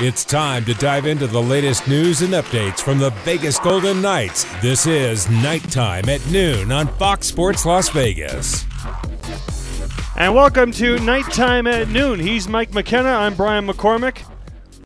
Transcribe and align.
It's 0.00 0.24
time 0.24 0.64
to 0.64 0.74
dive 0.74 1.06
into 1.06 1.26
the 1.26 1.42
latest 1.42 1.86
news 1.86 2.22
and 2.22 2.32
updates 2.32 2.80
from 2.80 2.98
the 2.98 3.10
Vegas 3.24 3.58
Golden 3.58 4.00
Knights. 4.00 4.44
This 4.60 4.86
is 4.86 5.28
Nighttime 5.28 6.08
at 6.08 6.26
noon 6.28 6.72
on 6.72 6.88
Fox 6.94 7.26
Sports 7.26 7.66
Las 7.66 7.90
Vegas. 7.90 8.64
And 10.16 10.34
welcome 10.34 10.72
to 10.72 10.98
Nighttime 11.00 11.66
at 11.66 11.88
Noon. 11.88 12.18
He's 12.18 12.48
Mike 12.48 12.72
McKenna. 12.72 13.10
I'm 13.10 13.34
Brian 13.34 13.66
McCormick. 13.66 14.24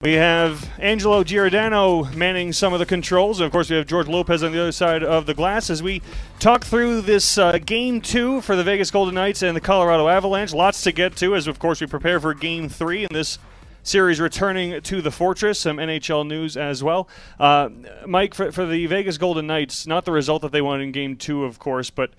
We 0.02 0.14
have 0.14 0.68
Angelo 0.78 1.24
Giordano 1.24 2.04
manning 2.12 2.52
some 2.52 2.72
of 2.72 2.80
the 2.80 2.86
controls. 2.86 3.38
And 3.38 3.46
of 3.46 3.52
course, 3.52 3.70
we 3.70 3.76
have 3.76 3.86
George 3.86 4.08
Lopez 4.08 4.42
on 4.42 4.52
the 4.52 4.60
other 4.60 4.72
side 4.72 5.02
of 5.02 5.24
the 5.24 5.34
glass 5.34 5.70
as 5.70 5.82
we 5.82 6.02
talk 6.40 6.64
through 6.64 7.00
this 7.00 7.38
uh, 7.38 7.58
game 7.58 8.00
two 8.00 8.40
for 8.42 8.56
the 8.56 8.64
Vegas 8.64 8.90
Golden 8.90 9.14
Knights 9.14 9.42
and 9.42 9.56
the 9.56 9.60
Colorado 9.60 10.08
Avalanche. 10.08 10.52
Lots 10.52 10.82
to 10.82 10.92
get 10.92 11.16
to 11.16 11.36
as, 11.36 11.46
of 11.46 11.58
course, 11.58 11.80
we 11.80 11.86
prepare 11.86 12.20
for 12.20 12.34
game 12.34 12.68
three 12.68 13.04
in 13.04 13.08
this 13.12 13.38
series 13.86 14.20
returning 14.20 14.80
to 14.80 15.02
the 15.02 15.10
Fortress. 15.10 15.58
Some 15.58 15.76
NHL 15.78 16.26
news 16.26 16.56
as 16.56 16.82
well. 16.82 17.08
Uh, 17.38 17.70
Mike, 18.06 18.34
for, 18.34 18.52
for 18.52 18.66
the 18.66 18.86
Vegas 18.86 19.18
Golden 19.18 19.46
Knights, 19.46 19.86
not 19.86 20.04
the 20.04 20.12
result 20.12 20.42
that 20.42 20.52
they 20.52 20.62
won 20.62 20.80
in 20.80 20.92
game 20.92 21.16
two, 21.16 21.44
of 21.44 21.58
course, 21.58 21.90
but 21.90 22.10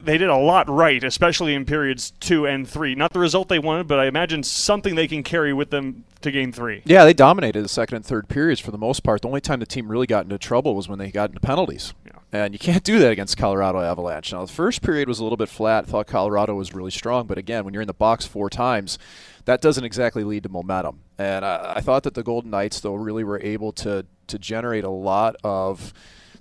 they 0.00 0.18
did 0.18 0.28
a 0.28 0.36
lot 0.36 0.68
right, 0.68 1.02
especially 1.02 1.54
in 1.54 1.64
periods 1.64 2.12
two 2.20 2.46
and 2.46 2.68
three. 2.68 2.94
Not 2.94 3.12
the 3.12 3.18
result 3.18 3.48
they 3.48 3.58
wanted, 3.58 3.88
but 3.88 3.98
I 3.98 4.06
imagine 4.06 4.42
something 4.42 4.94
they 4.94 5.08
can 5.08 5.22
carry 5.22 5.52
with 5.52 5.70
them 5.70 6.04
to 6.20 6.30
game 6.30 6.52
three. 6.52 6.82
Yeah, 6.84 7.04
they 7.04 7.12
dominated 7.12 7.62
the 7.62 7.68
second 7.68 7.96
and 7.96 8.04
third 8.06 8.28
periods 8.28 8.60
for 8.60 8.70
the 8.70 8.78
most 8.78 9.02
part. 9.02 9.22
The 9.22 9.28
only 9.28 9.40
time 9.40 9.60
the 9.60 9.66
team 9.66 9.90
really 9.90 10.06
got 10.06 10.24
into 10.24 10.38
trouble 10.38 10.74
was 10.74 10.88
when 10.88 10.98
they 10.98 11.10
got 11.10 11.30
into 11.30 11.40
penalties. 11.40 11.94
And 12.30 12.52
you 12.52 12.58
can't 12.58 12.84
do 12.84 12.98
that 12.98 13.10
against 13.10 13.38
Colorado 13.38 13.80
Avalanche. 13.80 14.32
Now, 14.32 14.44
the 14.44 14.52
first 14.52 14.82
period 14.82 15.08
was 15.08 15.18
a 15.18 15.22
little 15.22 15.38
bit 15.38 15.48
flat. 15.48 15.86
Thought 15.86 16.06
Colorado 16.06 16.54
was 16.54 16.74
really 16.74 16.90
strong, 16.90 17.26
but 17.26 17.38
again, 17.38 17.64
when 17.64 17.72
you're 17.72 17.80
in 17.80 17.86
the 17.86 17.94
box 17.94 18.26
four 18.26 18.50
times, 18.50 18.98
that 19.46 19.62
doesn't 19.62 19.84
exactly 19.84 20.24
lead 20.24 20.42
to 20.42 20.50
momentum. 20.50 21.00
And 21.16 21.42
I, 21.44 21.74
I 21.76 21.80
thought 21.80 22.02
that 22.02 22.12
the 22.12 22.22
Golden 22.22 22.50
Knights, 22.50 22.80
though, 22.80 22.94
really 22.94 23.24
were 23.24 23.40
able 23.40 23.72
to 23.72 24.04
to 24.26 24.38
generate 24.38 24.84
a 24.84 24.90
lot 24.90 25.36
of 25.42 25.94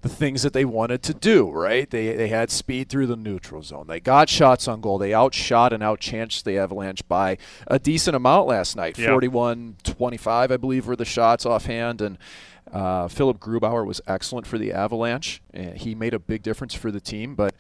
the 0.07 0.15
things 0.15 0.43
that 0.43 0.53
they 0.53 0.65
wanted 0.65 1.03
to 1.03 1.13
do, 1.13 1.49
right? 1.49 1.89
They, 1.89 2.15
they 2.15 2.29
had 2.29 2.49
speed 2.49 2.89
through 2.89 3.07
the 3.07 3.15
neutral 3.15 3.61
zone. 3.61 3.87
They 3.87 3.99
got 3.99 4.29
shots 4.29 4.67
on 4.67 4.81
goal. 4.81 4.97
They 4.97 5.13
outshot 5.13 5.73
and 5.73 5.83
outchanced 5.83 6.43
the 6.43 6.57
Avalanche 6.57 7.07
by 7.07 7.37
a 7.67 7.79
decent 7.79 8.15
amount 8.15 8.47
last 8.47 8.75
night. 8.75 8.97
Yeah. 8.97 9.09
41 9.09 9.77
25, 9.83 10.51
I 10.51 10.57
believe, 10.57 10.87
were 10.87 10.95
the 10.95 11.05
shots 11.05 11.45
offhand. 11.45 12.01
And 12.01 12.17
uh, 12.71 13.07
Philipp 13.07 13.39
Grubauer 13.39 13.85
was 13.85 14.01
excellent 14.07 14.47
for 14.47 14.57
the 14.57 14.71
Avalanche. 14.71 15.41
And 15.53 15.77
he 15.77 15.95
made 15.95 16.13
a 16.13 16.19
big 16.19 16.43
difference 16.43 16.73
for 16.73 16.91
the 16.91 17.01
team. 17.01 17.35
But, 17.35 17.53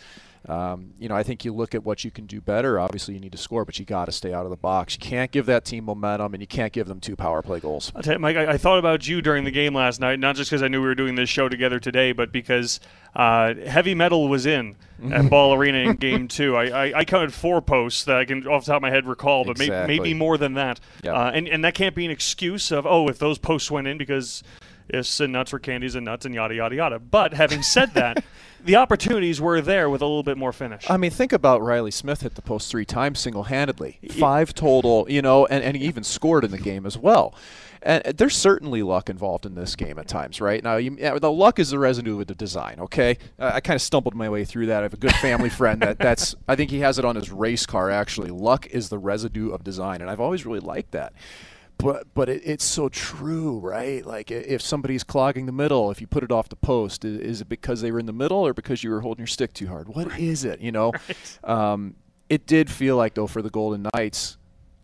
um, 0.47 0.93
you 0.97 1.09
know, 1.09 1.15
I 1.15 1.23
think 1.23 1.43
you 1.43 1.53
look 1.53 1.75
at 1.75 1.83
what 1.83 2.03
you 2.03 2.11
can 2.11 2.25
do 2.25 2.39
better. 2.39 2.79
Obviously, 2.79 3.13
you 3.13 3.19
need 3.19 3.33
to 3.33 3.37
score, 3.37 3.65
but 3.65 3.79
you 3.79 3.85
got 3.85 4.05
to 4.05 4.11
stay 4.11 4.33
out 4.33 4.45
of 4.45 4.49
the 4.49 4.57
box. 4.57 4.95
You 4.95 4.99
can't 4.99 5.29
give 5.29 5.45
that 5.47 5.65
team 5.65 5.85
momentum, 5.85 6.33
and 6.33 6.41
you 6.41 6.47
can't 6.47 6.71
give 6.71 6.87
them 6.87 6.99
two 7.01 7.15
power 7.15 7.41
play 7.41 7.59
goals. 7.59 7.91
I'll 7.95 8.01
you, 8.01 8.17
Mike, 8.17 8.37
I, 8.37 8.53
I 8.53 8.57
thought 8.57 8.79
about 8.79 9.07
you 9.07 9.21
during 9.21 9.43
the 9.43 9.51
game 9.51 9.73
last 9.73 9.99
night, 9.99 10.19
not 10.19 10.35
just 10.35 10.49
because 10.49 10.63
I 10.63 10.69
knew 10.69 10.81
we 10.81 10.87
were 10.87 10.95
doing 10.95 11.15
this 11.15 11.29
show 11.29 11.49
together 11.49 11.79
today, 11.79 12.13
but 12.13 12.31
because 12.31 12.79
uh, 13.15 13.55
heavy 13.55 13.93
metal 13.93 14.29
was 14.29 14.45
in 14.45 14.75
at 15.11 15.29
Ball 15.29 15.53
Arena 15.53 15.79
in 15.79 15.95
game 15.95 16.27
two. 16.29 16.55
I, 16.55 16.65
I, 16.87 16.99
I 16.99 17.05
counted 17.05 17.33
four 17.33 17.61
posts 17.61 18.05
that 18.05 18.17
I 18.17 18.25
can 18.25 18.47
off 18.47 18.65
the 18.65 18.71
top 18.71 18.77
of 18.77 18.81
my 18.81 18.89
head 18.89 19.05
recall, 19.05 19.43
but 19.43 19.59
may, 19.59 19.69
maybe 19.85 20.13
more 20.13 20.37
than 20.37 20.53
that. 20.53 20.79
Yeah. 21.03 21.13
Uh, 21.13 21.31
and, 21.31 21.47
and 21.47 21.63
that 21.65 21.73
can't 21.73 21.93
be 21.93 22.05
an 22.05 22.11
excuse 22.11 22.71
of, 22.71 22.85
oh, 22.85 23.07
if 23.09 23.19
those 23.19 23.37
posts 23.37 23.69
went 23.69 23.87
in 23.87 23.97
because 23.97 24.43
ifs 24.89 25.19
and 25.19 25.33
nuts 25.33 25.51
were 25.51 25.59
candies 25.59 25.95
and 25.95 26.05
nuts 26.05 26.25
and 26.25 26.33
yada, 26.33 26.55
yada, 26.55 26.75
yada. 26.75 26.99
But 26.99 27.33
having 27.33 27.61
said 27.61 27.93
that, 27.93 28.23
the 28.63 28.75
opportunities 28.75 29.39
were 29.39 29.61
there 29.61 29.89
with 29.89 30.01
a 30.01 30.05
little 30.05 30.23
bit 30.23 30.37
more 30.37 30.53
finish. 30.53 30.89
I 30.89 30.97
mean, 30.97 31.11
think 31.11 31.33
about 31.33 31.61
Reilly 31.61 31.91
Smith 31.91 32.21
hit 32.21 32.35
the 32.35 32.41
post 32.41 32.69
three 32.69 32.85
times 32.85 33.19
single 33.19 33.43
handedly. 33.43 33.99
Five 34.19 34.53
total, 34.53 35.05
you 35.09 35.21
know, 35.21 35.45
and, 35.45 35.63
and 35.63 35.77
he 35.77 35.85
even 35.85 36.03
scored 36.03 36.43
in 36.43 36.51
the 36.51 36.57
game 36.57 36.85
as 36.85 36.97
well. 36.97 37.35
And 37.81 38.03
there's 38.03 38.35
certainly 38.35 38.81
luck 38.81 39.09
involved 39.09 39.45
in 39.45 39.55
this 39.55 39.75
game 39.75 39.99
at 39.99 40.07
times, 40.07 40.41
right? 40.41 40.63
Now, 40.63 40.77
you, 40.77 40.97
yeah, 40.99 41.17
the 41.19 41.31
luck 41.31 41.59
is 41.59 41.69
the 41.69 41.79
residue 41.79 42.19
of 42.19 42.27
the 42.27 42.35
design, 42.35 42.79
okay? 42.79 43.17
Uh, 43.39 43.51
I 43.53 43.59
kind 43.59 43.75
of 43.75 43.81
stumbled 43.81 44.15
my 44.15 44.29
way 44.29 44.45
through 44.45 44.65
that. 44.67 44.79
I 44.79 44.83
have 44.83 44.93
a 44.93 44.97
good 44.97 45.13
family 45.13 45.49
friend 45.49 45.81
that 45.81 45.99
that's, 45.99 46.35
I 46.47 46.55
think 46.55 46.71
he 46.71 46.79
has 46.79 46.97
it 46.97 47.05
on 47.05 47.15
his 47.15 47.31
race 47.31 47.65
car, 47.65 47.91
actually. 47.91 48.31
Luck 48.31 48.67
is 48.67 48.89
the 48.89 48.97
residue 48.97 49.51
of 49.51 49.63
design. 49.63 50.01
And 50.01 50.09
I've 50.09 50.19
always 50.19 50.45
really 50.45 50.59
liked 50.59 50.91
that 50.91 51.13
but 51.77 52.07
but 52.13 52.29
it, 52.29 52.41
it's 52.45 52.63
so 52.65 52.89
true, 52.89 53.59
right? 53.59 54.05
Like 54.05 54.31
if 54.31 54.61
somebody's 54.61 55.03
clogging 55.03 55.45
the 55.45 55.51
middle, 55.51 55.91
if 55.91 56.01
you 56.01 56.07
put 56.07 56.23
it 56.23 56.31
off 56.31 56.49
the 56.49 56.55
post, 56.55 57.05
i- 57.05 57.07
is 57.09 57.41
it 57.41 57.49
because 57.49 57.81
they 57.81 57.91
were 57.91 57.99
in 57.99 58.05
the 58.05 58.13
middle 58.13 58.37
or 58.45 58.53
because 58.53 58.83
you 58.83 58.89
were 58.89 59.01
holding 59.01 59.21
your 59.21 59.27
stick 59.27 59.53
too 59.53 59.67
hard? 59.67 59.87
What 59.89 60.19
is 60.19 60.43
it? 60.45 60.59
You 60.59 60.71
know, 60.71 60.93
um, 61.43 61.95
it 62.29 62.45
did 62.45 62.69
feel 62.69 62.95
like 62.97 63.13
though 63.13 63.27
for 63.27 63.41
the 63.41 63.49
Golden 63.49 63.87
Knights, 63.93 64.37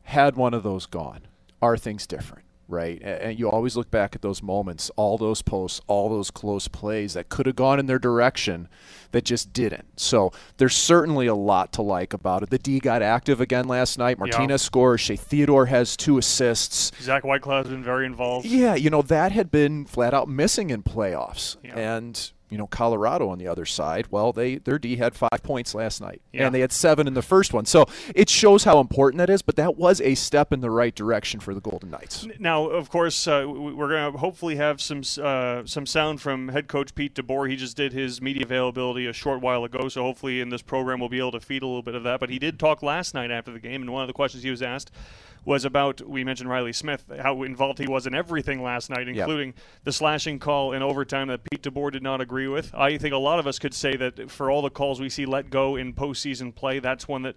had 0.03 0.35
one 0.35 0.53
of 0.53 0.63
those 0.63 0.85
gone, 0.85 1.21
are 1.61 1.77
things 1.77 2.05
different? 2.07 2.45
Right, 2.69 3.01
and 3.03 3.37
you 3.37 3.49
always 3.49 3.75
look 3.75 3.91
back 3.91 4.15
at 4.15 4.21
those 4.21 4.41
moments, 4.41 4.89
all 4.95 5.17
those 5.17 5.41
posts, 5.41 5.81
all 5.85 6.07
those 6.07 6.31
close 6.31 6.69
plays 6.69 7.13
that 7.13 7.27
could 7.27 7.45
have 7.45 7.57
gone 7.57 7.77
in 7.77 7.87
their 7.87 7.99
direction, 7.99 8.69
that 9.11 9.25
just 9.25 9.51
didn't. 9.51 9.99
So 9.99 10.31
there's 10.57 10.75
certainly 10.75 11.27
a 11.27 11.35
lot 11.35 11.73
to 11.73 11.81
like 11.81 12.13
about 12.13 12.41
it. 12.41 12.49
The 12.49 12.57
D 12.57 12.79
got 12.79 13.01
active 13.01 13.41
again 13.41 13.67
last 13.67 13.99
night. 13.99 14.17
Martinez 14.17 14.61
scores. 14.61 15.01
Shea 15.01 15.17
Theodore 15.17 15.65
has 15.65 15.97
two 15.97 16.17
assists. 16.17 16.91
Zach 17.01 17.23
Whitecloud 17.23 17.65
has 17.65 17.67
been 17.67 17.83
very 17.83 18.05
involved. 18.05 18.45
Yeah, 18.45 18.75
you 18.75 18.89
know, 18.89 19.01
that 19.03 19.33
had 19.33 19.51
been 19.51 19.85
flat 19.85 20.13
out 20.13 20.29
missing 20.29 20.69
in 20.69 20.83
playoffs. 20.83 21.57
Yeah. 21.63 21.77
And, 21.77 22.31
you 22.53 22.59
know, 22.59 22.67
Colorado 22.67 23.29
on 23.29 23.39
the 23.39 23.47
other 23.47 23.65
side, 23.65 24.05
well, 24.11 24.31
they 24.31 24.57
their 24.57 24.77
D 24.77 24.97
had 24.97 25.15
five 25.15 25.41
points 25.41 25.73
last 25.73 25.99
night. 25.99 26.21
Yeah. 26.31 26.45
And 26.45 26.53
they 26.53 26.59
had 26.59 26.71
seven 26.71 27.07
in 27.07 27.15
the 27.15 27.23
first 27.23 27.51
one. 27.51 27.65
So 27.65 27.87
it 28.13 28.29
shows 28.29 28.63
how 28.63 28.79
important 28.79 29.17
that 29.17 29.29
is, 29.31 29.41
but 29.41 29.55
that 29.55 29.75
was 29.75 29.99
a 30.01 30.13
step 30.13 30.53
in 30.53 30.61
the 30.61 30.69
right 30.69 30.93
direction 30.93 31.39
for 31.39 31.55
the 31.55 31.59
Golden 31.59 31.89
Knights. 31.89 32.27
Now, 32.37 32.67
of 32.67 32.91
course, 32.91 33.27
uh, 33.27 33.45
we're 33.47 33.89
going 33.89 34.13
to 34.13 34.19
hopefully 34.19 34.57
have 34.57 34.79
some 34.79 35.01
uh, 35.19 35.63
some 35.65 35.87
sound 35.87 36.21
from 36.21 36.49
head 36.49 36.67
coach 36.67 36.93
Pete 36.93 37.15
DeBoer. 37.15 37.49
He 37.49 37.55
just 37.55 37.75
did 37.75 37.91
his 37.91 38.21
media 38.21 38.43
availability 38.43 39.07
a 39.07 39.13
short 39.13 39.41
while 39.41 39.63
ago, 39.63 39.89
so 39.89 40.03
hopefully 40.03 40.39
in 40.39 40.49
this 40.49 40.61
program 40.61 40.99
we'll 40.99 41.09
be 41.09 41.17
able 41.17 41.31
to 41.31 41.39
feed 41.39 41.63
a 41.63 41.65
little 41.65 41.81
bit 41.81 41.95
of 41.95 42.03
that. 42.03 42.19
But 42.19 42.29
he 42.29 42.37
did 42.37 42.59
talk 42.59 42.83
last 42.83 43.15
night 43.15 43.31
after 43.31 43.51
the 43.51 43.59
game, 43.59 43.81
and 43.81 43.91
one 43.91 44.03
of 44.03 44.07
the 44.07 44.13
questions 44.13 44.43
he 44.43 44.51
was 44.51 44.61
asked 44.61 44.91
was 45.45 45.65
about 45.65 46.01
we 46.07 46.23
mentioned 46.23 46.49
Reilly 46.49 46.73
Smith, 46.73 47.05
how 47.21 47.43
involved 47.43 47.79
he 47.79 47.87
was 47.87 48.07
in 48.07 48.15
everything 48.15 48.63
last 48.63 48.89
night, 48.89 49.07
including 49.07 49.53
the 49.83 49.91
slashing 49.91 50.39
call 50.39 50.73
in 50.73 50.81
overtime 50.81 51.27
that 51.27 51.43
Pete 51.43 51.63
DeBoer 51.63 51.91
did 51.91 52.03
not 52.03 52.21
agree 52.21 52.47
with. 52.47 52.73
I 52.73 52.97
think 52.97 53.13
a 53.13 53.17
lot 53.17 53.39
of 53.39 53.47
us 53.47 53.59
could 53.59 53.73
say 53.73 53.95
that 53.97 54.31
for 54.31 54.49
all 54.49 54.61
the 54.61 54.69
calls 54.69 55.01
we 55.01 55.09
see 55.09 55.25
let 55.25 55.49
go 55.49 55.75
in 55.75 55.93
postseason 55.93 56.53
play, 56.55 56.79
that's 56.79 57.07
one 57.07 57.23
that 57.23 57.35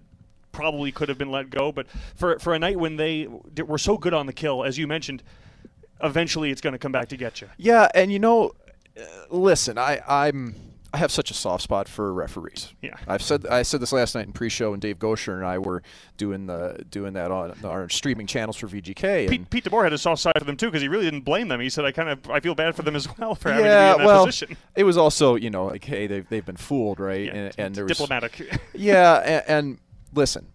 probably 0.53 0.93
could 0.93 1.09
have 1.09 1.19
been 1.19 1.31
let 1.31 1.51
go. 1.51 1.73
But 1.73 1.87
for 2.15 2.39
for 2.39 2.55
a 2.55 2.59
night 2.59 2.79
when 2.79 2.97
they 2.97 3.29
were 3.67 3.79
so 3.79 3.99
good 3.99 4.15
on 4.15 4.27
the 4.27 4.33
kill, 4.33 4.65
as 4.65 4.79
you 4.79 4.87
mentioned, 4.87 5.23
eventually 6.03 6.51
it's 6.51 6.61
going 6.61 6.73
to 6.73 6.79
come 6.79 6.93
back 6.93 7.09
to 7.09 7.17
get 7.17 7.41
you. 7.41 7.49
Yeah, 7.57 7.89
and 7.95 8.13
you 8.13 8.19
know, 8.19 8.53
uh, 8.99 9.03
listen, 9.31 9.79
I, 9.79 10.01
I'm 10.07 10.55
I 10.93 10.99
have 10.99 11.11
such 11.11 11.31
a 11.31 11.35
soft 11.35 11.63
spot 11.63 11.89
for 11.89 12.13
referees. 12.13 12.73
Yeah. 12.81 12.95
I've 13.07 13.23
said 13.23 13.47
I 13.47 13.63
said 13.63 13.81
this 13.81 13.93
last 13.93 14.15
night 14.15 14.27
in 14.27 14.33
pre-show, 14.33 14.73
and 14.73 14.81
Dave 14.81 14.99
Goucher 14.99 15.35
and 15.35 15.45
I 15.45 15.59
were 15.59 15.83
doing 16.17 16.47
the 16.47 16.85
doing 16.91 17.15
that 17.15 17.31
on 17.31 17.55
our 17.65 17.89
streaming 17.89 18.27
channels 18.27 18.57
for 18.57 18.69
VGK. 18.69 19.23
And 19.23 19.31
Pete, 19.31 19.51
Pete 19.51 19.65
DeBoer 19.65 19.85
had 19.85 19.93
a 19.93 19.99
soft 19.99 20.23
side 20.23 20.35
for 20.39 20.45
them 20.45 20.57
too 20.57 20.67
because 20.67 20.83
he 20.83 20.89
really 20.89 21.05
didn't 21.05 21.25
blame 21.25 21.49
them. 21.49 21.61
He 21.61 21.69
said, 21.69 21.85
"I 21.85 21.93
kind 21.93 22.09
of 22.09 22.31
I 22.31 22.41
feel 22.41 22.55
bad 22.55 22.75
for 22.75 22.83
them 22.83 22.97
as 22.97 23.09
well 23.19 23.35
for 23.35 23.51
having 23.51 23.67
yeah, 23.67 23.93
to 23.93 23.99
be 23.99 24.03
in 24.03 24.07
that 24.07 24.07
well, 24.07 24.27
position." 24.27 24.57
it 24.75 24.85
was 24.85 24.97
also 24.97 25.35
you 25.35 25.51
know 25.51 25.67
like 25.67 25.85
hey 25.85 26.07
they've 26.07 26.29
they've 26.29 26.47
been 26.47 26.57
fooled 26.57 27.01
right 27.01 27.27
Yeah, 27.27 27.33
and, 27.35 27.55
and 27.59 27.75
there 27.75 27.85
was 27.85 27.99
diplomatic. 27.99 28.61
yeah 28.75 29.17
and, 29.19 29.45
and 29.49 29.79
listen 30.15 30.47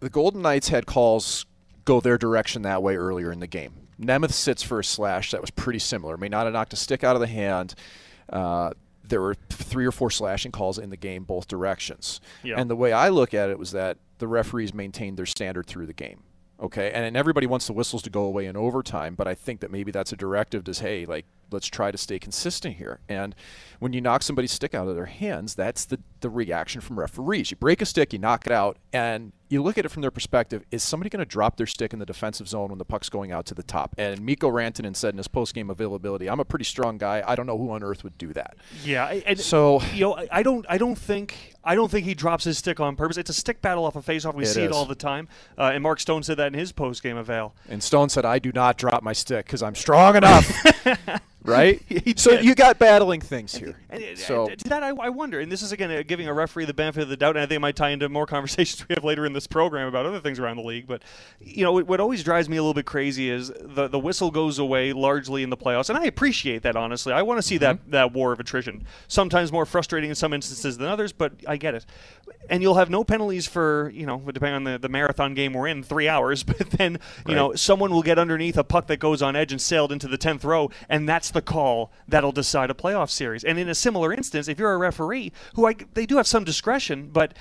the 0.00 0.10
golden 0.10 0.42
knights 0.42 0.68
had 0.68 0.86
calls 0.86 1.46
go 1.84 2.00
their 2.00 2.18
direction 2.18 2.62
that 2.62 2.82
way 2.82 2.96
earlier 2.96 3.32
in 3.32 3.40
the 3.40 3.46
game 3.46 3.72
nemeth 4.00 4.32
sits 4.32 4.62
for 4.62 4.80
a 4.80 4.84
slash 4.84 5.30
that 5.30 5.40
was 5.40 5.50
pretty 5.50 5.78
similar 5.78 6.16
may 6.16 6.28
not 6.28 6.44
have 6.44 6.52
knocked 6.52 6.72
a 6.72 6.76
stick 6.76 7.02
out 7.04 7.16
of 7.16 7.20
the 7.20 7.26
hand 7.26 7.74
uh, 8.30 8.70
there 9.06 9.20
were 9.20 9.34
three 9.50 9.84
or 9.86 9.92
four 9.92 10.10
slashing 10.10 10.50
calls 10.52 10.78
in 10.78 10.90
the 10.90 10.96
game 10.96 11.24
both 11.24 11.46
directions 11.48 12.20
Yeah. 12.42 12.58
and 12.58 12.70
the 12.70 12.76
way 12.76 12.92
i 12.92 13.08
look 13.08 13.34
at 13.34 13.50
it 13.50 13.58
was 13.58 13.72
that 13.72 13.98
the 14.18 14.26
referees 14.28 14.72
maintained 14.72 15.16
their 15.16 15.26
standard 15.26 15.66
through 15.66 15.86
the 15.86 15.92
game 15.92 16.22
okay 16.60 16.90
and, 16.92 17.04
and 17.04 17.16
everybody 17.16 17.46
wants 17.46 17.66
the 17.66 17.72
whistles 17.72 18.02
to 18.02 18.10
go 18.10 18.22
away 18.24 18.46
in 18.46 18.56
overtime 18.56 19.14
but 19.14 19.26
i 19.28 19.34
think 19.34 19.60
that 19.60 19.70
maybe 19.70 19.90
that's 19.90 20.12
a 20.12 20.16
directive 20.16 20.64
to 20.64 20.72
say 20.74 21.00
hey 21.00 21.06
like 21.06 21.26
let's 21.50 21.66
try 21.66 21.90
to 21.90 21.98
stay 21.98 22.18
consistent 22.18 22.76
here 22.76 23.00
and 23.08 23.34
when 23.80 23.92
you 23.92 24.00
knock 24.00 24.22
somebody's 24.22 24.52
stick 24.52 24.74
out 24.74 24.88
of 24.88 24.94
their 24.94 25.06
hands 25.06 25.54
that's 25.54 25.84
the, 25.84 25.98
the 26.20 26.30
reaction 26.30 26.80
from 26.80 26.98
referees 26.98 27.50
you 27.50 27.56
break 27.56 27.82
a 27.82 27.86
stick 27.86 28.12
you 28.12 28.18
knock 28.18 28.46
it 28.46 28.52
out 28.52 28.78
and 28.92 29.32
you 29.50 29.62
look 29.62 29.76
at 29.78 29.84
it 29.84 29.88
from 29.90 30.02
their 30.02 30.10
perspective 30.10 30.64
is 30.70 30.82
somebody 30.82 31.08
going 31.10 31.20
to 31.20 31.24
drop 31.26 31.56
their 31.56 31.66
stick 31.66 31.92
in 31.92 31.98
the 31.98 32.06
defensive 32.06 32.48
zone 32.48 32.70
when 32.70 32.78
the 32.78 32.84
puck's 32.84 33.08
going 33.08 33.30
out 33.30 33.44
to 33.46 33.54
the 33.54 33.62
top 33.62 33.94
and 33.98 34.20
Mikko 34.22 34.50
Rantanen 34.50 34.96
said 34.96 35.14
in 35.14 35.18
his 35.18 35.28
post-game 35.28 35.70
availability 35.70 36.28
I'm 36.28 36.40
a 36.40 36.44
pretty 36.44 36.64
strong 36.64 36.98
guy 36.98 37.22
I 37.26 37.34
don't 37.36 37.46
know 37.46 37.58
who 37.58 37.70
on 37.70 37.82
earth 37.82 38.02
would 38.04 38.16
do 38.18 38.32
that 38.32 38.56
yeah, 38.84 39.06
and 39.26 39.38
so 39.38 39.80
you 39.92 40.00
know, 40.00 40.26
I- 40.30 40.42
don't, 40.42 40.66
I 40.68 40.78
don't 40.78 40.96
think, 40.96 41.54
I 41.64 41.74
don't 41.74 41.90
think 41.90 42.04
he 42.04 42.14
drops 42.14 42.44
his 42.44 42.58
stick 42.58 42.78
on 42.80 42.96
purpose. 42.96 43.16
It's 43.16 43.30
a 43.30 43.34
stick 43.34 43.62
battle 43.62 43.84
off 43.86 43.96
a 43.96 44.02
faceoff. 44.02 44.34
We 44.34 44.44
It 44.44 44.46
see 44.48 44.62
it 44.62 44.72
all 44.72 44.84
the 44.84 44.94
time. 44.94 45.28
Uh, 45.56 45.70
and 45.72 45.82
Mark 45.82 46.00
Stone 46.00 46.22
said 46.22 46.36
that 46.36 46.48
in 46.48 46.54
his 46.54 46.70
post 46.72 47.02
game 47.02 47.16
avail. 47.16 47.54
And 47.68 47.82
Stone 47.82 48.10
said, 48.10 48.24
I 48.26 48.38
do 48.38 48.52
not 48.52 48.76
drop 48.76 49.02
my 49.02 49.12
stick 49.14 49.46
because 49.46 49.62
I'm 49.62 49.74
strong 49.74 50.16
enough. 50.16 50.50
right? 51.50 51.82
So 52.16 52.30
did. 52.32 52.44
you 52.44 52.54
got 52.54 52.78
battling 52.78 53.20
things 53.20 53.54
here. 53.54 53.76
And 53.90 54.02
it- 54.02 54.18
So 54.18 54.46
and 54.48 54.58
to 54.58 54.68
that, 54.70 54.82
I, 54.82 54.88
I 54.90 55.08
wonder, 55.10 55.40
and 55.40 55.50
this 55.52 55.62
is 55.62 55.72
again 55.72 55.90
uh, 55.90 56.02
giving 56.06 56.26
a 56.28 56.32
referee 56.34 56.64
the 56.64 56.74
benefit 56.74 57.02
of 57.02 57.08
the 57.08 57.16
doubt, 57.16 57.36
and 57.36 57.42
I 57.42 57.46
think 57.46 57.56
it 57.56 57.60
might 57.60 57.76
tie 57.76 57.90
into 57.90 58.08
more 58.08 58.26
conversations 58.36 58.86
we 58.88 58.94
have 58.94 59.04
later 59.04 59.26
in 59.26 59.32
this 59.34 59.46
program 59.46 59.86
about 59.88 60.06
other 60.06 60.20
things 60.20 60.38
around 60.38 60.56
the 60.56 60.62
league. 60.62 60.86
But 60.86 61.02
you 61.40 61.62
know, 61.64 61.72
what, 61.72 61.86
what 61.86 62.00
always 62.00 62.22
drives 62.24 62.48
me 62.48 62.56
a 62.56 62.62
little 62.62 62.74
bit 62.74 62.86
crazy 62.86 63.28
is 63.30 63.52
the 63.60 63.88
the 63.88 63.98
whistle 63.98 64.30
goes 64.30 64.58
away 64.58 64.92
largely 64.92 65.42
in 65.42 65.50
the 65.50 65.56
playoffs, 65.56 65.88
and 65.90 65.98
I 65.98 66.04
appreciate 66.04 66.62
that 66.62 66.76
honestly. 66.76 67.12
I 67.12 67.22
want 67.22 67.38
to 67.38 67.42
see 67.42 67.58
that 67.58 67.90
that 67.90 68.12
war 68.12 68.32
of 68.32 68.40
attrition. 68.40 68.84
Sometimes 69.08 69.52
more 69.52 69.66
frustrating 69.66 70.08
in 70.10 70.16
some 70.16 70.32
instances 70.32 70.78
than 70.78 70.88
others, 70.88 71.12
but 71.12 71.32
I 71.46 71.56
get 71.56 71.74
it. 71.74 71.84
And 72.48 72.62
you'll 72.62 72.74
have 72.76 72.90
no 72.90 73.04
penalties 73.04 73.46
for 73.46 73.90
you 73.94 74.06
know, 74.06 74.18
depending 74.18 74.54
on 74.54 74.64
the, 74.64 74.78
the 74.78 74.88
marathon 74.88 75.34
game 75.34 75.52
we're 75.52 75.66
in, 75.68 75.82
three 75.82 76.08
hours. 76.08 76.42
But 76.54 76.70
then 76.70 76.98
you 77.26 77.34
know, 77.34 77.54
someone 77.54 77.90
will 77.90 78.02
get 78.02 78.18
underneath 78.18 78.56
a 78.56 78.64
puck 78.64 78.86
that 78.86 78.98
goes 78.98 79.20
on 79.22 79.34
edge 79.34 79.50
and 79.52 79.60
sailed 79.60 79.90
into 79.92 80.06
the 80.06 80.16
tenth 80.16 80.44
row, 80.44 80.70
and 80.88 81.08
that's 81.08 81.30
the 81.34 81.42
call 81.42 81.92
that'll 82.08 82.32
decide 82.32 82.70
a 82.70 82.74
playoff 82.74 83.10
series. 83.10 83.44
And 83.44 83.58
in 83.58 83.68
a 83.68 83.74
similar 83.74 84.12
instance, 84.12 84.48
if 84.48 84.58
you're 84.58 84.72
a 84.72 84.78
referee, 84.78 85.32
who 85.54 85.66
I, 85.66 85.74
they 85.92 86.06
do 86.06 86.16
have 86.16 86.26
some 86.26 86.44
discretion, 86.44 87.10
but 87.12 87.34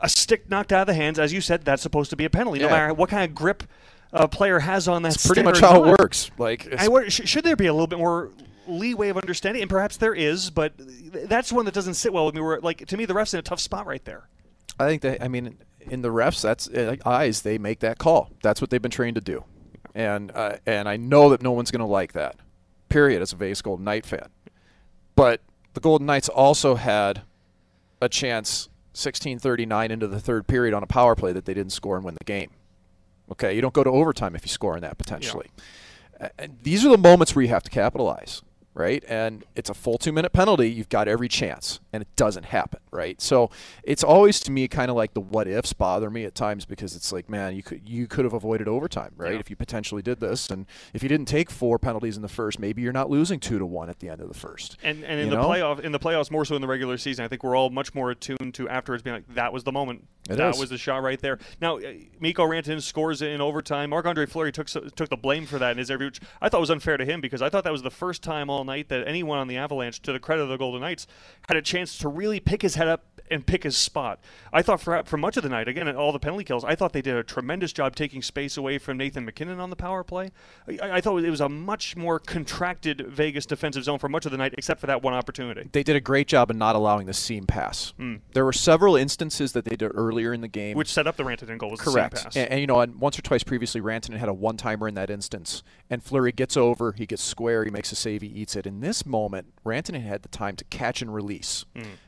a 0.00 0.08
stick 0.08 0.48
knocked 0.48 0.72
out 0.72 0.82
of 0.82 0.86
the 0.86 0.94
hands, 0.94 1.18
as 1.18 1.32
you 1.32 1.40
said, 1.40 1.64
that's 1.64 1.82
supposed 1.82 2.10
to 2.10 2.16
be 2.16 2.24
a 2.24 2.30
penalty, 2.30 2.60
no 2.60 2.68
matter 2.68 2.94
what 2.94 3.10
kind 3.10 3.28
of 3.28 3.34
grip 3.34 3.64
a 4.12 4.28
player 4.28 4.58
has 4.58 4.88
on 4.88 5.02
that. 5.02 5.14
it's 5.14 5.26
pretty 5.26 5.42
much 5.42 5.60
how 5.60 5.82
it 5.82 5.98
works. 5.98 6.30
Like 6.38 6.68
I 6.78 7.08
should 7.08 7.44
there 7.44 7.56
be 7.56 7.66
a 7.66 7.72
little 7.72 7.86
bit 7.86 7.98
more 7.98 8.30
leeway 8.66 9.08
of 9.08 9.16
understanding? 9.16 9.62
And 9.62 9.70
perhaps 9.70 9.96
there 9.96 10.14
is, 10.14 10.50
but 10.50 10.74
that's 10.76 11.52
one 11.52 11.64
that 11.64 11.74
doesn't 11.74 11.94
sit 11.94 12.12
well 12.12 12.26
with 12.26 12.34
me. 12.34 12.40
Where, 12.40 12.60
like, 12.60 12.86
to 12.86 12.96
me, 12.96 13.04
the 13.04 13.14
ref's 13.14 13.34
in 13.34 13.40
a 13.40 13.42
tough 13.42 13.60
spot 13.60 13.86
right 13.86 14.04
there. 14.04 14.28
I 14.78 14.86
think 14.86 15.02
that 15.02 15.22
I 15.22 15.28
mean 15.28 15.58
in 15.80 16.02
the 16.02 16.08
refs, 16.08 16.42
that's 16.42 16.68
uh, 16.68 16.86
like 16.88 17.06
eyes. 17.06 17.42
They 17.42 17.58
make 17.58 17.80
that 17.80 17.98
call. 17.98 18.30
That's 18.42 18.60
what 18.60 18.70
they've 18.70 18.82
been 18.82 18.90
trained 18.90 19.16
to 19.16 19.20
do, 19.20 19.44
and 19.94 20.30
uh, 20.32 20.56
and 20.66 20.88
I 20.88 20.96
know 20.96 21.30
that 21.30 21.42
no 21.42 21.52
one's 21.52 21.70
going 21.70 21.80
to 21.80 21.86
like 21.86 22.12
that. 22.12 22.36
Period. 22.92 23.22
As 23.22 23.32
a 23.32 23.36
Vegas 23.36 23.62
Golden 23.62 23.84
Knight 23.84 24.04
fan, 24.06 24.28
but 25.16 25.40
the 25.74 25.80
Golden 25.80 26.06
Knights 26.06 26.28
also 26.28 26.74
had 26.74 27.22
a 28.00 28.08
chance 28.08 28.68
16:39 28.94 29.90
into 29.90 30.06
the 30.06 30.20
third 30.20 30.46
period 30.46 30.74
on 30.74 30.82
a 30.82 30.86
power 30.86 31.14
play 31.14 31.32
that 31.32 31.44
they 31.46 31.54
didn't 31.54 31.72
score 31.72 31.96
and 31.96 32.04
win 32.04 32.14
the 32.18 32.24
game. 32.24 32.50
Okay, 33.30 33.54
you 33.54 33.62
don't 33.62 33.72
go 33.72 33.82
to 33.84 33.90
overtime 33.90 34.34
if 34.36 34.44
you 34.44 34.48
score 34.50 34.76
in 34.76 34.82
that 34.82 34.98
potentially. 34.98 35.46
A- 36.20 36.30
And 36.38 36.58
these 36.62 36.84
are 36.84 36.90
the 36.90 36.98
moments 36.98 37.34
where 37.34 37.42
you 37.42 37.48
have 37.48 37.62
to 37.62 37.70
capitalize, 37.70 38.42
right? 38.74 39.04
And 39.08 39.44
it's 39.54 39.68
a 39.70 39.74
full 39.74 39.98
two 39.98 40.12
minute 40.12 40.32
penalty. 40.32 40.70
You've 40.70 40.88
got 40.88 41.08
every 41.08 41.28
chance, 41.28 41.80
and 41.92 42.02
it 42.02 42.08
doesn't 42.16 42.44
happen, 42.46 42.80
right? 42.90 43.20
So 43.20 43.50
it's 43.82 44.02
always 44.02 44.40
to 44.40 44.50
me 44.50 44.68
kind 44.68 44.90
of 44.90 44.96
like 44.96 45.14
the 45.14 45.20
what 45.20 45.46
ifs 45.48 45.72
bother 45.72 46.10
me 46.10 46.24
at 46.24 46.34
times 46.34 46.64
because 46.64 46.96
it's 46.96 47.12
like, 47.12 47.28
man, 47.28 47.54
you 47.54 47.62
could 47.62 47.88
you 47.88 48.06
could 48.06 48.24
have 48.24 48.32
avoided 48.34 48.68
overtime, 48.68 49.12
right? 49.16 49.34
Yeah. 49.34 49.38
If 49.40 49.50
you 49.50 49.56
potentially 49.56 50.02
did 50.02 50.20
this, 50.20 50.48
and 50.48 50.66
if 50.94 51.02
you 51.02 51.08
didn't 51.08 51.28
take 51.28 51.50
four 51.50 51.78
penalties 51.78 52.16
in 52.16 52.22
the 52.22 52.28
first, 52.28 52.58
maybe 52.58 52.82
you're 52.82 52.92
not 52.92 53.10
losing 53.10 53.40
two 53.40 53.58
to 53.58 53.66
one 53.66 53.90
at 53.90 53.98
the 54.00 54.08
end 54.08 54.20
of 54.20 54.28
the 54.28 54.38
first. 54.38 54.76
And 54.82 55.04
and 55.04 55.20
in 55.20 55.26
You 55.26 55.30
the 55.32 55.42
know? 55.42 55.48
playoff 55.48 55.80
in 55.80 55.92
the 55.92 56.00
playoffs 56.00 56.30
more 56.30 56.44
so 56.44 56.54
in 56.56 56.62
the 56.62 56.68
regular 56.68 56.96
season, 56.98 57.24
I 57.24 57.28
think 57.28 57.42
we're 57.44 57.56
all 57.56 57.70
much 57.70 57.94
more 57.94 58.10
attuned 58.10 58.54
to 58.54 58.68
afterwards 58.68 59.02
being 59.02 59.14
like 59.16 59.34
that 59.34 59.52
was 59.52 59.64
the 59.64 59.72
moment. 59.72 60.04
It 60.30 60.36
that 60.36 60.54
is. 60.54 60.60
was 60.60 60.70
the 60.70 60.78
shot 60.78 61.02
right 61.02 61.20
there. 61.20 61.38
Now 61.60 61.78
uh, 61.78 61.92
Mikko 62.20 62.46
Rantanen 62.46 62.80
scores 62.80 63.22
in 63.22 63.40
overtime. 63.40 63.90
Marc 63.90 64.06
Andre 64.06 64.24
Fleury 64.26 64.52
took 64.52 64.68
took 64.68 65.08
the 65.08 65.16
blame 65.16 65.46
for 65.46 65.58
that 65.58 65.72
in 65.72 65.78
his 65.78 65.90
interview, 65.90 66.06
which 66.08 66.20
I 66.40 66.48
thought 66.48 66.60
was 66.60 66.70
unfair 66.70 66.96
to 66.96 67.04
him 67.04 67.20
because 67.20 67.42
I 67.42 67.48
thought 67.48 67.64
that 67.64 67.72
was 67.72 67.82
the 67.82 67.90
first 67.90 68.22
time 68.22 68.48
all 68.48 68.61
night 68.64 68.88
that 68.88 69.06
anyone 69.06 69.38
on 69.38 69.48
the 69.48 69.56
Avalanche, 69.56 70.00
to 70.02 70.12
the 70.12 70.20
credit 70.20 70.42
of 70.42 70.48
the 70.48 70.56
Golden 70.56 70.80
Knights, 70.80 71.06
had 71.48 71.56
a 71.56 71.62
chance 71.62 71.98
to 71.98 72.08
really 72.08 72.40
pick 72.40 72.62
his 72.62 72.74
head 72.74 72.88
up 72.88 73.04
and 73.30 73.46
pick 73.46 73.62
his 73.62 73.76
spot. 73.76 74.20
I 74.52 74.62
thought 74.62 74.80
for 74.80 75.02
for 75.04 75.16
much 75.16 75.36
of 75.36 75.42
the 75.42 75.48
night, 75.48 75.68
again, 75.68 75.88
at 75.88 75.96
all 75.96 76.12
the 76.12 76.18
penalty 76.18 76.44
kills, 76.44 76.64
I 76.64 76.74
thought 76.74 76.92
they 76.92 77.02
did 77.02 77.16
a 77.16 77.22
tremendous 77.22 77.72
job 77.72 77.96
taking 77.96 78.20
space 78.20 78.56
away 78.56 78.78
from 78.78 78.98
Nathan 78.98 79.24
MacKinnon 79.24 79.58
on 79.58 79.70
the 79.70 79.76
power 79.76 80.04
play. 80.04 80.30
I, 80.68 80.96
I 80.96 81.00
thought 81.00 81.24
it 81.24 81.30
was 81.30 81.40
a 81.40 81.48
much 81.48 81.96
more 81.96 82.18
contracted 82.18 83.06
Vegas 83.08 83.46
defensive 83.46 83.84
zone 83.84 83.98
for 83.98 84.08
much 84.08 84.26
of 84.26 84.32
the 84.32 84.38
night, 84.38 84.54
except 84.58 84.80
for 84.80 84.86
that 84.86 85.02
one 85.02 85.14
opportunity. 85.14 85.68
They 85.72 85.82
did 85.82 85.96
a 85.96 86.00
great 86.00 86.26
job 86.26 86.50
in 86.50 86.58
not 86.58 86.76
allowing 86.76 87.06
the 87.06 87.14
seam 87.14 87.46
pass. 87.46 87.94
Mm. 87.98 88.20
There 88.34 88.44
were 88.44 88.52
several 88.52 88.96
instances 88.96 89.52
that 89.52 89.64
they 89.64 89.76
did 89.76 89.90
earlier 89.94 90.32
in 90.32 90.40
the 90.40 90.48
game. 90.48 90.76
Which 90.76 90.92
set 90.92 91.06
up 91.06 91.16
the 91.16 91.24
Rantanen 91.24 91.58
goal 91.58 91.70
was 91.70 91.80
Correct. 91.80 92.22
pass. 92.22 92.36
And, 92.36 92.50
and, 92.50 92.60
you 92.60 92.66
know, 92.66 92.80
and 92.80 93.00
once 93.00 93.18
or 93.18 93.22
twice 93.22 93.42
previously, 93.42 93.80
Rantanen 93.80 94.18
had 94.18 94.28
a 94.28 94.34
one-timer 94.34 94.88
in 94.88 94.94
that 94.94 95.10
instance, 95.10 95.62
and 95.92 96.02
Fleury 96.02 96.32
gets 96.32 96.56
over, 96.56 96.92
he 96.92 97.04
gets 97.04 97.22
square, 97.22 97.64
he 97.64 97.70
makes 97.70 97.92
a 97.92 97.94
save, 97.94 98.22
he 98.22 98.28
eats 98.28 98.56
it. 98.56 98.66
In 98.66 98.80
this 98.80 99.04
moment, 99.04 99.52
Rantanen 99.62 100.02
had 100.02 100.22
the 100.22 100.28
time 100.30 100.56
to 100.56 100.64
catch 100.64 101.02
and 101.02 101.12
release, 101.12 101.66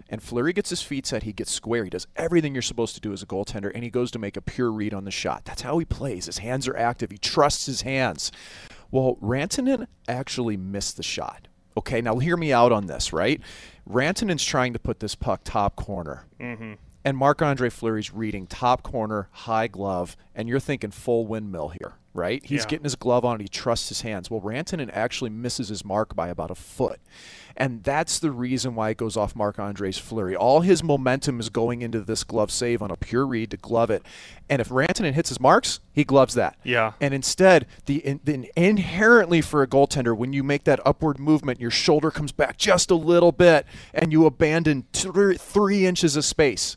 and 0.08 0.22
Fleury 0.22 0.54
gets 0.54 0.70
his 0.70 0.80
feet 0.80 1.04
set, 1.04 1.24
he 1.24 1.34
gets 1.34 1.52
square, 1.52 1.84
he 1.84 1.90
does 1.90 2.06
everything 2.16 2.54
you're 2.54 2.62
supposed 2.62 2.94
to 2.94 3.00
do 3.02 3.12
as 3.12 3.22
a 3.22 3.26
goaltender, 3.26 3.70
and 3.74 3.84
he 3.84 3.90
goes 3.90 4.10
to 4.12 4.18
make 4.18 4.38
a 4.38 4.40
pure 4.40 4.72
read 4.72 4.94
on 4.94 5.04
the 5.04 5.10
shot. 5.10 5.44
That's 5.44 5.60
how 5.60 5.76
he 5.76 5.84
plays. 5.84 6.24
His 6.24 6.38
hands 6.38 6.66
are 6.66 6.74
active. 6.74 7.10
He 7.10 7.18
trusts 7.18 7.66
his 7.66 7.82
hands. 7.82 8.32
Well, 8.90 9.18
Rantanen 9.20 9.86
actually 10.08 10.56
missed 10.56 10.96
the 10.96 11.02
shot. 11.02 11.48
Okay, 11.76 12.00
now 12.00 12.16
hear 12.16 12.38
me 12.38 12.54
out 12.54 12.72
on 12.72 12.86
this, 12.86 13.12
right? 13.12 13.38
Rantanen's 13.86 14.46
trying 14.46 14.72
to 14.72 14.78
put 14.78 15.00
this 15.00 15.14
puck 15.14 15.42
top 15.44 15.76
corner. 15.76 16.24
Mm-hmm. 16.40 16.72
And 17.04 17.18
Marc 17.18 17.42
Andre 17.42 17.68
Fleury's 17.68 18.14
reading 18.14 18.46
top 18.46 18.82
corner, 18.82 19.28
high 19.30 19.66
glove, 19.66 20.16
and 20.34 20.48
you're 20.48 20.58
thinking 20.58 20.90
full 20.90 21.26
windmill 21.26 21.68
here, 21.68 21.96
right? 22.14 22.42
He's 22.44 22.62
Yeah. 22.62 22.68
getting 22.68 22.84
his 22.84 22.94
glove 22.94 23.24
on, 23.24 23.40
he 23.40 23.48
trusts 23.48 23.88
his 23.90 24.00
hands. 24.02 24.30
Well, 24.30 24.40
Rantanen 24.40 24.90
actually 24.92 25.30
misses 25.30 25.68
his 25.68 25.84
mark 25.84 26.14
by 26.16 26.28
about 26.28 26.50
a 26.50 26.54
foot. 26.54 27.00
And 27.56 27.84
that's 27.84 28.18
the 28.18 28.32
reason 28.32 28.74
why 28.74 28.90
it 28.90 28.96
goes 28.96 29.16
off 29.16 29.36
Marc 29.36 29.60
Andre's 29.60 29.96
flurry. 29.98 30.34
All 30.34 30.62
his 30.62 30.82
momentum 30.82 31.38
is 31.38 31.50
going 31.50 31.82
into 31.82 32.00
this 32.00 32.24
glove 32.24 32.50
save 32.50 32.82
on 32.82 32.90
a 32.90 32.96
pure 32.96 33.24
read 33.24 33.52
to 33.52 33.56
glove 33.56 33.90
it. 33.90 34.02
And 34.48 34.60
if 34.60 34.70
Rantanen 34.70 35.12
hits 35.12 35.28
his 35.28 35.38
marks, 35.38 35.78
he 35.92 36.02
gloves 36.02 36.34
that. 36.34 36.56
Yeah. 36.64 36.94
And 37.00 37.14
instead, 37.14 37.66
the, 37.86 37.98
in, 38.04 38.20
the 38.24 38.50
inherently 38.56 39.40
for 39.40 39.62
a 39.62 39.68
goaltender, 39.68 40.16
when 40.16 40.32
you 40.32 40.42
make 40.42 40.64
that 40.64 40.80
upward 40.84 41.20
movement, 41.20 41.60
your 41.60 41.70
shoulder 41.70 42.10
comes 42.10 42.32
back 42.32 42.56
just 42.58 42.90
a 42.90 42.96
little 42.96 43.30
bit, 43.32 43.66
and 43.92 44.10
you 44.10 44.26
abandon 44.26 44.86
th- 44.92 45.38
three 45.38 45.86
inches 45.86 46.16
of 46.16 46.24
space. 46.24 46.76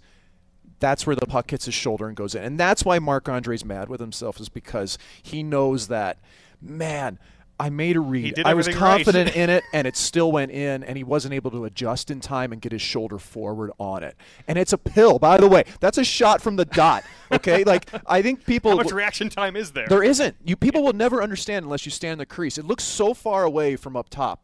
That's 0.80 1.08
where 1.08 1.16
the 1.16 1.26
puck 1.26 1.50
hits 1.50 1.66
his 1.66 1.74
shoulder 1.74 2.08
and 2.08 2.16
goes 2.16 2.36
in, 2.36 2.44
and 2.44 2.60
that's 2.60 2.86
why 2.86 3.00
Marc 3.00 3.28
Andre's 3.28 3.66
mad 3.66 3.90
with 3.90 4.00
himself 4.00 4.40
is 4.40 4.50
because 4.50 4.98
he 5.22 5.44
knows 5.44 5.88
that, 5.88 6.18
man. 6.62 7.20
I 7.60 7.72
made 7.72 7.96
a 7.96 8.00
read. 8.00 8.40
I 8.46 8.54
was 8.54 8.68
everything 8.68 8.84
right. 8.84 8.98
confident 8.98 9.36
in 9.36 9.50
it, 9.50 9.64
and 9.74 9.88
it 9.88 9.98
still 9.98 10.32
went 10.32 10.52
in, 10.52 10.84
and 10.84 10.96
he 10.96 11.04
wasn't 11.04 11.34
able 11.34 11.50
to 11.52 11.66
adjust 11.66 12.12
in 12.12 12.20
time 12.20 12.52
and 12.52 12.62
get 12.62 12.72
his 12.72 12.82
shoulder 12.82 13.18
forward 13.18 13.72
on 13.80 14.04
it. 14.04 14.16
And 14.48 14.60
it's 14.60 14.74
a 14.74 14.78
pill, 14.78 15.18
by 15.18 15.38
the 15.38 15.48
way. 15.48 15.64
That's 15.80 15.98
a 15.98 16.04
shot 16.04 16.42
from 16.42 16.56
the 16.56 16.66
dot. 16.66 17.04
Okay, 17.32 17.64
like 17.64 17.90
I 18.06 18.22
think 18.22 18.46
people. 18.46 18.72
How 18.72 18.78
much 18.78 18.92
reaction 18.92 19.30
time 19.30 19.56
is 19.56 19.72
there? 19.72 19.88
There 19.88 20.04
isn't. 20.04 20.36
You 20.46 20.56
people 20.56 20.84
will 20.84 20.94
never 20.94 21.24
understand 21.24 21.66
unless 21.66 21.86
you 21.86 21.92
stand 21.92 22.14
in 22.14 22.20
the 22.20 22.26
crease. 22.28 22.58
It 22.58 22.66
looks 22.66 22.84
so 22.84 23.14
far 23.16 23.44
away 23.44 23.76
from 23.76 23.98
up 23.98 24.10
top, 24.10 24.44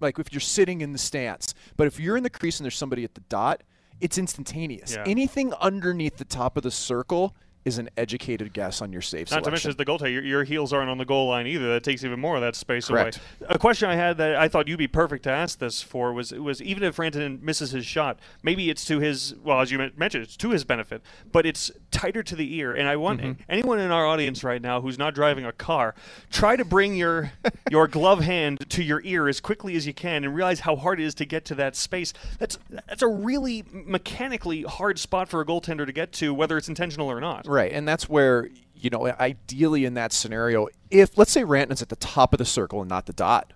like 0.00 0.18
if 0.18 0.32
you're 0.32 0.40
sitting 0.40 0.80
in 0.80 0.92
the 0.92 0.98
stance. 0.98 1.54
But 1.76 1.86
if 1.86 2.00
you're 2.00 2.16
in 2.16 2.22
the 2.22 2.30
crease 2.30 2.58
and 2.58 2.64
there's 2.64 2.76
somebody 2.78 3.04
at 3.04 3.14
the 3.14 3.22
dot, 3.28 3.62
it's 4.00 4.18
instantaneous. 4.18 4.94
Yeah. 4.94 5.04
Anything 5.06 5.52
underneath 5.54 6.16
the 6.16 6.24
top 6.24 6.56
of 6.56 6.62
the 6.62 6.70
circle 6.70 7.34
is 7.64 7.78
an 7.78 7.90
educated 7.96 8.52
guess 8.52 8.80
on 8.80 8.92
your 8.92 9.02
save 9.02 9.28
Not 9.28 9.42
to 9.42 9.50
mention, 9.50 9.62
selection. 9.62 9.70
as 9.70 9.76
the 9.76 9.84
goaltender, 9.84 10.12
your, 10.12 10.22
your 10.22 10.44
heels 10.44 10.72
aren't 10.72 10.88
on 10.88 10.98
the 10.98 11.04
goal 11.04 11.26
line 11.30 11.48
either. 11.48 11.66
That 11.72 11.82
takes 11.82 12.04
even 12.04 12.20
more 12.20 12.36
of 12.36 12.40
that 12.42 12.54
space 12.54 12.86
Correct. 12.86 13.18
away. 13.40 13.48
A 13.50 13.58
question 13.58 13.90
I 13.90 13.96
had 13.96 14.18
that 14.18 14.36
I 14.36 14.46
thought 14.46 14.68
you'd 14.68 14.78
be 14.78 14.86
perfect 14.86 15.24
to 15.24 15.30
ask 15.32 15.58
this 15.58 15.82
for 15.82 16.12
was 16.12 16.30
was 16.30 16.62
even 16.62 16.84
if 16.84 16.96
Rantanen 16.98 17.42
misses 17.42 17.72
his 17.72 17.84
shot, 17.84 18.20
maybe 18.44 18.70
it's 18.70 18.84
to 18.84 19.00
his 19.00 19.34
well, 19.42 19.60
as 19.60 19.72
you 19.72 19.78
mentioned, 19.96 20.22
it's 20.22 20.36
to 20.36 20.50
his 20.50 20.62
benefit, 20.62 21.02
but 21.32 21.44
it's 21.44 21.72
tighter 21.90 22.22
to 22.22 22.36
the 22.36 22.54
ear. 22.54 22.72
And 22.72 22.88
I 22.88 22.94
want 22.94 23.20
Mm-hmm. 23.20 23.42
anyone 23.48 23.80
in 23.80 23.90
our 23.90 24.06
audience 24.06 24.44
right 24.44 24.62
now 24.62 24.80
who's 24.80 24.96
not 24.96 25.16
driving 25.16 25.44
a 25.44 25.50
car, 25.52 25.96
try 26.30 26.54
to 26.54 26.64
bring 26.64 26.94
your 26.94 27.32
your 27.72 27.88
glove 27.88 28.20
hand 28.20 28.64
to 28.70 28.84
your 28.84 29.00
ear 29.02 29.26
as 29.26 29.40
quickly 29.40 29.74
as 29.74 29.88
you 29.88 29.92
can, 29.92 30.22
and 30.22 30.36
realize 30.36 30.60
how 30.60 30.76
hard 30.76 31.00
it 31.00 31.04
is 31.04 31.16
to 31.16 31.24
get 31.24 31.44
to 31.46 31.56
that 31.56 31.74
space. 31.74 32.12
That's 32.38 32.55
that's 32.70 33.02
a 33.02 33.08
really 33.08 33.64
mechanically 33.70 34.62
hard 34.62 34.98
spot 34.98 35.28
for 35.28 35.40
a 35.40 35.46
goaltender 35.46 35.86
to 35.86 35.92
get 35.92 36.12
to, 36.14 36.34
whether 36.34 36.56
it's 36.56 36.68
intentional 36.68 37.10
or 37.10 37.20
not. 37.20 37.46
Right, 37.46 37.72
and 37.72 37.86
that's 37.86 38.08
where 38.08 38.48
you 38.78 38.90
know, 38.90 39.06
ideally 39.18 39.84
in 39.84 39.94
that 39.94 40.12
scenario, 40.12 40.68
if 40.90 41.16
let's 41.16 41.32
say 41.32 41.42
Rantanen's 41.42 41.82
at 41.82 41.88
the 41.88 41.96
top 41.96 42.32
of 42.32 42.38
the 42.38 42.44
circle 42.44 42.80
and 42.80 42.88
not 42.88 43.06
the 43.06 43.12
dot, 43.12 43.52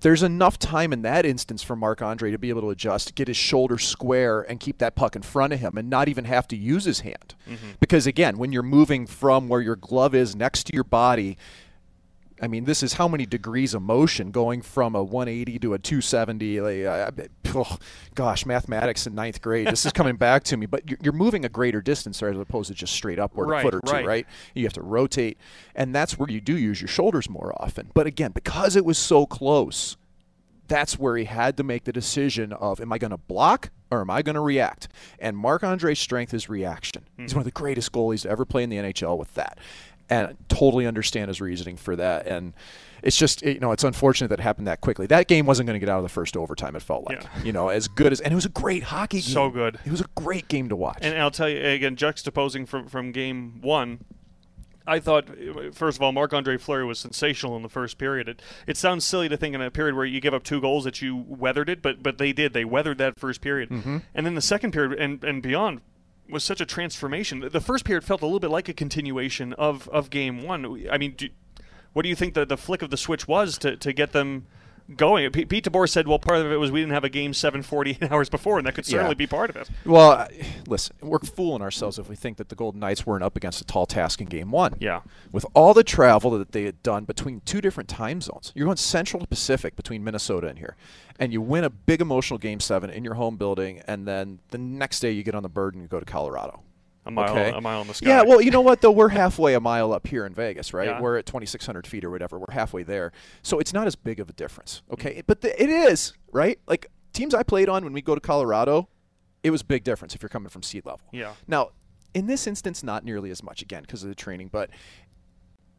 there's 0.00 0.22
enough 0.22 0.58
time 0.58 0.92
in 0.92 1.02
that 1.02 1.24
instance 1.24 1.62
for 1.62 1.74
Marc 1.74 2.02
Andre 2.02 2.30
to 2.30 2.38
be 2.38 2.50
able 2.50 2.60
to 2.62 2.70
adjust, 2.70 3.14
get 3.14 3.28
his 3.28 3.36
shoulder 3.36 3.78
square, 3.78 4.42
and 4.42 4.60
keep 4.60 4.78
that 4.78 4.94
puck 4.94 5.16
in 5.16 5.22
front 5.22 5.52
of 5.52 5.60
him, 5.60 5.78
and 5.78 5.88
not 5.88 6.08
even 6.08 6.26
have 6.26 6.46
to 6.48 6.56
use 6.56 6.84
his 6.84 7.00
hand. 7.00 7.34
Mm-hmm. 7.48 7.72
Because 7.80 8.06
again, 8.06 8.36
when 8.36 8.52
you're 8.52 8.62
moving 8.62 9.06
from 9.06 9.48
where 9.48 9.60
your 9.60 9.76
glove 9.76 10.14
is 10.14 10.36
next 10.36 10.64
to 10.64 10.74
your 10.74 10.84
body. 10.84 11.38
I 12.40 12.48
mean, 12.48 12.64
this 12.64 12.82
is 12.82 12.94
how 12.94 13.08
many 13.08 13.24
degrees 13.24 13.72
of 13.72 13.82
motion 13.82 14.30
going 14.30 14.60
from 14.60 14.94
a 14.94 15.02
180 15.02 15.58
to 15.60 15.74
a 15.74 15.78
270. 15.78 16.60
Like, 16.60 17.30
oh, 17.54 17.78
gosh, 18.14 18.44
mathematics 18.44 19.06
in 19.06 19.14
ninth 19.14 19.40
grade. 19.40 19.66
This 19.68 19.86
is 19.86 19.92
coming 19.94 20.16
back 20.16 20.44
to 20.44 20.56
me. 20.56 20.66
But 20.66 20.88
you're, 20.88 20.98
you're 21.02 21.12
moving 21.12 21.44
a 21.44 21.48
greater 21.48 21.80
distance 21.80 22.20
there 22.20 22.28
as 22.28 22.38
opposed 22.38 22.68
to 22.68 22.74
just 22.74 22.92
straight 22.92 23.18
upward 23.18 23.48
Right, 23.48 23.60
a 23.60 23.62
foot 23.62 23.74
or 23.74 23.80
two, 23.80 23.92
right. 23.92 24.06
right? 24.06 24.26
You 24.54 24.64
have 24.64 24.74
to 24.74 24.82
rotate, 24.82 25.38
and 25.74 25.94
that's 25.94 26.18
where 26.18 26.28
you 26.28 26.40
do 26.40 26.56
use 26.56 26.80
your 26.80 26.88
shoulders 26.88 27.30
more 27.30 27.54
often. 27.56 27.90
But 27.94 28.06
again, 28.06 28.32
because 28.32 28.76
it 28.76 28.84
was 28.84 28.98
so 28.98 29.24
close, 29.24 29.96
that's 30.68 30.98
where 30.98 31.16
he 31.16 31.24
had 31.24 31.56
to 31.56 31.62
make 31.62 31.84
the 31.84 31.92
decision 31.92 32.52
of 32.52 32.80
am 32.80 32.92
I 32.92 32.98
going 32.98 33.12
to 33.12 33.16
block 33.16 33.70
or 33.90 34.00
am 34.00 34.10
I 34.10 34.22
going 34.22 34.34
to 34.34 34.40
react? 34.40 34.88
And 35.18 35.36
Marc 35.36 35.62
Andre's 35.62 35.98
strength 35.98 36.34
is 36.34 36.48
reaction. 36.48 37.04
He's 37.16 37.32
hmm. 37.32 37.38
one 37.38 37.40
of 37.42 37.44
the 37.44 37.52
greatest 37.52 37.92
goalies 37.92 38.22
to 38.22 38.30
ever 38.30 38.44
play 38.44 38.62
in 38.62 38.70
the 38.70 38.76
NHL 38.76 39.16
with 39.16 39.32
that. 39.34 39.58
And 40.08 40.36
totally 40.48 40.86
understand 40.86 41.28
his 41.28 41.40
reasoning 41.40 41.76
for 41.76 41.96
that. 41.96 42.26
And 42.26 42.52
it's 43.02 43.16
just 43.16 43.42
you 43.42 43.58
know 43.60 43.72
it's 43.72 43.84
unfortunate 43.84 44.28
that 44.28 44.40
it 44.40 44.42
happened 44.42 44.66
that 44.66 44.80
quickly. 44.80 45.06
That 45.06 45.28
game 45.28 45.46
wasn't 45.46 45.66
going 45.66 45.74
to 45.78 45.84
get 45.84 45.88
out 45.92 45.98
of 45.98 46.02
the 46.02 46.08
first 46.08 46.36
overtime. 46.36 46.74
It 46.76 46.82
felt 46.82 47.04
like 47.08 47.22
Yeah. 47.22 47.42
you 47.44 47.52
know 47.52 47.68
as 47.68 47.88
good 47.88 48.12
as 48.12 48.20
and 48.20 48.32
it 48.32 48.34
was 48.34 48.46
a 48.46 48.50
great 48.50 48.84
hockey 48.84 49.20
game. 49.20 49.34
So 49.34 49.50
good. 49.50 49.78
It 49.84 49.90
was 49.90 50.00
a 50.00 50.08
great 50.14 50.48
game 50.48 50.68
to 50.70 50.76
watch. 50.76 50.98
And 51.02 51.16
I'll 51.18 51.30
tell 51.30 51.48
you 51.48 51.60
again, 51.64 51.96
juxtaposing 51.96 52.66
from 52.68 52.86
from 52.88 53.12
game 53.12 53.58
one. 53.60 54.00
I 54.88 55.00
thought, 55.00 55.26
first 55.74 55.98
of 55.98 56.02
all, 56.04 56.12
Marc 56.12 56.32
Andre 56.32 56.56
Fleury 56.58 56.84
was 56.84 57.00
sensational 57.00 57.56
in 57.56 57.62
the 57.64 57.68
first 57.68 57.98
period. 57.98 58.28
It, 58.28 58.40
it 58.68 58.76
sounds 58.76 59.04
silly 59.04 59.28
to 59.28 59.36
think 59.36 59.52
in 59.52 59.60
a 59.60 59.68
period 59.68 59.96
where 59.96 60.04
you 60.04 60.20
give 60.20 60.32
up 60.32 60.44
two 60.44 60.60
goals 60.60 60.84
that 60.84 61.02
you 61.02 61.24
weathered 61.26 61.68
it, 61.68 61.82
but 61.82 62.04
but 62.04 62.18
they 62.18 62.32
did. 62.32 62.52
They 62.52 62.64
weathered 62.64 62.98
that 62.98 63.18
first 63.18 63.40
period, 63.40 63.68
Mm-hmm. 63.70 63.96
and 64.14 64.24
then 64.24 64.36
the 64.36 64.40
second 64.40 64.70
period 64.70 65.00
and, 65.00 65.24
and 65.24 65.42
beyond 65.42 65.80
was 66.28 66.44
such 66.44 66.60
a 66.60 66.66
transformation. 66.66 67.40
The- 67.40 67.60
first 67.60 67.84
period 67.84 68.04
felt 68.04 68.22
a 68.22 68.26
little 68.26 68.40
bit 68.40 68.50
like 68.50 68.68
a 68.68 68.74
continuation 68.74 69.52
of, 69.54 69.88
of 69.88 70.10
game 70.10 70.42
one. 70.42 70.86
I 70.90 70.98
mean, 70.98 71.14
do, 71.16 71.28
what 71.92 72.02
do 72.02 72.08
you 72.08 72.14
think 72.14 72.34
the, 72.34 72.44
the 72.44 72.56
flick 72.56 72.82
of 72.82 72.90
the 72.90 72.96
switch 72.96 73.26
was 73.26 73.58
to, 73.58 73.76
to 73.76 73.92
get 73.92 74.12
them 74.12 74.46
going? 74.94 75.30
P- 75.32 75.44
Pete 75.46 75.64
DeBoer 75.64 75.88
said, 75.88 76.06
well, 76.06 76.18
part 76.18 76.38
of 76.40 76.52
it 76.52 76.56
was 76.56 76.70
we 76.70 76.80
didn't 76.80 76.92
have 76.92 77.04
a 77.04 77.08
game 77.08 77.32
7 77.34 77.62
48 77.62 78.02
hours 78.10 78.28
before, 78.28 78.58
and 78.58 78.66
that 78.66 78.74
could 78.74 78.86
certainly 78.86 79.10
Yeah. 79.10 79.14
be 79.14 79.26
part 79.26 79.50
of 79.50 79.56
it. 79.56 79.68
Well, 79.84 80.28
listen, 80.68 80.96
we're 81.00 81.18
fooling 81.18 81.62
ourselves 81.62 81.98
if 81.98 82.08
we 82.08 82.16
think 82.16 82.36
that 82.36 82.48
the 82.48 82.54
Golden 82.54 82.80
Knights 82.80 83.06
weren't 83.06 83.24
up 83.24 83.36
against 83.36 83.60
a 83.60 83.64
tall 83.64 83.86
task 83.86 84.20
in 84.20 84.26
Game 84.28 84.50
One. 84.50 84.74
Yeah. 84.80 85.00
With 85.32 85.46
all 85.54 85.74
the 85.74 85.84
travel 85.84 86.30
that 86.32 86.52
they 86.52 86.64
had 86.64 86.82
done 86.82 87.04
between 87.04 87.40
two 87.40 87.60
different 87.60 87.88
time 87.88 88.20
zones, 88.20 88.52
you're 88.54 88.66
going 88.66 88.76
Central 88.76 89.20
to 89.20 89.26
Pacific 89.26 89.74
between 89.76 90.04
Minnesota 90.04 90.46
and 90.48 90.58
here, 90.58 90.76
and 91.18 91.32
you 91.32 91.40
win 91.40 91.64
a 91.64 91.70
big 91.70 92.00
emotional 92.00 92.38
Game 92.38 92.60
Seven 92.60 92.90
in 92.90 93.04
your 93.04 93.14
home 93.14 93.36
building, 93.36 93.80
and 93.86 94.06
then 94.06 94.38
the 94.50 94.58
next 94.58 95.00
day 95.00 95.10
you 95.10 95.22
get 95.22 95.34
on 95.34 95.42
the 95.42 95.48
bird 95.48 95.74
and 95.74 95.82
you 95.82 95.88
go 95.88 95.98
to 96.00 96.06
Colorado. 96.06 96.62
A 97.06 97.10
mile, 97.10 97.30
Okay. 97.30 97.50
a 97.56 97.60
mile 97.60 97.80
in 97.82 97.86
the 97.88 97.94
sky. 97.94 98.08
Yeah, 98.08 98.22
well, 98.22 98.40
you 98.40 98.50
know 98.50 98.60
what 98.60 98.80
though, 98.80 98.90
we're 98.90 99.10
halfway 99.10 99.54
a 99.54 99.60
mile 99.60 99.92
up 99.92 100.06
here 100.08 100.26
in 100.26 100.34
Vegas, 100.34 100.74
right? 100.74 100.88
Yeah. 100.88 101.00
We're 101.00 101.16
at 101.18 101.26
2,600 101.26 101.86
feet 101.86 102.04
or 102.04 102.10
whatever. 102.10 102.38
We're 102.38 102.52
halfway 102.52 102.82
there, 102.82 103.12
so 103.42 103.58
it's 103.60 103.72
not 103.72 103.86
as 103.86 103.94
big 103.94 104.18
of 104.20 104.28
a 104.28 104.32
difference, 104.32 104.82
okay? 104.92 105.22
But 105.26 105.40
the, 105.40 105.62
it 105.62 105.70
is 105.70 106.14
right. 106.32 106.58
Like 106.66 106.86
teams 107.12 107.32
I 107.32 107.42
played 107.44 107.68
on 107.68 107.84
when 107.84 107.92
we 107.92 108.02
go 108.02 108.14
to 108.16 108.20
Colorado, 108.20 108.88
it 109.44 109.50
was 109.50 109.62
a 109.62 109.64
big 109.64 109.84
difference 109.84 110.14
if 110.16 110.22
you're 110.22 110.28
coming 110.28 110.48
from 110.48 110.62
sea 110.64 110.82
level. 110.84 111.00
Yeah. 111.12 111.34
Now, 111.46 111.70
in 112.12 112.26
this 112.26 112.46
instance, 112.46 112.82
not 112.82 113.04
nearly 113.04 113.30
as 113.30 113.42
much 113.42 113.62
again 113.62 113.82
because 113.82 114.02
of 114.02 114.08
the 114.08 114.14
training, 114.16 114.48
but 114.50 114.70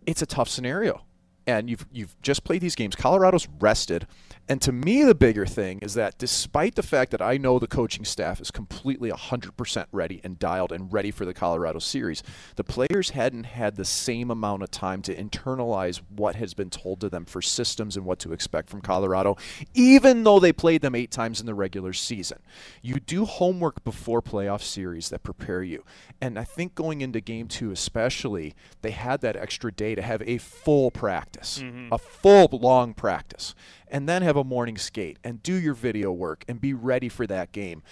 it's 0.06 0.22
a 0.22 0.26
tough 0.26 0.48
scenario. 0.48 1.04
And 1.48 1.70
you've 1.70 1.88
you've 1.92 2.22
just 2.22 2.44
played 2.44 2.62
these 2.62 2.76
games. 2.76 2.96
Colorado's 2.96 3.48
rested, 3.60 4.06
and 4.50 4.62
to 4.62 4.72
me, 4.72 5.04
the 5.04 5.16
bigger 5.16 5.46
thing 5.46 5.80
is 5.80 5.94
that 5.96 6.18
despite 6.18 6.76
the 6.76 6.84
fact 6.84 7.12
that 7.12 7.22
I 7.22 7.38
know 7.38 7.60
the 7.60 7.68
coaching 7.68 8.06
staff 8.06 8.40
is 8.40 8.50
completely 8.50 9.12
100% 9.12 9.86
ready 9.92 10.22
and 10.24 10.40
dialed 10.40 10.72
and 10.72 10.92
ready 10.92 11.12
for 11.12 11.26
the 11.26 11.34
Colorado 11.34 11.80
series, 11.80 12.24
the 12.56 12.64
players 12.64 13.10
hadn't 13.10 13.44
had 13.44 13.76
the 13.76 13.84
same 13.84 14.32
amount 14.32 14.64
of 14.64 14.72
time 14.72 15.02
to 15.02 15.16
internalize 15.16 16.02
what 16.16 16.36
has 16.36 16.54
been 16.54 16.70
told 16.70 17.02
to 17.02 17.10
them 17.10 17.26
for 17.26 17.42
systems 17.42 17.98
and 17.98 18.06
what 18.06 18.20
to 18.20 18.32
expect 18.32 18.70
from 18.70 18.80
Colorado, 18.80 19.36
even 19.74 20.24
though 20.24 20.40
they 20.40 20.54
played 20.54 20.82
them 20.82 20.96
eight 20.96 21.12
times 21.12 21.42
in 21.42 21.46
the 21.46 21.54
regular 21.54 21.92
season. 21.92 22.40
You 22.82 23.02
do 23.02 23.26
homework 23.26 23.84
before 23.84 24.22
playoff 24.22 24.62
series 24.62 25.10
that 25.10 25.24
prepare 25.24 25.64
you, 25.64 25.84
and 26.22 26.40
I 26.40 26.46
think 26.46 26.74
going 26.74 27.02
into 27.02 27.20
Game 27.20 27.50
Two, 27.50 27.72
especially, 27.72 28.56
they 28.82 28.92
had 28.92 29.20
that 29.22 29.36
extra 29.36 29.74
day 29.74 29.94
to 29.94 30.02
have 30.02 30.22
a 30.22 30.38
full 30.38 30.90
practice, 30.90 31.37
Mm-hmm. 31.40 31.94
a 31.94 31.98
full 31.98 32.50
long 32.52 32.94
practice, 32.94 33.56
and 33.88 34.08
then 34.08 34.22
have 34.22 34.36
a 34.36 34.44
morning 34.44 34.78
skate 34.78 35.18
and 35.24 35.42
do 35.44 35.54
your 35.54 35.74
video 35.74 36.12
work 36.12 36.44
and 36.48 36.60
be 36.60 36.74
ready 36.74 37.10
for 37.10 37.28
that 37.28 37.52
game. 37.52 37.84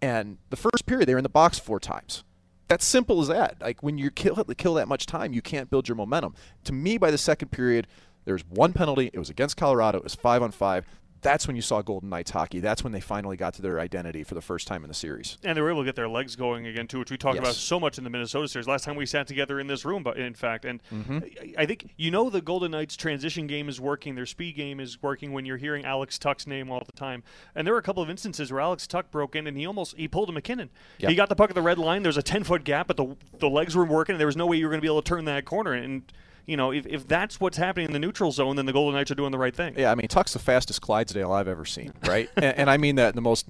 And 0.00 0.38
the 0.50 0.56
first 0.56 0.86
period, 0.86 1.08
they're 1.08 1.18
in 1.18 1.22
the 1.24 1.28
box 1.28 1.58
four 1.58 1.80
times. 1.80 2.24
That's 2.68 2.84
simple 2.84 3.20
as 3.20 3.28
that. 3.28 3.56
Like 3.60 3.82
when 3.82 3.98
you 3.98 4.10
kill 4.10 4.36
kill 4.44 4.74
that 4.74 4.88
much 4.88 5.06
time, 5.06 5.32
you 5.32 5.42
can't 5.42 5.70
build 5.70 5.88
your 5.88 5.96
momentum. 5.96 6.34
To 6.64 6.72
me, 6.72 6.98
by 6.98 7.10
the 7.10 7.18
second 7.18 7.50
period, 7.50 7.86
there's 8.24 8.44
one 8.46 8.72
penalty. 8.74 9.10
It 9.12 9.18
was 9.18 9.30
against 9.30 9.56
Colorado. 9.56 9.98
It 9.98 10.04
was 10.04 10.14
five 10.14 10.42
on 10.42 10.50
five. 10.50 10.84
That's 11.20 11.46
when 11.46 11.56
you 11.56 11.62
saw 11.62 11.82
Golden 11.82 12.08
Knights 12.08 12.30
hockey. 12.30 12.60
That's 12.60 12.84
when 12.84 12.92
they 12.92 13.00
finally 13.00 13.36
got 13.36 13.54
to 13.54 13.62
their 13.62 13.80
identity 13.80 14.22
for 14.24 14.34
the 14.34 14.40
first 14.40 14.66
time 14.68 14.84
in 14.84 14.88
the 14.88 14.94
series. 14.94 15.36
And 15.44 15.56
they 15.56 15.60
were 15.62 15.70
able 15.70 15.82
to 15.82 15.86
get 15.86 15.96
their 15.96 16.08
legs 16.08 16.36
going 16.36 16.66
again 16.66 16.86
too, 16.86 16.98
which 17.00 17.10
we 17.10 17.16
talked 17.16 17.38
about 17.38 17.54
so 17.54 17.80
much 17.80 17.98
in 17.98 18.04
the 18.04 18.10
Minnesota 18.10 18.46
series. 18.48 18.68
Last 18.68 18.84
time 18.84 18.96
we 18.96 19.06
sat 19.06 19.26
together 19.26 19.58
in 19.60 19.66
this 19.66 19.84
room, 19.84 20.02
but 20.02 20.16
in 20.18 20.34
fact, 20.34 20.64
and 20.64 20.80
Mm-hmm. 20.92 21.18
I- 21.58 21.66
think 21.66 21.90
you 21.96 22.10
know 22.10 22.30
the 22.30 22.40
Golden 22.40 22.70
Knights 22.70 22.96
transition 22.96 23.46
game 23.46 23.68
is 23.68 23.80
working, 23.80 24.14
their 24.14 24.26
speed 24.26 24.54
game 24.56 24.80
is 24.80 25.02
working 25.02 25.32
when 25.32 25.44
you're 25.44 25.56
hearing 25.58 25.84
Alex 25.84 26.18
Tuch's 26.18 26.46
name 26.46 26.70
all 26.70 26.82
the 26.84 26.92
time. 26.92 27.22
And 27.54 27.66
there 27.66 27.74
were 27.74 27.80
a 27.80 27.82
couple 27.82 28.02
of 28.02 28.08
instances 28.10 28.50
where 28.52 28.60
Alex 28.60 28.86
Tuch 28.86 29.10
broke 29.10 29.34
in 29.36 29.46
and 29.46 29.56
he 29.56 29.66
almost 29.66 29.96
he 29.96 30.08
pulled 30.08 30.28
a 30.28 30.32
MacKinnon. 30.32 30.70
Yeah. 30.98 31.08
He 31.10 31.14
got 31.14 31.28
the 31.28 31.36
puck 31.36 31.50
at 31.50 31.54
the 31.54 31.62
red 31.62 31.78
line. 31.78 32.02
There's 32.02 32.16
a 32.16 32.22
10 32.22 32.44
foot 32.44 32.64
gap, 32.64 32.86
but 32.86 32.96
the 32.96 33.16
the 33.38 33.48
legs 33.50 33.74
were 33.76 33.84
working. 33.84 34.14
And 34.14 34.20
there 34.20 34.26
was 34.26 34.36
no 34.36 34.46
way 34.46 34.56
you 34.56 34.64
were 34.66 34.70
going 34.70 34.80
to 34.80 34.82
be 34.82 34.88
able 34.88 35.02
to 35.02 35.08
turn 35.08 35.24
that 35.26 35.44
corner. 35.44 35.72
And 35.72 36.02
you 36.48 36.56
know 36.56 36.72
if, 36.72 36.86
if 36.86 37.06
that's 37.06 37.38
what's 37.38 37.58
happening 37.58 37.86
in 37.86 37.92
the 37.92 37.98
neutral 37.98 38.32
zone, 38.32 38.56
then 38.56 38.66
the 38.66 38.72
Golden 38.72 38.94
Knights 38.94 39.10
are 39.10 39.14
doing 39.14 39.30
the 39.30 39.38
right 39.38 39.54
thing. 39.54 39.74
Yeah, 39.76 39.92
I 39.92 39.94
mean, 39.94 40.08
Tuch's 40.08 40.32
the 40.32 40.38
fastest 40.38 40.80
Clydesdale 40.80 41.30
I've 41.30 41.46
ever 41.46 41.64
seen, 41.64 41.92
right? 42.06 42.30
and, 42.36 42.56
and 42.56 42.70
I 42.70 42.78
mean 42.78 42.96
that 42.96 43.10
in 43.10 43.16
the 43.16 43.22
most, 43.22 43.46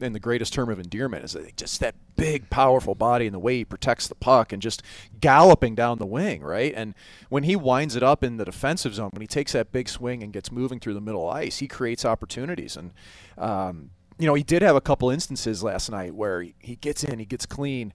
in 0.00 0.14
the 0.14 0.18
greatest 0.18 0.54
term 0.54 0.70
of 0.70 0.80
endearment, 0.80 1.24
is 1.24 1.36
just 1.56 1.78
that 1.80 1.94
big, 2.16 2.48
powerful 2.48 2.94
body 2.94 3.26
and 3.26 3.34
the 3.34 3.38
way 3.38 3.58
he 3.58 3.64
protects 3.64 4.08
the 4.08 4.14
puck 4.14 4.52
and 4.52 4.62
just 4.62 4.82
galloping 5.20 5.74
down 5.74 5.98
the 5.98 6.06
wing, 6.06 6.42
right? 6.42 6.72
And 6.74 6.94
when 7.28 7.44
he 7.44 7.54
winds 7.54 7.94
it 7.94 8.02
up 8.02 8.24
in 8.24 8.38
the 8.38 8.46
defensive 8.46 8.94
zone, 8.94 9.10
when 9.12 9.20
he 9.20 9.28
takes 9.28 9.52
that 9.52 9.70
big 9.70 9.88
swing 9.88 10.22
and 10.22 10.32
gets 10.32 10.50
moving 10.50 10.80
through 10.80 10.94
the 10.94 11.00
middle 11.02 11.28
ice, 11.28 11.58
he 11.58 11.68
creates 11.68 12.04
opportunities. 12.04 12.76
And, 12.76 12.92
um, 13.36 13.90
you 14.18 14.26
know, 14.26 14.34
he 14.34 14.42
did 14.42 14.62
have 14.62 14.74
a 14.74 14.80
couple 14.80 15.10
instances 15.10 15.62
last 15.62 15.90
night 15.90 16.14
where 16.14 16.40
he, 16.40 16.54
he 16.58 16.76
gets 16.76 17.04
in, 17.04 17.18
he 17.18 17.26
gets 17.26 17.44
clean, 17.44 17.92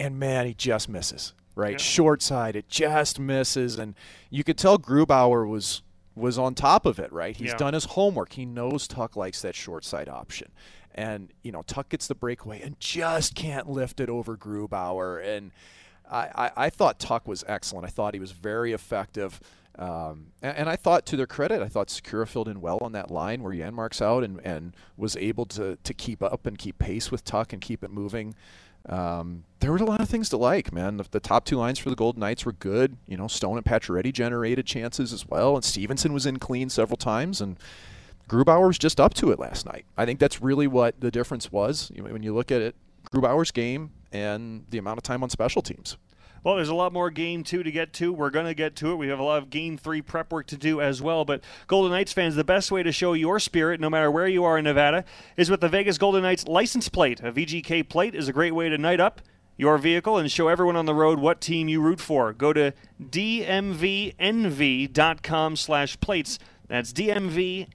and 0.00 0.18
man, 0.18 0.46
he 0.46 0.54
just 0.54 0.88
misses. 0.88 1.34
Right, 1.54 1.72
Yeah. 1.72 1.78
short 1.78 2.22
side, 2.22 2.56
it 2.56 2.68
just 2.68 3.18
misses, 3.20 3.78
and 3.78 3.94
you 4.30 4.42
could 4.44 4.56
tell 4.58 4.78
Grubauer 4.78 5.46
was 5.48 5.82
was 6.14 6.38
on 6.38 6.54
top 6.54 6.84
of 6.84 6.98
it. 6.98 7.10
Right, 7.12 7.34
he's 7.36 7.50
Yeah. 7.52 7.56
done 7.56 7.74
his 7.74 7.84
homework. 7.86 8.34
He 8.34 8.44
knows 8.44 8.86
Tuch 8.86 9.16
likes 9.16 9.40
that 9.42 9.54
short 9.54 9.84
side 9.84 10.08
option, 10.08 10.50
and 10.94 11.30
you 11.42 11.52
know 11.52 11.62
Tuch 11.62 11.88
gets 11.88 12.06
the 12.06 12.14
breakaway 12.14 12.60
and 12.62 12.78
just 12.80 13.34
can't 13.34 13.68
lift 13.68 13.98
it 14.00 14.08
over 14.10 14.36
Grubauer. 14.36 15.24
And 15.24 15.50
I, 16.10 16.28
I, 16.46 16.50
I 16.66 16.70
thought 16.70 16.98
Tuch 16.98 17.26
was 17.26 17.44
excellent. 17.46 17.86
I 17.86 17.90
thought 17.90 18.12
he 18.14 18.20
was 18.20 18.32
very 18.32 18.72
effective. 18.72 19.40
Um, 19.78 20.26
and, 20.42 20.54
and 20.58 20.68
I 20.68 20.76
thought, 20.76 21.06
to 21.06 21.16
their 21.16 21.26
credit, 21.26 21.62
I 21.62 21.68
thought 21.68 21.88
Sikura 21.88 22.28
filled 22.28 22.48
in 22.48 22.60
well 22.60 22.76
on 22.82 22.92
that 22.92 23.10
line 23.10 23.42
where 23.42 23.54
Janmark's 23.54 24.02
out 24.02 24.22
and, 24.22 24.38
and 24.44 24.74
was 24.98 25.16
able 25.16 25.46
to, 25.46 25.78
to 25.82 25.94
keep 25.94 26.22
up 26.22 26.44
and 26.44 26.58
keep 26.58 26.78
pace 26.78 27.10
with 27.10 27.24
Tuch 27.24 27.54
and 27.54 27.62
keep 27.62 27.82
it 27.82 27.90
moving. 27.90 28.34
Um, 28.88 29.44
there 29.60 29.70
were 29.70 29.78
a 29.78 29.84
lot 29.84 30.00
of 30.00 30.08
things 30.08 30.28
to 30.30 30.36
like, 30.36 30.72
man. 30.72 30.96
The, 30.96 31.06
the 31.10 31.20
top 31.20 31.44
two 31.44 31.56
lines 31.56 31.78
for 31.78 31.88
the 31.90 31.96
Golden 31.96 32.20
Knights 32.20 32.44
were 32.44 32.52
good. 32.52 32.96
You 33.06 33.16
know, 33.16 33.28
Stone 33.28 33.56
and 33.56 33.64
Pacioretty 33.64 34.12
generated 34.12 34.66
chances 34.66 35.12
as 35.12 35.26
well, 35.28 35.54
and 35.54 35.64
Stephenson 35.64 36.12
was 36.12 36.26
in 36.26 36.38
clean 36.38 36.68
several 36.68 36.96
times, 36.96 37.40
and 37.40 37.56
Grubauer 38.28 38.66
was 38.66 38.78
just 38.78 39.00
up 39.00 39.14
to 39.14 39.30
it 39.30 39.38
last 39.38 39.66
night. 39.66 39.84
I 39.96 40.04
think 40.04 40.18
that's 40.18 40.42
really 40.42 40.66
what 40.66 41.00
the 41.00 41.10
difference 41.10 41.52
was 41.52 41.92
when 41.96 42.22
you 42.22 42.34
look 42.34 42.50
at 42.50 42.60
it. 42.60 42.74
Grubauer's 43.12 43.50
game 43.50 43.90
and 44.12 44.64
the 44.70 44.78
amount 44.78 44.98
of 44.98 45.02
time 45.02 45.22
on 45.22 45.30
special 45.30 45.62
teams. 45.62 45.96
Well, 46.44 46.56
there's 46.56 46.68
a 46.68 46.74
lot 46.74 46.92
more 46.92 47.10
game 47.10 47.44
two 47.44 47.62
to 47.62 47.70
get 47.70 47.92
to. 47.94 48.12
We're 48.12 48.30
going 48.30 48.46
to 48.46 48.54
get 48.54 48.74
to 48.76 48.92
it. 48.92 48.96
We 48.96 49.08
have 49.08 49.20
a 49.20 49.24
lot 49.24 49.38
of 49.38 49.50
game 49.50 49.78
three 49.78 50.02
prep 50.02 50.32
work 50.32 50.46
to 50.48 50.56
do 50.56 50.80
as 50.80 51.00
well. 51.00 51.24
But 51.24 51.42
Golden 51.68 51.92
Knights 51.92 52.12
fans, 52.12 52.34
the 52.34 52.42
best 52.42 52.72
way 52.72 52.82
to 52.82 52.90
show 52.90 53.12
your 53.12 53.38
spirit, 53.38 53.80
no 53.80 53.88
matter 53.88 54.10
where 54.10 54.26
you 54.26 54.42
are 54.44 54.58
in 54.58 54.64
Nevada, 54.64 55.04
is 55.36 55.50
with 55.50 55.60
the 55.60 55.68
Vegas 55.68 55.98
Golden 55.98 56.22
Knights 56.22 56.48
license 56.48 56.88
plate. 56.88 57.20
A 57.20 57.30
VGK 57.30 57.88
plate 57.88 58.14
is 58.16 58.28
a 58.28 58.32
great 58.32 58.54
way 58.54 58.68
to 58.68 58.76
night 58.76 58.98
up 58.98 59.20
your 59.56 59.78
vehicle 59.78 60.18
and 60.18 60.30
show 60.32 60.48
everyone 60.48 60.76
on 60.76 60.86
the 60.86 60.94
road 60.94 61.20
what 61.20 61.40
team 61.40 61.68
you 61.68 61.80
root 61.80 62.00
for. 62.00 62.32
Go 62.32 62.52
to 62.52 62.72
dmvnv.com 63.00 64.16
slash 65.56 66.00
plates. 66.00 66.38
That's 66.72 66.92
dmvnv.com 66.94 67.66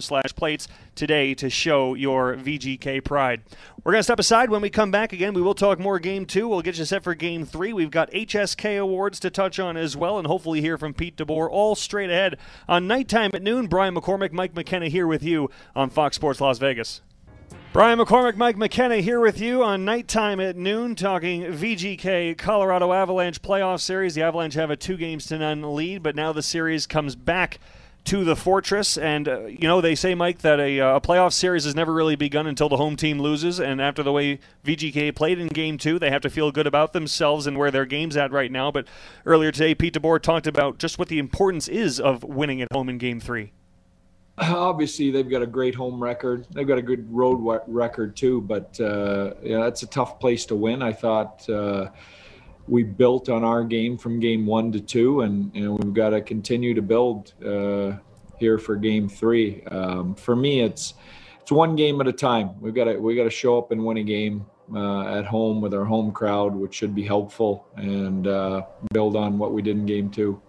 slash 0.00 0.36
plates 0.36 0.68
today 0.94 1.34
to 1.34 1.50
show 1.50 1.94
your 1.94 2.36
VGK 2.36 3.02
pride. 3.02 3.42
We're 3.82 3.90
going 3.90 3.98
to 3.98 4.04
step 4.04 4.20
aside. 4.20 4.50
When 4.50 4.62
we 4.62 4.70
come 4.70 4.92
back 4.92 5.12
again, 5.12 5.34
we 5.34 5.42
will 5.42 5.52
talk 5.52 5.80
more 5.80 5.98
game 5.98 6.26
two. 6.26 6.46
We'll 6.46 6.62
get 6.62 6.78
you 6.78 6.84
set 6.84 7.02
for 7.02 7.16
game 7.16 7.44
three. 7.44 7.72
We've 7.72 7.90
got 7.90 8.08
HSK 8.12 8.80
awards 8.80 9.18
to 9.18 9.30
touch 9.30 9.58
on 9.58 9.76
as 9.76 9.96
well, 9.96 10.16
and 10.16 10.28
hopefully 10.28 10.60
hear 10.60 10.78
from 10.78 10.94
Pete 10.94 11.16
DeBoer 11.16 11.48
all 11.50 11.74
straight 11.74 12.08
ahead 12.08 12.38
on 12.68 12.86
nighttime 12.86 13.32
at 13.34 13.42
noon. 13.42 13.66
Brian 13.66 13.96
McCormick, 13.96 14.30
Mike 14.30 14.54
McKenna 14.54 14.86
here 14.86 15.08
with 15.08 15.24
you 15.24 15.50
on 15.74 15.90
Fox 15.90 16.14
Sports 16.14 16.40
Las 16.40 16.58
Vegas. 16.58 17.00
Brian 17.76 17.98
McCormick, 17.98 18.36
Mike 18.36 18.56
McKenna 18.56 18.96
here 19.02 19.20
with 19.20 19.38
you 19.38 19.62
on 19.62 19.84
nighttime 19.84 20.40
at 20.40 20.56
noon, 20.56 20.94
talking 20.94 21.42
VGK 21.42 22.38
Colorado 22.38 22.90
Avalanche 22.90 23.42
playoff 23.42 23.82
series. 23.82 24.14
The 24.14 24.22
Avalanche 24.22 24.54
have 24.54 24.70
a 24.70 24.76
two 24.76 24.96
games 24.96 25.26
to 25.26 25.36
none 25.36 25.74
lead, 25.74 26.02
but 26.02 26.16
now 26.16 26.32
the 26.32 26.42
series 26.42 26.86
comes 26.86 27.14
back 27.14 27.60
to 28.04 28.24
the 28.24 28.34
Fortress. 28.34 28.96
And, 28.96 29.28
uh, 29.28 29.44
you 29.44 29.68
know, 29.68 29.82
they 29.82 29.94
say, 29.94 30.14
Mike, 30.14 30.38
that 30.38 30.58
a, 30.58 30.80
uh, 30.80 30.96
a 30.96 31.00
playoff 31.02 31.34
series 31.34 31.64
has 31.64 31.74
never 31.74 31.92
really 31.92 32.16
begun 32.16 32.46
until 32.46 32.70
the 32.70 32.78
home 32.78 32.96
team 32.96 33.18
loses. 33.18 33.60
And 33.60 33.78
after 33.78 34.02
the 34.02 34.10
way 34.10 34.40
VGK 34.64 35.14
played 35.14 35.38
in 35.38 35.48
game 35.48 35.76
two, 35.76 35.98
they 35.98 36.08
have 36.08 36.22
to 36.22 36.30
feel 36.30 36.50
good 36.50 36.66
about 36.66 36.94
themselves 36.94 37.46
and 37.46 37.58
where 37.58 37.70
their 37.70 37.84
game's 37.84 38.16
at 38.16 38.32
right 38.32 38.50
now. 38.50 38.70
But 38.70 38.88
earlier 39.26 39.52
today, 39.52 39.74
Pete 39.74 39.92
DeBoer 39.92 40.22
talked 40.22 40.46
about 40.46 40.78
just 40.78 40.98
what 40.98 41.08
the 41.08 41.18
importance 41.18 41.68
is 41.68 42.00
of 42.00 42.24
winning 42.24 42.62
at 42.62 42.72
home 42.72 42.88
in 42.88 42.96
game 42.96 43.20
three. 43.20 43.52
Obviously 44.38 45.10
they've 45.10 45.28
got 45.28 45.42
a 45.42 45.46
great 45.46 45.74
home 45.74 46.02
record. 46.02 46.46
They've 46.50 46.66
got 46.66 46.78
a 46.78 46.82
good 46.82 47.12
road 47.12 47.60
record 47.66 48.16
too, 48.16 48.40
but 48.42 48.78
uh, 48.80 49.34
yeah, 49.42 49.60
that's 49.60 49.82
a 49.82 49.86
tough 49.86 50.20
place 50.20 50.44
to 50.46 50.56
win. 50.56 50.82
I 50.82 50.92
thought, 50.92 51.48
uh, 51.48 51.90
we 52.68 52.82
built 52.82 53.28
on 53.28 53.44
our 53.44 53.64
game 53.64 53.96
from 53.96 54.20
game 54.20 54.46
one 54.46 54.72
to 54.72 54.80
two, 54.80 55.20
and, 55.22 55.54
and 55.54 55.78
we've 55.78 55.94
got 55.94 56.10
to 56.10 56.20
continue 56.20 56.74
to 56.74 56.82
build 56.82 57.32
uh, 57.44 57.96
here 58.38 58.58
for 58.58 58.76
game 58.76 59.08
three. 59.08 59.62
Um, 59.64 60.14
for 60.14 60.34
me, 60.34 60.60
it's 60.60 60.94
it's 61.40 61.52
one 61.52 61.76
game 61.76 62.00
at 62.00 62.08
a 62.08 62.12
time. 62.12 62.60
We've 62.60 62.74
got 62.74 62.84
to 62.84 62.96
we 62.96 63.14
got 63.14 63.24
to 63.24 63.30
show 63.30 63.56
up 63.56 63.70
and 63.70 63.84
win 63.84 63.98
a 63.98 64.02
game 64.02 64.46
uh, 64.74 65.06
at 65.06 65.24
home 65.24 65.60
with 65.60 65.74
our 65.74 65.84
home 65.84 66.12
crowd, 66.12 66.54
which 66.54 66.74
should 66.74 66.94
be 66.94 67.04
helpful, 67.04 67.66
and 67.76 68.26
uh, 68.26 68.62
build 68.92 69.16
on 69.16 69.38
what 69.38 69.52
we 69.52 69.62
did 69.62 69.76
in 69.76 69.86
game 69.86 70.10
two. 70.10 70.40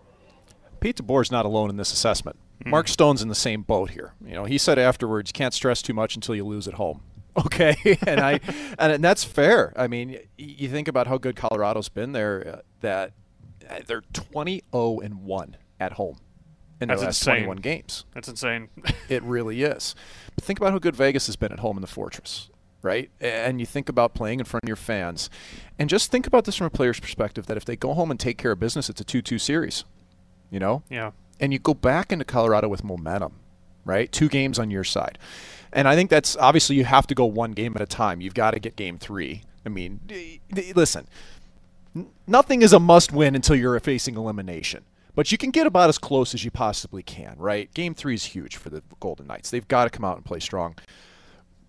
Pete 0.79 0.95
DeBoer 0.97 1.21
is 1.21 1.31
not 1.31 1.45
alone 1.45 1.69
in 1.69 1.77
this 1.77 1.93
assessment. 1.93 2.37
Mm-hmm. 2.59 2.69
Mark 2.71 2.87
Stone's 2.87 3.21
in 3.21 3.27
the 3.27 3.35
same 3.35 3.61
boat 3.61 3.91
here. 3.91 4.13
You 4.25 4.33
know, 4.33 4.45
he 4.45 4.57
said 4.57 4.79
afterwards, 4.79 5.31
can't 5.31 5.53
stress 5.53 5.81
too 5.81 5.93
much 5.93 6.15
until 6.15 6.35
you 6.35 6.45
lose 6.45 6.67
at 6.67 6.75
home." 6.75 7.01
Okay, 7.45 7.99
and 8.07 8.19
I 8.19 8.39
and 8.79 9.03
that's 9.03 9.23
fair. 9.23 9.71
I 9.75 9.85
mean, 9.85 10.17
you 10.39 10.69
think 10.69 10.87
about 10.87 11.05
how 11.05 11.19
good 11.19 11.35
Colorado's 11.35 11.87
been 11.87 12.11
there. 12.11 12.47
Uh, 12.47 12.61
that 12.81 13.13
uh, 13.69 13.79
they're 13.85 14.01
20 14.11 14.63
0 14.73 14.99
and 15.01 15.23
one 15.23 15.55
at 15.79 15.93
home 15.93 16.17
in 16.79 16.87
That's 16.87 17.01
their 17.01 17.07
last 17.07 17.21
insane. 17.21 17.45
21 17.45 17.57
games. 17.57 18.05
That's 18.13 18.27
insane. 18.27 18.69
It 19.09 19.23
really 19.23 19.63
is. 19.63 19.95
But 20.35 20.43
think 20.43 20.59
about 20.59 20.73
how 20.73 20.79
good 20.79 20.95
Vegas 20.95 21.27
has 21.27 21.37
been 21.37 21.53
at 21.53 21.59
home 21.59 21.77
in 21.77 21.81
the 21.81 21.87
Fortress, 21.87 22.49
right? 22.81 23.09
And 23.21 23.59
you 23.61 23.65
think 23.65 23.87
about 23.87 24.13
playing 24.13 24.39
in 24.39 24.45
front 24.45 24.65
of 24.65 24.67
your 24.67 24.75
fans. 24.75 25.29
And 25.79 25.89
just 25.89 26.11
think 26.11 26.27
about 26.27 26.43
this 26.43 26.57
from 26.57 26.67
a 26.67 26.69
player's 26.69 26.99
perspective 26.99 27.45
that 27.45 27.55
if 27.55 27.63
they 27.63 27.77
go 27.77 27.93
home 27.93 28.11
and 28.11 28.19
take 28.19 28.37
care 28.37 28.51
of 28.51 28.59
business, 28.59 28.89
it's 28.89 28.99
a 28.99 29.05
2 29.05 29.21
2 29.21 29.39
series, 29.39 29.85
you 30.51 30.59
know? 30.59 30.83
yeah. 30.89 31.11
And 31.39 31.53
you 31.53 31.59
go 31.59 31.73
back 31.73 32.11
into 32.11 32.25
Colorado 32.25 32.67
with 32.67 32.83
momentum, 32.83 33.33
right? 33.85 34.11
Two 34.11 34.29
games 34.29 34.57
on 34.59 34.71
your 34.71 34.83
side. 34.83 35.17
And 35.71 35.87
I 35.87 35.95
think 35.95 36.09
that's 36.09 36.35
obviously 36.37 36.75
you 36.75 36.85
have 36.85 37.07
to 37.07 37.15
go 37.15 37.25
one 37.25 37.51
game 37.51 37.73
at 37.75 37.81
a 37.81 37.85
time. 37.85 38.21
You've 38.21 38.33
got 38.33 38.51
to 38.51 38.59
get 38.59 38.75
game 38.75 38.97
three. 38.97 39.43
I 39.65 39.69
mean, 39.69 39.99
listen, 40.75 41.07
nothing 42.25 42.61
is 42.61 42.73
a 42.73 42.79
must 42.79 43.11
win 43.11 43.35
until 43.35 43.55
you're 43.55 43.79
facing 43.79 44.15
elimination. 44.15 44.85
But 45.13 45.31
you 45.31 45.37
can 45.37 45.49
get 45.49 45.65
about 45.65 45.89
as 45.89 45.97
close 45.97 46.33
as 46.35 46.45
you 46.45 46.51
possibly 46.51 47.01
can, 47.01 47.35
right? 47.37 47.73
Game 47.73 47.95
three 47.95 48.13
is 48.13 48.23
huge 48.23 48.55
for 48.55 48.69
the 48.69 48.83
Golden 48.99 49.25
Knights. 49.25 49.49
They've 49.49 49.67
got 49.67 49.85
to 49.85 49.89
come 49.89 50.05
out 50.05 50.15
and 50.15 50.23
play 50.23 50.39
strong. 50.39 50.75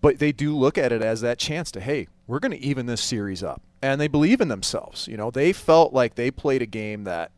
But 0.01 0.19
they 0.19 0.31
do 0.31 0.55
look 0.55 0.77
at 0.77 0.91
it 0.91 1.01
as 1.01 1.21
that 1.21 1.39
chance 1.39 1.71
to, 1.71 1.81
hey, 1.81 2.07
we're 2.27 2.39
going 2.39 2.51
to 2.51 2.63
even 2.63 2.85
this 2.85 3.01
series 3.01 3.43
up. 3.43 3.61
And 3.81 3.99
they 3.99 4.07
believe 4.07 4.39
in 4.39 4.49
themselves. 4.49 5.07
You 5.07 5.17
know, 5.17 5.31
they 5.31 5.51
felt 5.51 5.93
like 5.93 6.15
they 6.15 6.31
played 6.31 6.61
a 6.61 6.67
game 6.67 7.05
that 7.05 7.31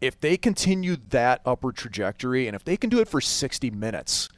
if 0.00 0.18
they 0.20 0.36
continue 0.36 0.96
that 1.10 1.40
upward 1.44 1.76
trajectory 1.76 2.46
and 2.46 2.54
if 2.54 2.64
they 2.64 2.76
can 2.76 2.90
do 2.90 3.00
it 3.00 3.08
for 3.08 3.20
60 3.20 3.70
minutes, 3.70 4.28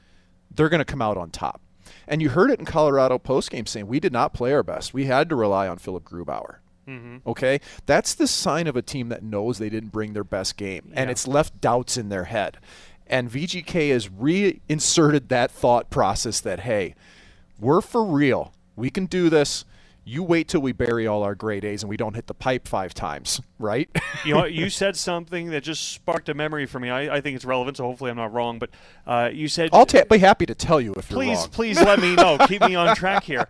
they're 0.51 0.69
going 0.69 0.79
to 0.79 0.85
come 0.85 1.03
out 1.03 1.17
on 1.17 1.31
top. 1.31 1.61
And 2.07 2.21
you 2.21 2.31
heard 2.31 2.51
it 2.51 2.59
in 2.59 2.65
Colorado 2.65 3.19
postgame 3.19 3.69
saying 3.69 3.87
we 3.87 4.01
did 4.01 4.13
not 4.13 4.35
play 4.35 4.53
our 4.53 4.63
best. 4.63 4.93
We 4.93 5.07
had 5.07 5.29
to 5.29 5.37
rely 5.37 5.69
on 5.69 5.79
Philipp 5.79 6.05
Grubauer. 6.05 6.57
Mm-hmm. 6.89 7.19
Okay, 7.27 7.61
that's 7.87 8.15
the 8.15 8.27
sign 8.27 8.67
of 8.67 8.77
a 8.77 8.83
team 8.83 9.09
that 9.11 9.23
knows 9.23 9.59
they 9.59 9.71
didn't 9.71 9.93
bring 9.93 10.15
their 10.15 10.25
best 10.25 10.57
game, 10.57 10.93
and 10.95 11.11
it's 11.11 11.29
left 11.29 11.61
doubts 11.61 11.97
in 11.97 12.09
their 12.09 12.25
head. 12.25 12.59
And 13.07 13.31
VGK 13.31 13.91
has 13.93 14.11
reinserted 14.11 15.29
that 15.29 15.53
thought 15.53 15.91
process 15.91 16.41
that 16.41 16.61
hey, 16.61 16.95
we're 17.61 17.83
for 17.83 18.05
real. 18.05 18.53
We 18.75 18.91
can 18.91 19.07
do 19.07 19.31
this. 19.31 19.65
You 20.05 20.25
wait 20.25 20.49
till 20.49 20.61
we 20.61 20.73
bury 20.73 21.07
all 21.07 21.23
our 21.23 21.35
grade 21.37 21.65
A's 21.65 21.83
and 21.85 21.91
we 21.91 21.97
don't 21.97 22.15
hit 22.15 22.27
the 22.27 22.35
pipe 22.35 22.67
five 22.67 22.93
times, 22.93 23.41
right? 23.61 23.89
you 24.25 24.35
know, 24.35 24.45
you 24.47 24.69
said 24.71 24.97
something 24.97 25.51
that 25.51 25.63
just 25.63 25.93
sparked 25.93 26.29
a 26.29 26.35
memory 26.35 26.67
for 26.67 26.81
me. 26.81 26.91
I, 26.91 27.17
I 27.17 27.21
think 27.21 27.37
it's 27.37 27.45
relevant, 27.45 27.77
so 27.77 27.85
hopefully 27.85 28.11
I'm 28.11 28.17
not 28.17 28.33
wrong. 28.33 28.59
But 28.59 28.71
uh, 29.07 29.31
you 29.33 29.47
said, 29.47 29.71
I'll 29.73 29.87
ta- 29.87 30.03
be 30.11 30.19
happy 30.19 30.45
to 30.47 30.55
tell 30.57 30.81
you 30.81 30.93
if 30.95 31.09
you're 31.11 31.19
please, 31.19 31.39
wrong. 31.39 31.49
please 31.51 31.81
let 31.81 32.01
me 32.01 32.17
know. 32.17 32.37
Keep 32.49 32.63
me 32.63 32.75
on 32.75 32.97
track 32.97 33.23
here. 33.25 33.47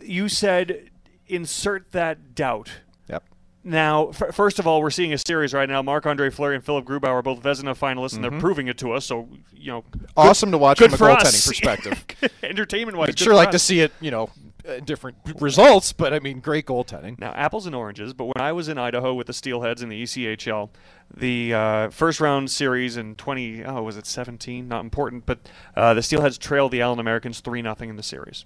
You 0.00 0.28
said, 0.28 0.90
insert 1.28 1.92
that 1.92 2.34
doubt. 2.34 2.70
Yep. 3.08 3.22
Now, 3.62 4.08
f- 4.08 4.34
first 4.34 4.58
of 4.58 4.66
all, 4.66 4.80
we're 4.82 4.90
seeing 4.90 5.12
a 5.12 5.18
series 5.18 5.54
right 5.54 5.68
now. 5.68 5.82
Marc 5.82 6.04
Andre 6.04 6.30
Fleury 6.30 6.56
and 6.56 6.64
Philipp 6.64 6.84
Grubauer 6.84 7.10
are 7.10 7.22
both 7.22 7.40
Vezina 7.40 7.78
finalists, 7.78 8.14
and 8.16 8.24
they're 8.24 8.40
proving 8.40 8.66
it 8.66 8.76
to 8.78 8.90
us. 8.90 9.06
So, 9.06 9.28
you 9.54 9.70
know, 9.70 9.84
Awesome 10.16 10.50
to 10.50 10.58
watch 10.58 10.78
from 10.80 10.92
a 10.92 10.96
goaltending 10.96 11.46
perspective. 11.46 12.04
entertainment-wise, 12.42 13.10
I'd 13.10 13.18
sure 13.20 13.34
like 13.34 13.52
to 13.52 13.60
see 13.60 13.78
it, 13.80 13.92
you 14.00 14.10
know, 14.10 14.30
different 14.84 15.16
results, 15.40 15.92
but 15.92 16.12
I 16.12 16.20
mean, 16.20 16.40
great 16.40 16.66
goaltending. 16.66 17.18
Now, 17.18 17.32
apples 17.32 17.66
and 17.66 17.74
oranges, 17.74 18.12
but 18.12 18.26
when 18.26 18.40
I 18.40 18.52
was 18.52 18.68
in 18.68 18.78
Idaho 18.78 19.14
with 19.14 19.26
the 19.26 19.32
Steelheads 19.32 19.82
in 19.82 19.88
the 19.88 20.02
ECHL, 20.02 20.70
the 21.14 21.54
uh, 21.54 21.90
first 21.90 22.20
round 22.20 22.50
series 22.50 22.96
in 22.96 23.16
20, 23.16 23.64
oh, 23.64 23.82
was 23.82 23.96
it 23.96 24.06
17? 24.06 24.68
Not 24.68 24.84
important, 24.84 25.26
but 25.26 25.40
uh, 25.76 25.94
the 25.94 26.00
Steelheads 26.00 26.38
trailed 26.38 26.72
the 26.72 26.80
Allen 26.80 26.98
Americans 26.98 27.40
3 27.40 27.62
0 27.62 27.76
in 27.80 27.96
the 27.96 28.02
series. 28.02 28.44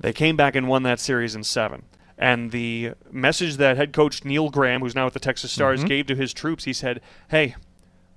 They 0.00 0.12
came 0.12 0.36
back 0.36 0.54
and 0.54 0.68
won 0.68 0.84
that 0.84 1.00
series 1.00 1.34
in 1.34 1.42
seven. 1.42 1.84
And 2.16 2.50
the 2.50 2.94
message 3.10 3.56
that 3.58 3.76
head 3.76 3.92
coach 3.92 4.24
Neil 4.24 4.50
Graham, 4.50 4.80
who's 4.80 4.94
now 4.94 5.04
with 5.04 5.14
the 5.14 5.20
Texas 5.20 5.52
Stars, 5.52 5.84
gave 5.84 6.06
to 6.06 6.16
his 6.16 6.32
troops, 6.32 6.64
he 6.64 6.72
said, 6.72 7.00
Hey, 7.30 7.54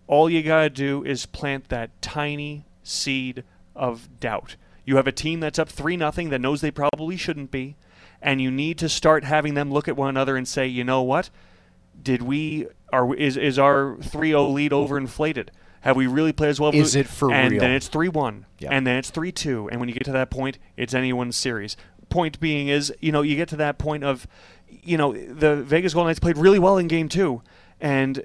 all 0.07 0.29
you 0.29 0.41
got 0.41 0.63
to 0.63 0.69
do 0.69 1.03
is 1.03 1.25
plant 1.27 1.69
that 1.69 2.01
tiny 2.01 2.65
seed 2.83 3.43
of 3.75 4.19
doubt. 4.19 4.55
You 4.91 4.97
have 4.97 5.07
a 5.07 5.13
team 5.13 5.39
that's 5.39 5.57
up 5.57 5.69
3 5.69 5.95
nothing 5.95 6.31
that 6.31 6.41
knows 6.41 6.59
they 6.59 6.69
probably 6.69 7.15
shouldn't 7.15 7.49
be, 7.49 7.77
and 8.21 8.41
you 8.41 8.51
need 8.51 8.77
to 8.79 8.89
start 8.89 9.23
having 9.23 9.53
them 9.53 9.71
look 9.71 9.87
at 9.87 9.95
one 9.95 10.09
another 10.09 10.35
and 10.35 10.45
say, 10.45 10.67
"You 10.67 10.83
know 10.83 11.01
what? 11.01 11.29
Did 12.03 12.21
we 12.23 12.67
are 12.91 13.15
is 13.15 13.37
is 13.37 13.57
our 13.57 13.95
3-0 14.01 14.51
lead 14.53 14.73
overinflated? 14.73 15.47
Have 15.79 15.95
we 15.95 16.07
really 16.07 16.33
played 16.33 16.49
as 16.49 16.59
well? 16.59 16.71
as 16.75 16.89
Is 16.89 16.95
we-" 16.95 16.99
it 17.01 17.07
for 17.07 17.31
and 17.31 17.51
real? 17.53 17.61
then 17.61 17.71
it's 17.71 17.87
3-1, 17.87 18.43
Yeah. 18.59 18.67
and 18.73 18.85
then 18.85 18.97
it's 18.97 19.09
3-2, 19.09 19.69
and 19.71 19.79
when 19.79 19.87
you 19.87 19.95
get 19.95 20.03
to 20.03 20.11
that 20.11 20.29
point, 20.29 20.57
it's 20.75 20.93
anyone's 20.93 21.37
series. 21.37 21.77
Point 22.09 22.41
being 22.41 22.67
is, 22.67 22.93
you 22.99 23.13
know, 23.13 23.21
you 23.21 23.37
get 23.37 23.47
to 23.47 23.55
that 23.55 23.77
point 23.77 24.03
of, 24.03 24.27
you 24.67 24.97
know, 24.97 25.13
the 25.13 25.55
Vegas 25.63 25.93
Golden 25.93 26.09
Knights 26.09 26.19
played 26.19 26.37
really 26.37 26.59
well 26.59 26.77
in 26.77 26.89
game 26.89 27.07
2 27.07 27.41
and 27.79 28.23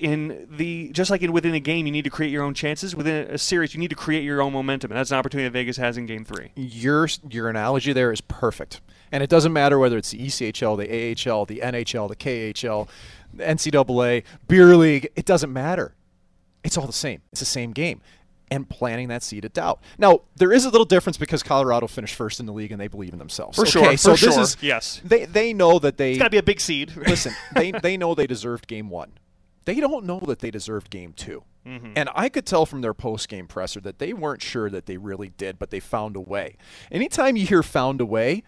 in 0.00 0.46
the 0.50 0.90
just 0.90 1.10
like 1.10 1.22
in 1.22 1.32
within 1.32 1.54
a 1.54 1.60
game, 1.60 1.86
you 1.86 1.92
need 1.92 2.04
to 2.04 2.10
create 2.10 2.30
your 2.30 2.42
own 2.42 2.54
chances. 2.54 2.96
Within 2.96 3.30
a 3.30 3.38
series, 3.38 3.74
you 3.74 3.80
need 3.80 3.90
to 3.90 3.96
create 3.96 4.24
your 4.24 4.40
own 4.40 4.52
momentum, 4.52 4.90
and 4.90 4.98
that's 4.98 5.10
an 5.10 5.18
opportunity 5.18 5.46
that 5.48 5.52
Vegas 5.52 5.76
has 5.76 5.96
in 5.96 6.06
Game 6.06 6.24
Three. 6.24 6.52
Your 6.56 7.08
your 7.28 7.48
analogy 7.48 7.92
there 7.92 8.10
is 8.10 8.20
perfect, 8.22 8.80
and 9.12 9.22
it 9.22 9.30
doesn't 9.30 9.52
matter 9.52 9.78
whether 9.78 9.96
it's 9.96 10.10
the 10.10 10.18
ECHL, 10.18 10.76
the 10.78 11.30
AHL, 11.30 11.44
the 11.44 11.60
NHL, 11.60 12.08
the 12.08 12.16
KHL, 12.16 12.88
the 13.34 13.44
NCAA, 13.44 14.24
beer 14.48 14.74
league. 14.76 15.10
It 15.14 15.26
doesn't 15.26 15.52
matter. 15.52 15.94
It's 16.64 16.76
all 16.76 16.86
the 16.86 16.92
same. 16.92 17.22
It's 17.32 17.40
the 17.40 17.46
same 17.46 17.72
game. 17.72 18.00
And 18.52 18.68
planting 18.68 19.06
that 19.08 19.22
seed 19.22 19.44
of 19.44 19.52
doubt. 19.52 19.80
Now 19.96 20.22
there 20.34 20.52
is 20.52 20.64
a 20.64 20.70
little 20.70 20.84
difference 20.84 21.16
because 21.16 21.40
Colorado 21.40 21.86
finished 21.86 22.16
first 22.16 22.40
in 22.40 22.46
the 22.46 22.52
league 22.52 22.72
and 22.72 22.80
they 22.80 22.88
believe 22.88 23.12
in 23.12 23.20
themselves. 23.20 23.54
For 23.54 23.62
okay, 23.62 23.70
sure, 23.70 23.96
So 23.96 24.16
for 24.16 24.24
this 24.26 24.34
sure, 24.34 24.42
is 24.42 24.56
yes. 24.60 25.00
They 25.04 25.24
they 25.24 25.52
know 25.52 25.78
that 25.78 25.98
they 25.98 26.10
It's 26.10 26.18
got 26.18 26.24
to 26.24 26.30
be 26.30 26.38
a 26.38 26.42
big 26.42 26.60
seed. 26.60 26.96
listen, 26.96 27.32
they 27.54 27.70
they 27.82 27.96
know 27.96 28.16
they 28.16 28.26
deserved 28.26 28.66
game 28.66 28.90
one. 28.90 29.12
They 29.64 29.80
don't 29.80 30.04
know 30.04 30.20
that 30.20 30.40
they 30.40 30.50
deserved 30.50 30.90
game 30.90 31.12
2 31.12 31.42
mm-hmm. 31.66 31.92
And 31.96 32.08
I 32.14 32.28
could 32.28 32.46
tell 32.46 32.66
from 32.66 32.80
their 32.80 32.94
post 32.94 33.28
game 33.28 33.46
presser 33.46 33.80
that 33.80 33.98
they 33.98 34.12
weren't 34.12 34.42
sure 34.42 34.70
that 34.70 34.86
they 34.86 34.96
really 34.96 35.30
did, 35.30 35.58
but 35.58 35.70
they 35.70 35.80
found 35.80 36.16
a 36.16 36.20
way. 36.20 36.56
Anytime 36.90 37.36
you 37.36 37.46
hear 37.46 37.62
found 37.62 38.00
a 38.00 38.06
way, 38.06 38.42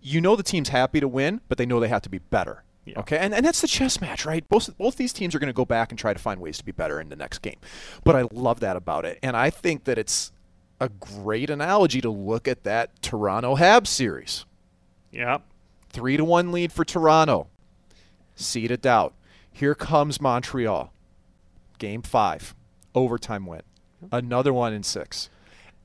you 0.00 0.20
know 0.20 0.36
the 0.36 0.42
team's 0.42 0.70
happy 0.70 1.00
to 1.00 1.08
win, 1.08 1.40
but 1.48 1.58
they 1.58 1.66
know 1.66 1.80
they 1.80 1.88
have 1.88 2.02
to 2.02 2.08
be 2.08 2.18
better. 2.18 2.62
Yeah. 2.84 3.00
Okay, 3.00 3.18
and, 3.18 3.34
and 3.34 3.44
that's 3.44 3.60
the 3.60 3.66
chess 3.66 4.00
match, 4.00 4.24
right? 4.24 4.48
Both 4.48 4.78
both 4.78 4.94
these 4.94 5.12
teams 5.12 5.34
are 5.34 5.40
going 5.40 5.48
to 5.48 5.52
go 5.52 5.64
back 5.64 5.90
and 5.90 5.98
try 5.98 6.12
to 6.12 6.20
find 6.20 6.40
ways 6.40 6.56
to 6.58 6.64
be 6.64 6.70
better 6.70 7.00
in 7.00 7.08
the 7.08 7.16
next 7.16 7.40
game. 7.40 7.58
But 8.04 8.14
I 8.14 8.26
love 8.30 8.60
that 8.60 8.76
about 8.76 9.04
it, 9.04 9.18
and 9.24 9.36
I 9.36 9.50
think 9.50 9.84
that 9.84 9.98
it's 9.98 10.30
a 10.80 10.88
great 10.88 11.50
analogy 11.50 12.00
to 12.00 12.10
look 12.10 12.46
at 12.46 12.62
that 12.62 13.02
Toronto 13.02 13.56
Habs 13.56 13.88
series 13.88 14.44
yeah. 15.10 15.38
three 15.90 16.16
to 16.16 16.24
one 16.24 16.52
lead 16.52 16.72
for 16.72 16.84
Toronto. 16.84 17.48
Seed 18.34 18.70
of 18.70 18.82
doubt. 18.82 19.14
Here 19.56 19.74
comes 19.74 20.20
Montreal. 20.20 20.92
Game 21.78 22.02
five, 22.02 22.54
overtime 22.94 23.46
win. 23.46 23.62
Another 24.12 24.52
one 24.52 24.74
in 24.74 24.82
six, 24.82 25.30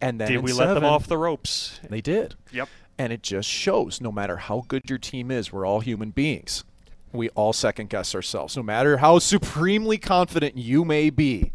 and 0.01 0.19
then 0.19 0.27
Did 0.27 0.39
in 0.39 0.43
we 0.43 0.51
let 0.51 0.73
them 0.73 0.83
off 0.83 1.07
the 1.07 1.17
ropes? 1.17 1.79
They 1.89 2.01
did. 2.01 2.35
Yep. 2.51 2.67
And 2.97 3.13
it 3.13 3.23
just 3.23 3.47
shows. 3.47 4.01
No 4.01 4.11
matter 4.11 4.35
how 4.35 4.65
good 4.67 4.89
your 4.89 4.97
team 4.99 5.31
is, 5.31 5.53
we're 5.53 5.65
all 5.65 5.79
human 5.79 6.09
beings. 6.11 6.65
We 7.13 7.29
all 7.29 7.53
second 7.53 7.89
guess 7.89 8.13
ourselves. 8.13 8.57
No 8.57 8.63
matter 8.63 8.97
how 8.97 9.19
supremely 9.19 9.97
confident 9.97 10.57
you 10.57 10.83
may 10.83 11.09
be, 11.09 11.53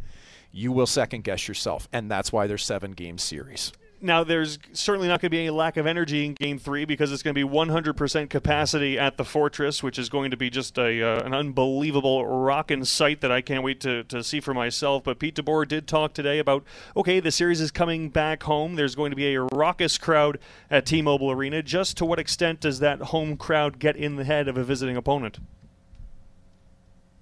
you 0.50 0.72
will 0.72 0.87
second 0.87 1.22
guess 1.22 1.46
yourself, 1.46 1.87
and 1.92 2.11
that's 2.11 2.33
why 2.33 2.46
there's 2.46 2.64
seven 2.64 2.92
game 2.92 3.18
series. 3.18 3.74
Now, 4.00 4.24
there's 4.24 4.59
certainly 4.72 5.09
not 5.09 5.20
going 5.20 5.30
to 5.30 5.30
be 5.30 5.40
any 5.40 5.50
lack 5.50 5.76
of 5.76 5.87
energy 5.87 6.26
in 6.26 6.35
Game 6.35 6.59
Three 6.59 6.85
because 6.85 7.12
it's 7.12 7.22
going 7.22 7.35
to 7.35 7.46
be 7.46 7.50
100% 7.50 8.28
capacity 8.28 8.98
at 8.98 9.16
the 9.16 9.24
Fortress, 9.24 9.82
which 9.82 9.98
is 9.98 10.09
going 10.09 10.30
to 10.30 10.37
be 10.37 10.50
just 10.50 10.78
a 10.78 11.02
uh, 11.02 11.24
an 11.24 11.32
unbelievable 11.32 12.26
rockin' 12.26 12.85
sight 12.85 13.22
that 13.22 13.32
I 13.32 13.40
can't 13.40 13.62
wait 13.62 13.80
to, 13.80 14.04
to 14.04 14.22
see 14.22 14.40
for 14.40 14.52
myself. 14.52 15.04
But 15.04 15.18
Pete 15.18 15.37
DeBoer 15.37 15.66
did 15.66 15.87
talk 15.87 16.12
today 16.12 16.38
about 16.38 16.64
okay, 16.96 17.20
the 17.20 17.30
series 17.30 17.61
is 17.61 17.70
coming 17.70 18.11
back 18.11 18.42
home. 18.42 18.74
There's 18.74 18.94
going 18.94 19.11
to 19.11 19.16
be 19.16 19.35
a 19.35 19.42
raucous 19.42 19.96
crowd 19.96 20.38
at 20.70 20.85
T-Mobile 20.85 21.30
Arena. 21.30 21.62
Just 21.62 21.96
to 21.98 22.04
what 22.04 22.18
extent 22.18 22.61
does 22.61 22.80
that 22.80 23.00
home 23.00 23.37
crowd 23.37 23.78
get 23.78 23.96
in 23.96 24.16
the 24.16 24.24
head 24.24 24.48
of 24.48 24.59
a 24.59 24.64
visiting 24.64 24.96
opponent? 24.96 25.38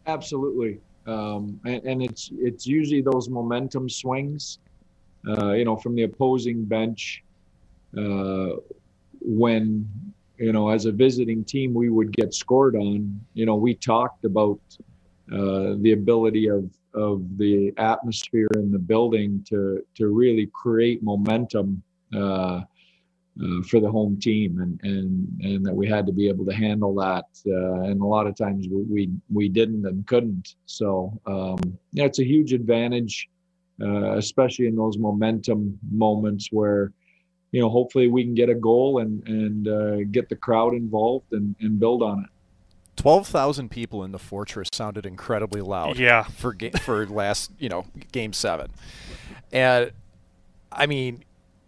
Absolutely. 0.06 0.80
Um, 1.06 1.60
and, 1.64 1.82
and 1.84 2.02
it's 2.02 2.30
it's 2.32 2.66
usually 2.66 3.02
those 3.02 3.28
momentum 3.28 3.88
swings, 3.88 4.58
you 5.26 5.64
know, 5.64 5.76
from 5.76 5.94
the 5.94 6.02
opposing 6.02 6.64
bench 6.64 7.22
uh, 7.96 8.50
when 9.20 9.88
you 10.38 10.52
know, 10.52 10.68
as 10.68 10.86
a 10.86 10.92
visiting 10.92 11.44
team, 11.44 11.72
we 11.74 11.90
would 11.90 12.12
get 12.12 12.34
scored 12.34 12.74
on. 12.76 13.20
You 13.34 13.46
know, 13.46 13.54
we 13.54 13.74
talked 13.74 14.24
about 14.24 14.60
uh, 15.32 15.74
the 15.78 15.92
ability 15.92 16.48
of 16.48 16.70
of 16.94 17.38
the 17.38 17.72
atmosphere 17.76 18.48
in 18.54 18.70
the 18.70 18.78
building 18.78 19.44
to 19.48 19.84
to 19.96 20.08
really 20.08 20.50
create 20.52 21.02
momentum 21.02 21.82
uh, 22.14 22.18
uh, 22.18 23.62
for 23.68 23.80
the 23.80 23.90
home 23.90 24.18
team, 24.18 24.60
and 24.60 24.80
and 24.82 25.28
and 25.42 25.64
that 25.64 25.74
we 25.74 25.88
had 25.88 26.04
to 26.06 26.12
be 26.12 26.28
able 26.28 26.44
to 26.46 26.54
handle 26.54 26.94
that. 26.96 27.26
Uh, 27.46 27.82
and 27.82 28.00
a 28.00 28.04
lot 28.04 28.26
of 28.26 28.36
times 28.36 28.66
we, 28.68 28.82
we 28.82 29.10
we 29.32 29.48
didn't 29.48 29.86
and 29.86 30.06
couldn't. 30.06 30.56
So 30.66 31.18
um, 31.26 31.78
yeah, 31.92 32.04
it's 32.04 32.18
a 32.18 32.24
huge 32.24 32.52
advantage, 32.52 33.28
uh, 33.82 34.16
especially 34.16 34.66
in 34.66 34.76
those 34.76 34.98
momentum 34.98 35.78
moments 35.90 36.48
where 36.50 36.92
you 37.52 37.60
know 37.60 37.68
hopefully 37.68 38.08
we 38.08 38.24
can 38.24 38.34
get 38.34 38.48
a 38.48 38.54
goal 38.54 38.98
and 38.98 39.26
and 39.28 39.68
uh, 39.68 40.04
get 40.10 40.28
the 40.28 40.36
crowd 40.36 40.74
involved 40.74 41.32
and 41.32 41.54
and 41.60 41.78
build 41.78 42.02
on 42.02 42.20
it. 42.24 42.30
12,000 42.96 43.70
people 43.70 44.04
in 44.04 44.12
the 44.12 44.18
fortress 44.18 44.68
sounded 44.72 45.04
incredibly 45.04 45.60
loud. 45.60 45.98
Yeah. 45.98 46.22
For 46.22 46.54
ga- 46.54 46.70
for 46.70 47.06
last, 47.06 47.50
you 47.58 47.68
know, 47.68 47.86
game 48.12 48.32
7. 48.32 48.70
And 49.52 49.90
I 50.70 50.86
mean, 50.86 51.24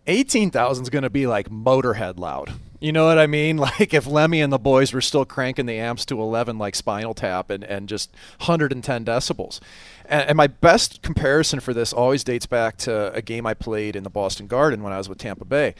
18,000 0.06 0.84
is 0.84 0.90
going 0.90 1.02
to 1.02 1.10
be 1.10 1.26
like 1.26 1.48
Motorhead 1.48 2.18
loud. 2.18 2.52
You 2.78 2.92
know 2.92 3.06
what 3.06 3.18
I 3.18 3.26
mean? 3.26 3.56
Like 3.66 3.92
if 3.94 4.06
Lemmy 4.06 4.40
and 4.40 4.52
the 4.52 4.58
boys 4.58 4.92
were 4.92 5.00
still 5.00 5.24
cranking 5.24 5.66
the 5.66 5.78
amps 5.78 6.04
to 6.06 6.20
11 6.20 6.56
like 6.56 6.74
Spinal 6.74 7.14
Tap 7.14 7.50
and, 7.50 7.64
and 7.64 7.88
just 7.88 8.10
110 8.38 9.04
decibels. 9.04 9.60
And, 10.04 10.28
and 10.28 10.36
my 10.36 10.46
best 10.46 11.02
comparison 11.02 11.60
for 11.60 11.74
this 11.74 11.92
always 11.92 12.22
dates 12.22 12.46
back 12.46 12.76
to 12.78 13.12
a 13.12 13.20
game 13.20 13.46
I 13.46 13.54
played 13.54 13.96
in 13.96 14.04
the 14.04 14.10
Boston 14.10 14.46
Garden 14.46 14.82
when 14.82 14.92
I 14.92 14.98
was 14.98 15.08
with 15.08 15.18
Tampa 15.18 15.44
Bay. 15.44 15.74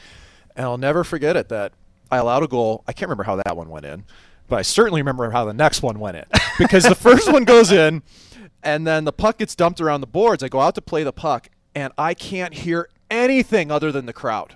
And 0.55 0.65
I'll 0.65 0.77
never 0.77 1.03
forget 1.03 1.37
it 1.37 1.49
that 1.49 1.73
I 2.11 2.17
allowed 2.17 2.43
a 2.43 2.47
goal. 2.47 2.83
I 2.87 2.93
can't 2.93 3.09
remember 3.09 3.23
how 3.23 3.37
that 3.37 3.55
one 3.55 3.69
went 3.69 3.85
in, 3.85 4.03
but 4.47 4.57
I 4.57 4.61
certainly 4.63 5.01
remember 5.01 5.29
how 5.31 5.45
the 5.45 5.53
next 5.53 5.81
one 5.81 5.99
went 5.99 6.17
in 6.17 6.25
because 6.57 6.83
the 6.83 6.95
first 6.95 7.31
one 7.31 7.45
goes 7.45 7.71
in 7.71 8.03
and 8.63 8.85
then 8.85 9.05
the 9.05 9.13
puck 9.13 9.37
gets 9.37 9.55
dumped 9.55 9.79
around 9.79 10.01
the 10.01 10.07
boards. 10.07 10.43
I 10.43 10.49
go 10.49 10.59
out 10.59 10.75
to 10.75 10.81
play 10.81 11.03
the 11.03 11.13
puck 11.13 11.49
and 11.73 11.93
I 11.97 12.13
can't 12.13 12.53
hear 12.53 12.89
anything 13.09 13.71
other 13.71 13.91
than 13.91 14.05
the 14.05 14.13
crowd. 14.13 14.55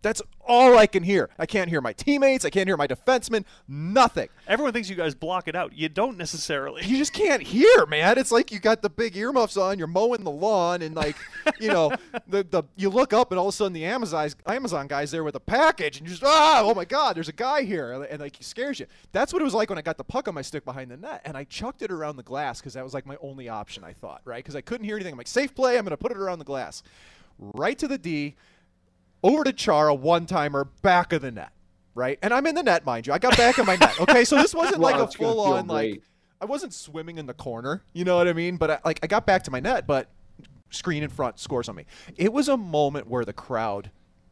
That's 0.00 0.22
all 0.46 0.78
I 0.78 0.86
can 0.86 1.02
hear. 1.02 1.28
I 1.38 1.46
can't 1.46 1.68
hear 1.68 1.80
my 1.80 1.92
teammates. 1.92 2.44
I 2.44 2.50
can't 2.50 2.68
hear 2.68 2.76
my 2.76 2.86
defensemen. 2.86 3.44
Nothing. 3.66 4.28
Everyone 4.46 4.72
thinks 4.72 4.88
you 4.88 4.96
guys 4.96 5.14
block 5.14 5.48
it 5.48 5.56
out. 5.56 5.76
You 5.76 5.88
don't 5.88 6.16
necessarily. 6.16 6.84
You 6.84 6.96
just 6.96 7.12
can't 7.12 7.42
hear, 7.42 7.84
man. 7.86 8.16
It's 8.16 8.32
like 8.32 8.52
you 8.52 8.60
got 8.60 8.80
the 8.80 8.88
big 8.88 9.16
earmuffs 9.16 9.56
on. 9.56 9.78
You're 9.78 9.88
mowing 9.88 10.24
the 10.24 10.30
lawn, 10.30 10.82
and 10.82 10.94
like, 10.94 11.16
you 11.60 11.68
know, 11.68 11.92
the 12.26 12.44
the 12.44 12.62
you 12.76 12.88
look 12.88 13.12
up, 13.12 13.32
and 13.32 13.38
all 13.38 13.48
of 13.48 13.54
a 13.54 13.56
sudden 13.56 13.72
the 13.72 13.84
Amazon 13.84 14.30
Amazon 14.46 14.86
guy's 14.86 15.10
there 15.10 15.24
with 15.24 15.34
a 15.34 15.40
package, 15.40 15.98
and 15.98 16.06
you 16.06 16.10
just 16.10 16.24
ah, 16.24 16.62
oh 16.64 16.74
my 16.74 16.84
God, 16.84 17.16
there's 17.16 17.28
a 17.28 17.32
guy 17.32 17.62
here, 17.62 17.92
and, 17.92 18.04
and 18.04 18.20
like 18.20 18.36
he 18.36 18.44
scares 18.44 18.80
you. 18.80 18.86
That's 19.12 19.32
what 19.32 19.42
it 19.42 19.44
was 19.44 19.54
like 19.54 19.68
when 19.68 19.78
I 19.78 19.82
got 19.82 19.98
the 19.98 20.04
puck 20.04 20.28
on 20.28 20.34
my 20.34 20.42
stick 20.42 20.64
behind 20.64 20.90
the 20.90 20.96
net, 20.96 21.22
and 21.24 21.36
I 21.36 21.44
chucked 21.44 21.82
it 21.82 21.90
around 21.90 22.16
the 22.16 22.22
glass 22.22 22.60
because 22.60 22.74
that 22.74 22.84
was 22.84 22.94
like 22.94 23.06
my 23.06 23.16
only 23.20 23.48
option. 23.48 23.84
I 23.84 23.92
thought, 23.92 24.22
right, 24.24 24.42
because 24.42 24.56
I 24.56 24.60
couldn't 24.60 24.84
hear 24.84 24.96
anything. 24.96 25.12
I'm 25.12 25.18
like, 25.18 25.26
safe 25.26 25.54
play. 25.54 25.76
I'm 25.76 25.84
gonna 25.84 25.96
put 25.96 26.12
it 26.12 26.18
around 26.18 26.38
the 26.38 26.44
glass, 26.44 26.82
right 27.38 27.78
to 27.78 27.88
the 27.88 27.98
D 27.98 28.36
over 29.22 29.44
to 29.44 29.52
Chara, 29.52 29.94
one 29.94 30.26
timer, 30.26 30.64
back 30.82 31.12
of 31.12 31.22
the 31.22 31.30
net, 31.30 31.52
right? 31.94 32.18
And 32.22 32.32
I'm 32.32 32.46
in 32.46 32.54
the 32.54 32.62
net, 32.62 32.84
mind 32.84 33.06
you. 33.06 33.12
I 33.12 33.18
got 33.18 33.36
back 33.36 33.58
in 33.58 33.66
my 33.66 33.76
net. 33.76 33.98
Okay, 34.00 34.24
so 34.24 34.36
this 34.36 34.54
wasn't 34.54 34.78
Wow, 34.80 34.90
like 34.90 35.00
a 35.00 35.06
full 35.08 35.40
on 35.40 35.66
like. 35.66 36.02
I 36.40 36.44
wasn't 36.44 36.72
swimming 36.72 37.18
in 37.18 37.26
the 37.26 37.34
corner. 37.34 37.82
You 37.92 38.04
know 38.04 38.16
what 38.16 38.28
I 38.28 38.32
mean? 38.32 38.58
But 38.58 38.70
I, 38.70 38.78
like 38.84 39.00
I 39.02 39.08
got 39.08 39.26
back 39.26 39.42
to 39.44 39.50
my 39.50 39.58
net, 39.58 39.86
but 39.86 40.08
screen 40.70 41.02
in 41.02 41.10
front 41.10 41.38
scores 41.38 41.68
on 41.68 41.74
me. 41.74 41.84
It 42.16 42.32
was 42.32 42.48
a 42.48 42.56
moment 42.56 43.08
where 43.08 43.24
the 43.24 43.32
crowd 43.32 43.90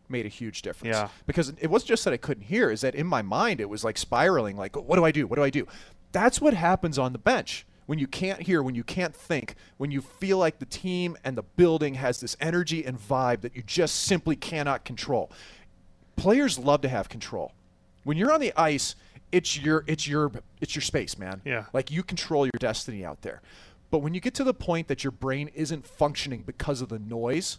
made 0.08 0.26
a 0.26 0.28
huge 0.28 0.62
difference. 0.62 0.94
Yeah. 0.94 1.08
Because 1.26 1.52
it 1.60 1.68
wasn't 1.68 1.88
just 1.88 2.04
that 2.04 2.12
I 2.14 2.16
couldn't 2.16 2.44
hear, 2.44 2.70
is 2.70 2.82
that 2.82 2.94
in 2.94 3.06
my 3.06 3.22
mind 3.22 3.60
it 3.60 3.68
was 3.68 3.84
like 3.84 3.98
spiraling, 3.98 4.56
like, 4.56 4.76
what 4.76 4.96
do 4.96 5.04
I 5.04 5.10
do? 5.10 5.26
What 5.26 5.36
do 5.36 5.42
I 5.42 5.50
do? 5.50 5.66
That's 6.12 6.40
what 6.40 6.54
happens 6.54 6.98
on 6.98 7.12
the 7.12 7.18
bench. 7.18 7.66
When 7.86 7.98
you 7.98 8.06
can't 8.06 8.42
hear, 8.42 8.62
when 8.62 8.74
you 8.74 8.84
can't 8.84 9.14
think, 9.14 9.54
when 9.76 9.90
you 9.90 10.00
feel 10.00 10.38
like 10.38 10.58
the 10.58 10.66
team 10.66 11.16
and 11.24 11.36
the 11.36 11.42
building 11.42 11.94
has 11.94 12.20
this 12.20 12.36
energy 12.40 12.84
and 12.84 12.98
vibe 12.98 13.42
that 13.42 13.54
you 13.54 13.62
just 13.62 14.02
simply 14.02 14.36
cannot 14.36 14.84
control. 14.84 15.30
Players 16.16 16.58
love 16.58 16.80
to 16.82 16.88
have 16.88 17.08
control. 17.08 17.52
When 18.04 18.16
you're 18.16 18.32
on 18.32 18.40
the 18.40 18.52
ice, 18.56 18.96
it's 19.32 19.58
your 19.58 19.84
it's 19.86 20.06
your 20.06 20.32
it's 20.60 20.74
your 20.74 20.82
space, 20.82 21.18
man. 21.18 21.42
Yeah. 21.44 21.66
Like 21.72 21.90
you 21.90 22.02
control 22.02 22.46
your 22.46 22.58
destiny 22.58 23.04
out 23.04 23.22
there. 23.22 23.42
But 23.90 23.98
when 23.98 24.14
you 24.14 24.20
get 24.20 24.34
to 24.34 24.44
the 24.44 24.54
point 24.54 24.88
that 24.88 25.04
your 25.04 25.10
brain 25.12 25.48
isn't 25.54 25.86
functioning 25.86 26.42
because 26.44 26.80
of 26.80 26.88
the 26.88 26.98
noise, 26.98 27.58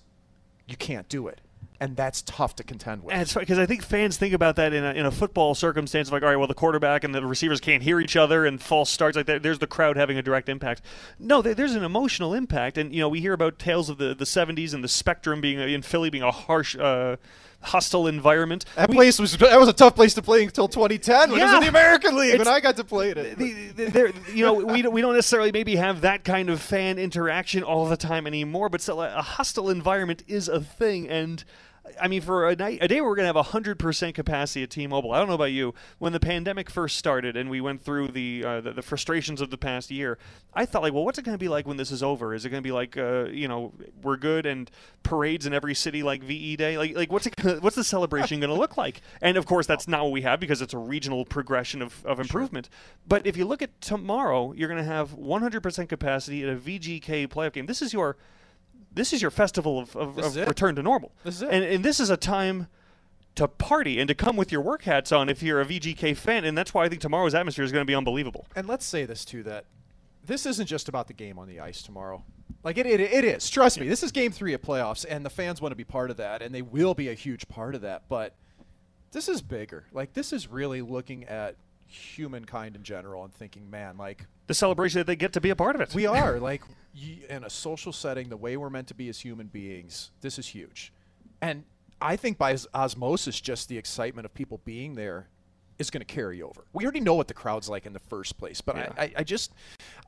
you 0.67 0.75
can't 0.75 1.07
do 1.07 1.27
it. 1.27 1.39
And 1.79 1.95
that's 1.95 2.23
tough 2.23 2.55
to 2.55 2.63
contend 2.63 3.03
with. 3.03 3.13
And 3.13 3.21
it's 3.21 3.33
because 3.33 3.59
I 3.59 3.67
think 3.67 3.83
fans 3.83 4.17
think 4.17 4.33
about 4.33 4.55
that 4.55 4.73
in 4.73 4.83
a, 4.83 4.93
in 4.93 5.05
a 5.05 5.11
football 5.11 5.53
circumstance 5.53 6.07
of 6.07 6.13
like, 6.13 6.23
all 6.23 6.29
right, 6.29 6.35
well, 6.35 6.47
the 6.47 6.55
quarterback 6.55 7.03
and 7.03 7.13
the 7.13 7.23
receivers 7.25 7.59
can't 7.59 7.83
hear 7.83 7.99
each 7.99 8.15
other 8.15 8.45
and 8.45 8.59
false 8.61 8.89
starts 8.89 9.15
like 9.15 9.27
that. 9.27 9.43
There's 9.43 9.59
the 9.59 9.67
crowd 9.67 9.95
having 9.95 10.17
a 10.17 10.23
direct 10.23 10.49
impact. 10.49 10.81
No, 11.19 11.41
there's 11.41 11.75
an 11.75 11.83
emotional 11.83 12.33
impact, 12.33 12.77
and 12.77 12.93
you 12.93 12.99
know 12.99 13.09
we 13.09 13.21
hear 13.21 13.33
about 13.33 13.59
tales 13.59 13.89
of 13.89 13.97
the, 13.97 14.15
the 14.15 14.25
70s 14.25 14.73
and 14.73 14.83
the 14.83 14.87
Spectrum 14.87 15.39
being 15.39 15.59
in 15.59 15.81
Philly 15.81 16.09
being 16.09 16.23
a 16.23 16.31
harsh, 16.31 16.75
uh, 16.75 17.17
hostile 17.61 18.07
environment. 18.07 18.65
that 18.75 18.91
place 18.91 19.19
was 19.19 19.37
that 19.37 19.59
was 19.59 19.67
a 19.67 19.73
tough 19.73 19.95
place 19.95 20.13
to 20.13 20.21
play 20.21 20.43
until 20.43 20.67
2010 20.67 21.31
when 21.31 21.39
it 21.39 21.43
was 21.43 21.53
in 21.53 21.61
the 21.61 21.67
American 21.67 22.15
League 22.15 22.37
when 22.37 22.47
I 22.47 22.59
got 22.59 22.75
to 22.77 22.83
play 22.83 23.11
in 23.11 23.17
it. 23.17 23.37
the, 23.37 23.53
the, 23.69 23.85
there, 23.89 24.11
you 24.33 24.45
know, 24.45 24.53
we 24.53 24.81
don't, 24.81 24.93
we 24.93 25.01
don't 25.01 25.15
necessarily 25.15 25.51
maybe 25.51 25.75
have 25.75 26.01
that 26.01 26.23
kind 26.23 26.49
of 26.49 26.61
fan 26.61 26.97
interaction 26.97 27.63
all 27.63 27.85
the 27.85 27.97
time 27.97 28.27
anymore, 28.27 28.69
but 28.69 28.81
still, 28.81 29.01
a 29.01 29.21
hostile 29.21 29.69
environment 29.69 30.23
is 30.27 30.47
a 30.47 30.61
thing. 30.61 31.07
And 31.09 31.43
I 31.99 32.07
mean, 32.07 32.21
for 32.21 32.47
a 32.47 32.55
night, 32.55 32.79
a 32.81 32.87
day 32.87 33.01
where 33.01 33.09
we're 33.09 33.15
gonna 33.15 33.33
have 33.33 33.45
hundred 33.47 33.79
percent 33.79 34.15
capacity 34.15 34.63
at 34.63 34.69
T-Mobile. 34.69 35.11
I 35.11 35.19
don't 35.19 35.27
know 35.27 35.35
about 35.35 35.51
you. 35.51 35.73
When 35.99 36.13
the 36.13 36.19
pandemic 36.19 36.69
first 36.69 36.97
started 36.97 37.35
and 37.35 37.49
we 37.49 37.61
went 37.61 37.81
through 37.81 38.09
the 38.09 38.43
uh, 38.45 38.61
the, 38.61 38.73
the 38.73 38.81
frustrations 38.81 39.41
of 39.41 39.49
the 39.49 39.57
past 39.57 39.91
year, 39.91 40.17
I 40.53 40.65
thought 40.65 40.81
like, 40.81 40.93
well, 40.93 41.05
what's 41.05 41.17
it 41.17 41.25
gonna 41.25 41.37
be 41.37 41.49
like 41.49 41.67
when 41.67 41.77
this 41.77 41.91
is 41.91 42.03
over? 42.03 42.33
Is 42.33 42.45
it 42.45 42.49
gonna 42.49 42.61
be 42.61 42.71
like, 42.71 42.97
uh, 42.97 43.25
you 43.25 43.47
know, 43.47 43.73
we're 44.01 44.17
good 44.17 44.45
and 44.45 44.69
parades 45.03 45.45
in 45.45 45.53
every 45.53 45.75
city 45.75 46.03
like 46.03 46.23
VE 46.23 46.55
Day? 46.55 46.77
Like, 46.77 46.95
like 46.95 47.11
what's 47.11 47.25
it 47.25 47.35
gonna, 47.35 47.55
what's 47.61 47.75
the 47.75 47.83
celebration 47.83 48.39
gonna 48.39 48.53
look 48.53 48.77
like? 48.77 49.01
And 49.21 49.37
of 49.37 49.45
course, 49.45 49.67
that's 49.67 49.87
not 49.87 50.03
what 50.03 50.11
we 50.11 50.21
have 50.21 50.39
because 50.39 50.61
it's 50.61 50.73
a 50.73 50.77
regional 50.77 51.25
progression 51.25 51.81
of, 51.81 52.05
of 52.05 52.19
improvement. 52.19 52.69
But 53.07 53.25
if 53.25 53.37
you 53.37 53.45
look 53.45 53.61
at 53.61 53.79
tomorrow, 53.81 54.53
you're 54.53 54.67
going 54.67 54.83
to 54.83 54.89
have 54.89 55.11
100% 55.11 55.89
capacity 55.89 56.43
at 56.43 56.49
a 56.49 56.55
VGK 56.55 57.27
playoff 57.27 57.53
game. 57.53 57.65
This 57.65 57.81
is 57.81 57.93
your 57.93 58.17
this 58.97 59.13
is 59.13 59.21
your 59.21 59.31
festival 59.31 59.79
of, 59.79 59.95
of, 59.95 60.17
of 60.17 60.35
return 60.35 60.75
to 60.75 60.83
normal. 60.83 61.11
This 61.23 61.35
is 61.35 61.41
it. 61.43 61.49
And, 61.51 61.63
and 61.63 61.85
this 61.85 61.99
is 61.99 62.09
a 62.09 62.17
time 62.17 62.67
to 63.35 63.47
party 63.47 63.99
and 63.99 64.07
to 64.07 64.15
come 64.15 64.35
with 64.35 64.51
your 64.51 64.61
work 64.61 64.83
hats 64.83 65.11
on 65.11 65.29
if 65.29 65.43
you're 65.43 65.61
a 65.61 65.65
VGK 65.65 66.17
fan. 66.17 66.43
And 66.43 66.57
that's 66.57 66.73
why 66.73 66.85
I 66.85 66.89
think 66.89 67.01
tomorrow's 67.01 67.35
atmosphere 67.35 67.63
is 67.63 67.71
going 67.71 67.83
to 67.83 67.89
be 67.89 67.95
unbelievable. 67.95 68.47
And 68.55 68.67
let's 68.67 68.85
say 68.85 69.05
this 69.05 69.23
too 69.23 69.43
that 69.43 69.65
this 70.25 70.45
isn't 70.45 70.65
just 70.65 70.89
about 70.89 71.07
the 71.07 71.13
game 71.13 71.37
on 71.39 71.47
the 71.47 71.59
ice 71.59 71.81
tomorrow. 71.81 72.23
Like 72.63 72.77
it, 72.77 72.85
it, 72.85 72.99
it 72.99 73.23
is. 73.23 73.49
Trust 73.49 73.79
me, 73.79 73.87
this 73.87 74.03
is 74.03 74.11
game 74.11 74.31
three 74.31 74.53
of 74.53 74.61
playoffs, 74.61 75.05
and 75.07 75.25
the 75.25 75.29
fans 75.29 75.61
want 75.61 75.71
to 75.71 75.75
be 75.75 75.83
part 75.83 76.09
of 76.09 76.17
that, 76.17 76.41
and 76.41 76.53
they 76.53 76.61
will 76.61 76.93
be 76.93 77.07
a 77.09 77.13
huge 77.13 77.47
part 77.47 77.75
of 77.75 77.81
that. 77.81 78.03
But 78.09 78.35
this 79.11 79.29
is 79.29 79.41
bigger. 79.41 79.85
Like 79.93 80.13
this 80.13 80.33
is 80.33 80.47
really 80.47 80.81
looking 80.81 81.23
at 81.25 81.55
humankind 81.85 82.75
in 82.75 82.83
general 82.83 83.23
and 83.23 83.33
thinking, 83.33 83.69
man, 83.69 83.97
like 83.97 84.25
The 84.47 84.53
celebration 84.53 84.99
that 84.99 85.07
they 85.07 85.15
get 85.15 85.33
to 85.33 85.41
be 85.41 85.49
a 85.49 85.55
part 85.55 85.75
of 85.75 85.81
it. 85.81 85.93
we 85.93 86.05
are 86.05 86.39
like 86.39 86.61
in 87.29 87.43
a 87.43 87.49
social 87.49 87.93
setting, 87.93 88.29
the 88.29 88.37
way 88.37 88.57
we're 88.57 88.69
meant 88.69 88.87
to 88.87 88.93
be 88.93 89.09
as 89.09 89.19
human 89.19 89.47
beings. 89.47 90.11
This 90.21 90.39
is 90.39 90.47
huge, 90.47 90.91
and 91.41 91.63
I 92.01 92.15
think 92.15 92.37
by 92.37 92.55
osmosis, 92.73 93.41
just 93.41 93.69
the 93.69 93.77
excitement 93.77 94.25
of 94.25 94.33
people 94.33 94.61
being 94.65 94.95
there 94.95 95.27
is 95.79 95.89
going 95.89 96.01
to 96.01 96.05
carry 96.05 96.41
over. 96.41 96.65
We 96.73 96.83
already 96.83 96.99
know 96.99 97.13
what 97.13 97.27
the 97.27 97.33
crowd's 97.33 97.69
like 97.69 97.85
in 97.85 97.93
the 97.93 97.99
first 97.99 98.37
place, 98.37 98.61
but 98.61 98.77
Yeah. 98.77 98.91
I, 98.97 99.03
I, 99.03 99.13
I 99.17 99.23
just 99.23 99.53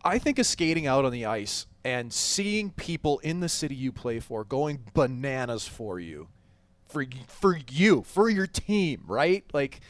I 0.03 0.17
think 0.17 0.39
of 0.39 0.45
skating 0.45 0.87
out 0.87 1.05
on 1.05 1.11
the 1.11 1.25
ice 1.25 1.67
and 1.83 2.11
seeing 2.11 2.71
people 2.71 3.19
in 3.19 3.39
the 3.39 3.49
city 3.49 3.75
you 3.75 3.91
play 3.91 4.19
for 4.19 4.43
going 4.43 4.79
bananas 4.93 5.67
for 5.67 5.99
you, 5.99 6.27
for 6.87 7.05
for 7.27 7.57
you, 7.69 8.03
for 8.03 8.29
your 8.29 8.47
team, 8.47 9.03
right? 9.07 9.43
Like 9.53 9.81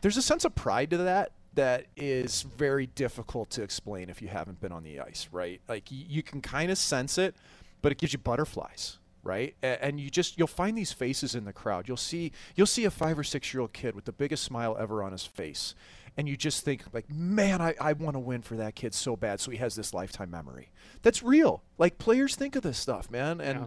there's 0.00 0.16
a 0.16 0.22
sense 0.22 0.44
of 0.44 0.54
pride 0.54 0.90
to 0.90 0.98
that 0.98 1.32
that 1.54 1.86
is 1.96 2.42
very 2.42 2.86
difficult 2.86 3.50
to 3.50 3.62
explain 3.62 4.08
if 4.08 4.22
you 4.22 4.28
haven't 4.28 4.60
been 4.60 4.72
on 4.72 4.82
the 4.82 5.00
ice, 5.00 5.28
right? 5.32 5.60
Like 5.68 5.84
you 5.90 6.22
can 6.22 6.40
kind 6.40 6.70
of 6.70 6.78
sense 6.78 7.18
it, 7.18 7.34
but 7.82 7.92
it 7.92 7.98
gives 7.98 8.12
you 8.12 8.18
butterflies, 8.18 8.98
right? 9.22 9.54
And 9.62 10.00
you 10.00 10.10
just 10.10 10.38
you'll 10.38 10.46
find 10.46 10.76
these 10.78 10.92
faces 10.92 11.34
in 11.34 11.44
the 11.44 11.52
crowd. 11.52 11.88
You'll 11.88 11.96
see 11.98 12.32
you'll 12.56 12.66
see 12.66 12.84
a 12.84 12.90
5 12.90 13.18
or 13.18 13.24
6 13.24 13.52
year 13.54 13.60
old 13.60 13.72
kid 13.72 13.94
with 13.94 14.04
the 14.06 14.12
biggest 14.12 14.44
smile 14.44 14.76
ever 14.78 15.02
on 15.02 15.12
his 15.12 15.26
face. 15.26 15.74
And 16.16 16.28
you 16.28 16.36
just 16.36 16.62
think 16.64 16.82
like, 16.92 17.08
"Man, 17.10 17.62
I, 17.62 17.74
I 17.80 17.94
want 17.94 18.14
to 18.16 18.20
win 18.20 18.42
for 18.42 18.54
that 18.56 18.74
kid 18.74 18.92
so 18.94 19.16
bad 19.16 19.40
so 19.40 19.50
he 19.50 19.56
has 19.58 19.74
this 19.76 19.94
lifetime 19.94 20.30
memory." 20.30 20.70
That's 21.02 21.22
real. 21.22 21.62
Like 21.78 21.98
players 21.98 22.36
think 22.36 22.54
of 22.54 22.62
this 22.62 22.78
stuff, 22.78 23.10
man. 23.10 23.40
And 23.40 23.60
Yeah. 23.60 23.66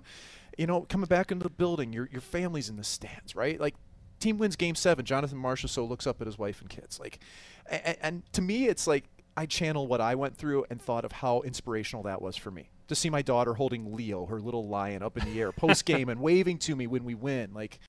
you 0.57 0.67
know, 0.67 0.81
coming 0.81 1.07
back 1.07 1.31
into 1.31 1.43
the 1.43 1.49
building, 1.49 1.91
your 1.93 2.07
your 2.11 2.21
family's 2.21 2.69
in 2.69 2.77
the 2.77 2.83
stands, 2.83 3.35
right? 3.35 3.59
Like 3.59 3.75
team 4.19 4.37
wins 4.37 4.55
game 4.55 4.75
seven. 4.75 5.05
Jonathan 5.05 5.39
Marchessault 5.39 5.89
looks 5.89 6.05
up 6.07 6.21
at 6.21 6.27
his 6.27 6.37
wife 6.37 6.61
and 6.61 6.69
kids. 6.69 6.99
Like, 6.99 7.19
and, 7.69 7.97
and 8.01 8.33
to 8.33 8.41
me, 8.41 8.67
it's 8.67 8.87
like 8.87 9.05
I 9.37 9.45
channel 9.45 9.87
what 9.87 10.01
I 10.01 10.15
went 10.15 10.37
through 10.37 10.65
and 10.69 10.81
thought 10.81 11.05
of 11.05 11.11
how 11.11 11.41
inspirational 11.41 12.03
that 12.03 12.21
was 12.21 12.35
for 12.37 12.51
me 12.51 12.69
to 12.87 12.95
see 12.95 13.09
my 13.09 13.21
daughter 13.21 13.55
holding 13.55 13.95
Leo, 13.95 14.25
her 14.27 14.39
little 14.39 14.67
lion, 14.67 15.01
up 15.01 15.17
in 15.17 15.25
the 15.25 15.39
air 15.41 15.51
post 15.63 15.85
game 15.85 16.07
and 16.09 16.21
waving 16.21 16.57
to 16.59 16.75
me 16.75 16.85
when 16.87 17.03
we 17.03 17.15
win. 17.15 17.53
Like, 17.53 17.79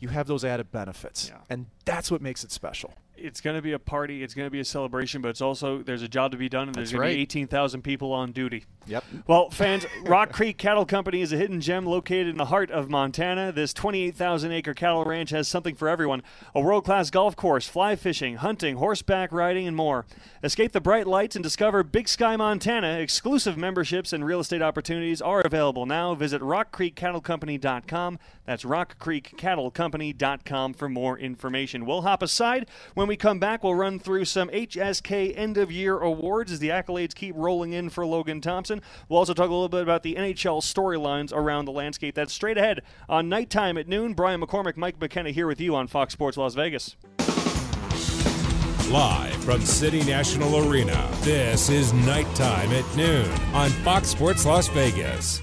you 0.00 0.08
have 0.08 0.26
those 0.26 0.44
added 0.44 0.72
benefits, 0.72 1.28
Yeah. 1.28 1.40
and 1.50 1.66
that's 1.84 2.10
what 2.10 2.20
makes 2.22 2.42
it 2.44 2.50
special. 2.50 2.94
It's 3.16 3.40
going 3.40 3.56
to 3.56 3.62
be 3.62 3.72
a 3.72 3.78
party. 3.78 4.22
It's 4.22 4.34
going 4.34 4.46
to 4.46 4.50
be 4.50 4.60
a 4.60 4.64
celebration, 4.64 5.22
but 5.22 5.28
it's 5.28 5.40
also 5.40 5.82
there's 5.82 6.02
a 6.02 6.08
job 6.08 6.32
to 6.32 6.36
be 6.36 6.48
done, 6.48 6.68
and 6.68 6.74
there's 6.74 6.90
That's 6.90 6.98
going 6.98 7.10
to 7.10 7.16
be 7.16 7.22
18,000 7.22 7.82
people 7.82 8.12
on 8.12 8.32
duty. 8.32 8.64
Yep. 8.86 9.04
Well, 9.26 9.50
fans, 9.50 9.86
Rock 10.02 10.32
Creek 10.32 10.58
Cattle 10.58 10.84
Company 10.84 11.22
is 11.22 11.32
a 11.32 11.36
hidden 11.36 11.60
gem 11.60 11.86
located 11.86 12.28
in 12.28 12.36
the 12.36 12.46
heart 12.46 12.70
of 12.70 12.90
Montana. 12.90 13.52
This 13.52 13.72
28,000 13.72 14.52
acre 14.52 14.74
cattle 14.74 15.04
ranch 15.04 15.30
has 15.30 15.48
something 15.48 15.74
for 15.74 15.88
everyone 15.88 16.22
a 16.54 16.60
world 16.60 16.84
class 16.84 17.10
golf 17.10 17.36
course, 17.36 17.66
fly 17.66 17.96
fishing, 17.96 18.36
hunting, 18.36 18.76
horseback 18.76 19.32
riding, 19.32 19.66
and 19.66 19.76
more. 19.76 20.04
Escape 20.42 20.72
the 20.72 20.80
bright 20.80 21.06
lights 21.06 21.36
and 21.36 21.42
discover 21.42 21.82
Big 21.82 22.08
Sky, 22.08 22.36
Montana. 22.36 22.98
Exclusive 22.98 23.56
memberships 23.56 24.12
and 24.12 24.24
real 24.24 24.40
estate 24.40 24.62
opportunities 24.62 25.22
are 25.22 25.40
available 25.40 25.86
now. 25.86 26.14
Visit 26.14 26.42
rockcreekcattlecompany.com. 26.42 28.18
That's 28.44 28.64
rockcreekcattlecompany.com 28.64 30.74
for 30.74 30.88
more 30.88 31.18
information. 31.18 31.86
We'll 31.86 32.02
hop 32.02 32.22
aside. 32.22 32.68
When 32.94 33.03
we 33.08 33.16
come 33.16 33.38
back, 33.38 33.64
we'll 33.64 33.74
run 33.74 33.98
through 33.98 34.24
some 34.24 34.48
HSK 34.50 35.36
end 35.36 35.56
of 35.56 35.72
year 35.72 35.98
awards 35.98 36.52
as 36.52 36.58
the 36.58 36.68
accolades 36.68 37.14
keep 37.14 37.34
rolling 37.36 37.72
in 37.72 37.90
for 37.90 38.06
Logan 38.06 38.40
Thompson. 38.40 38.80
We'll 39.08 39.18
also 39.18 39.34
talk 39.34 39.48
a 39.48 39.52
little 39.52 39.68
bit 39.68 39.82
about 39.82 40.02
the 40.02 40.14
NHL 40.14 40.60
storylines 40.62 41.32
around 41.32 41.64
the 41.64 41.72
landscape. 41.72 42.14
That's 42.14 42.32
straight 42.32 42.58
ahead 42.58 42.82
on 43.08 43.28
nighttime 43.28 43.78
at 43.78 43.88
noon. 43.88 44.14
Brian 44.14 44.40
McCormick, 44.40 44.76
Mike 44.76 45.00
McKenna 45.00 45.30
here 45.30 45.46
with 45.46 45.60
you 45.60 45.74
on 45.74 45.86
Fox 45.86 46.12
Sports 46.12 46.36
Las 46.36 46.54
Vegas. 46.54 46.96
Live 48.90 49.34
from 49.44 49.60
City 49.62 50.04
National 50.04 50.68
Arena, 50.68 51.08
this 51.22 51.70
is 51.70 51.92
Nighttime 51.92 52.70
at 52.70 52.96
Noon 52.96 53.30
on 53.54 53.70
Fox 53.70 54.08
Sports 54.08 54.44
Las 54.44 54.68
Vegas. 54.68 55.40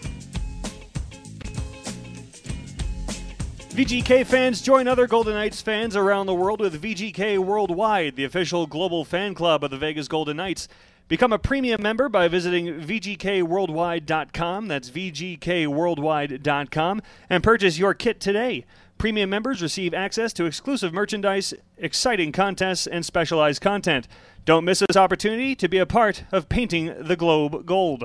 VGK 3.82 4.26
fans 4.28 4.62
join 4.62 4.88
other 4.88 5.08
Golden 5.08 5.34
Knights 5.34 5.60
fans 5.60 5.96
around 5.96 6.28
the 6.28 6.36
world 6.36 6.60
with 6.60 6.80
VGK 6.80 7.40
Worldwide, 7.40 8.16
the 8.16 8.26
official 8.26 8.68
global 8.68 9.04
fan 9.04 9.34
club 9.34 9.64
of 9.64 9.72
the 9.72 9.78
Vegas 9.78 10.08
Golden 10.08 10.38
Knights. 10.38 10.68
Become 11.08 11.34
a 11.34 11.40
premium 11.40 11.82
member 11.82 12.08
by 12.08 12.28
visiting 12.28 12.80
VGKWorldwide.com. 12.80 14.68
That's 14.68 14.92
VGKWorldwide.com 14.92 17.02
and 17.28 17.44
purchase 17.44 17.80
your 17.80 17.96
kit 17.96 18.20
today. 18.20 18.66
Premium 19.00 19.32
members 19.32 19.64
receive 19.64 19.96
access 19.96 20.32
to 20.34 20.46
exclusive 20.46 20.94
merchandise, 20.94 21.56
exciting 21.76 22.32
contests, 22.32 22.86
and 22.86 23.04
specialized 23.04 23.64
content. 23.64 24.08
Don't 24.46 24.64
miss 24.64 24.84
this 24.88 24.96
opportunity 24.96 25.56
to 25.56 25.68
be 25.68 25.80
a 25.80 25.88
part 25.88 26.24
of 26.32 26.50
painting 26.50 26.94
the 27.00 27.16
globe 27.16 27.66
gold. 27.66 28.04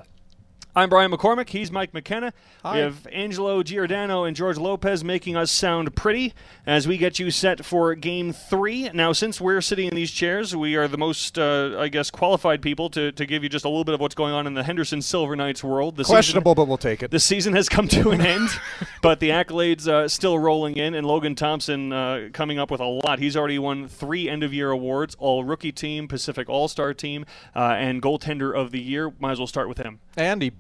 I'm 0.77 0.91
Brian 0.91 1.11
McCormick. 1.11 1.49
He's 1.49 1.73
Mike 1.73 1.95
McKenna. 1.95 2.35
We 2.63 2.81
have 2.81 3.07
Angelo 3.11 3.63
Giordano 3.63 4.25
and 4.25 4.37
George 4.37 4.59
Lopez 4.59 5.03
making 5.03 5.35
us 5.35 5.51
sound 5.51 5.97
pretty 5.97 6.35
as 6.67 6.87
we 6.87 6.99
get 6.99 7.19
you 7.19 7.31
set 7.31 7.65
for 7.65 7.95
game 7.95 8.35
three. 8.35 8.91
Now, 8.91 9.13
since 9.15 9.41
we're 9.41 9.63
sitting 9.63 9.89
in 9.89 9.95
these 9.95 10.11
chairs, 10.11 10.55
we 10.55 10.77
are 10.77 10.87
the 10.87 10.99
most, 10.99 11.39
uh, 11.39 11.77
I 11.79 11.89
guess, 11.89 12.11
qualified 12.11 12.61
people 12.61 12.91
to, 12.91 13.11
to 13.13 13.25
give 13.25 13.43
you 13.43 13.49
just 13.49 13.65
a 13.65 13.69
little 13.71 13.85
bit 13.85 13.95
of 13.95 14.01
what's 14.01 14.15
going 14.15 14.35
on 14.35 14.47
in 14.47 14.53
the 14.53 14.65
Henderson 14.65 15.01
Silver 15.01 15.35
Knights 15.35 15.65
world. 15.65 15.97
The 15.97 16.05
season- 16.05 16.15
Questionable, 16.15 16.55
but 16.55 16.69
we'll 16.69 16.77
take 16.77 17.03
it. 17.03 17.11
the 17.11 17.21
season 17.21 17.55
has 17.55 17.71
come 17.71 17.89
to 17.89 18.11
an 18.11 18.21
end, 18.21 18.51
but 19.01 19.19
the 19.19 19.31
accolades 19.31 19.89
uh, 19.89 20.09
still 20.09 20.39
rolling 20.39 20.77
in, 20.77 20.95
and 20.95 21.07
Logan 21.07 21.37
Thompson 21.37 21.91
uh, 21.91 22.29
coming 22.35 22.59
up 22.59 22.71
with 22.71 22.83
a 22.83 22.85
lot. 22.85 23.19
He's 23.19 23.35
already 23.35 23.59
won 23.59 23.89
three 23.89 24.29
end 24.29 24.43
of 24.43 24.53
year 24.53 24.73
awards: 24.73 25.17
All 25.19 25.43
Rookie 25.43 25.73
Team, 25.73 26.07
Pacific 26.07 26.51
All 26.51 26.69
Star 26.69 26.93
Team, 26.93 27.25
uh, 27.55 27.61
and 27.79 28.03
Goaltender 28.03 28.55
of 28.55 28.73
the 28.73 28.81
Year. 28.83 29.15
Might 29.19 29.33
as 29.33 29.39
well 29.39 29.47
start 29.47 29.69
with 29.71 29.79
him. 29.79 30.01
and 30.19 30.43
he 30.43 30.53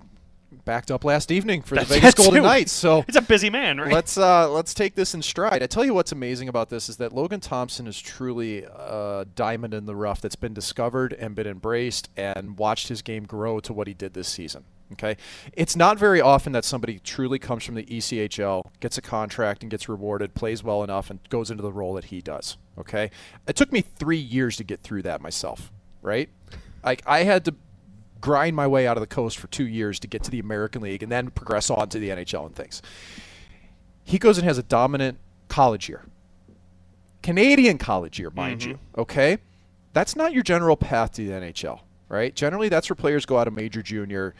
backed 0.64 0.90
up 0.90 1.04
last 1.04 1.30
evening 1.30 1.62
for 1.62 1.74
That's 1.74 1.88
the 1.88 1.94
Vegas 1.96 2.14
Golden. 2.14 2.42
Knights. 2.42 2.72
So 2.72 3.02
He's 3.02 3.16
a 3.16 3.22
busy 3.22 3.50
man, 3.50 3.78
right? 3.78 3.92
let's 3.92 4.16
uh, 4.16 4.50
let's 4.50 4.74
take 4.74 4.94
this 4.94 5.14
in 5.14 5.22
stride. 5.22 5.62
I 5.62 5.66
tell 5.66 5.84
you 5.84 5.94
what's 5.94 6.12
amazing 6.12 6.48
about 6.48 6.70
this 6.70 6.88
is 6.88 6.96
that 6.98 7.12
Logan 7.12 7.40
Thompson 7.40 7.86
is 7.86 8.00
truly 8.00 8.62
a 8.64 9.26
diamond 9.34 9.74
in 9.74 9.86
the 9.86 9.96
rough 9.96 10.20
that's 10.20 10.36
been 10.36 10.54
discovered 10.54 11.12
and 11.12 11.34
been 11.34 11.46
embraced 11.46 12.08
and 12.16 12.58
watched 12.58 12.88
his 12.88 13.02
game 13.02 13.24
grow 13.24 13.60
to 13.60 13.72
what 13.72 13.86
he 13.86 13.94
did 13.94 14.14
this 14.14 14.28
season. 14.28 14.64
Okay, 14.92 15.16
it's 15.52 15.74
not 15.74 15.98
very 15.98 16.20
often 16.20 16.52
that 16.52 16.64
somebody 16.64 17.00
truly 17.00 17.40
comes 17.40 17.64
from 17.64 17.74
the 17.74 17.82
ECHL, 17.84 18.70
gets 18.78 18.96
a 18.96 19.02
contract, 19.02 19.62
and 19.62 19.70
gets 19.70 19.88
rewarded, 19.88 20.34
plays 20.34 20.62
well 20.62 20.84
enough, 20.84 21.10
and 21.10 21.18
goes 21.28 21.50
into 21.50 21.62
the 21.64 21.72
role 21.72 21.92
that 21.94 22.04
he 22.04 22.20
does. 22.20 22.56
Okay, 22.78 23.10
it 23.48 23.56
took 23.56 23.72
me 23.72 23.80
three 23.80 24.16
years 24.16 24.56
to 24.58 24.64
get 24.64 24.82
through 24.82 25.02
that 25.02 25.20
myself. 25.20 25.72
Right, 26.02 26.28
like 26.84 27.02
I 27.04 27.24
had 27.24 27.44
to 27.46 27.54
grind 28.26 28.56
my 28.56 28.66
way 28.66 28.88
out 28.88 28.96
of 28.96 29.00
the 29.00 29.06
coast 29.06 29.38
for 29.38 29.46
two 29.46 29.68
years 29.68 30.00
to 30.00 30.08
get 30.08 30.20
to 30.24 30.32
the 30.32 30.40
American 30.40 30.82
League 30.82 31.00
and 31.00 31.12
then 31.12 31.30
progress 31.30 31.70
on 31.70 31.88
to 31.88 32.00
the 32.00 32.08
NHL 32.08 32.44
and 32.44 32.56
things. 32.56 32.82
He 34.02 34.18
goes 34.18 34.36
and 34.36 34.44
has 34.44 34.58
a 34.58 34.64
dominant 34.64 35.18
college 35.46 35.88
year. 35.88 36.02
Canadian 37.22 37.78
college 37.78 38.18
year, 38.18 38.30
mind 38.30 38.62
mm-hmm. 38.62 38.70
you. 38.70 38.78
Okay? 38.98 39.38
That's 39.92 40.16
not 40.16 40.32
your 40.32 40.42
general 40.42 40.76
path 40.76 41.12
to 41.12 41.24
the 41.24 41.30
NHL, 41.34 41.82
right? 42.08 42.34
Generally, 42.34 42.68
that's 42.68 42.90
where 42.90 42.96
players 42.96 43.24
go 43.26 43.38
out 43.38 43.46
of 43.46 43.54
major 43.54 43.80
junior 43.80 44.34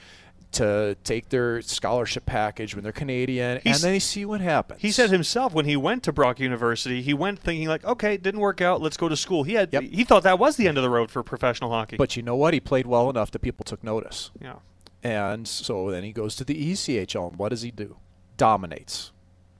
to 0.57 0.97
take 1.05 1.31
their 1.31 1.63
scholarship 1.63 2.27
package 2.27 2.75
when 2.75 2.83
they're 2.83 2.93
Canadian, 2.93 3.61
He's- 3.63 3.77
and 3.77 3.85
then 3.85 3.93
they 3.93 3.99
see 3.99 4.25
what 4.25 4.41
happens. 4.41 4.81
he 4.83 4.91
said 4.91 5.11
himself 5.11 5.53
when 5.55 5.65
he 5.65 5.77
went 5.77 6.03
to 6.05 6.13
Brock 6.13 6.39
University, 6.41 7.01
he 7.03 7.15
went 7.15 7.39
thinking 7.39 7.69
like, 7.69 7.85
okay, 7.85 8.15
it 8.15 8.23
didn't 8.23 8.41
work 8.41 8.61
out. 8.61 8.81
Let's 8.83 8.97
go 8.97 9.09
to 9.09 9.17
school. 9.17 9.43
He 9.45 9.55
had 9.55 9.73
Yep. 9.73 9.83
he 9.85 10.05
thought 10.05 10.23
that 10.25 10.39
was 10.39 10.57
the 10.57 10.69
end 10.69 10.77
of 10.79 10.83
the 10.83 10.91
road 10.91 11.11
for 11.11 11.23
professional 11.23 11.71
hockey. 11.71 11.97
But 11.97 12.17
you 12.17 12.23
know 12.23 12.37
what? 12.37 12.53
He 12.55 12.61
played 12.61 12.87
well 12.87 13.09
enough 13.11 13.31
that 13.33 13.41
people 13.41 13.65
took 13.65 13.83
notice. 13.85 14.31
yeah, 14.41 14.57
And 15.03 15.47
so 15.49 15.91
then 15.91 16.03
he 16.05 16.13
goes 16.13 16.37
to 16.37 16.45
the 16.45 16.55
ECHL, 16.73 17.29
and 17.31 17.39
what 17.39 17.51
does 17.51 17.63
he 17.63 17.71
do? 17.71 17.97
Dominates. 18.37 19.13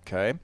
Okay? 0.07 0.35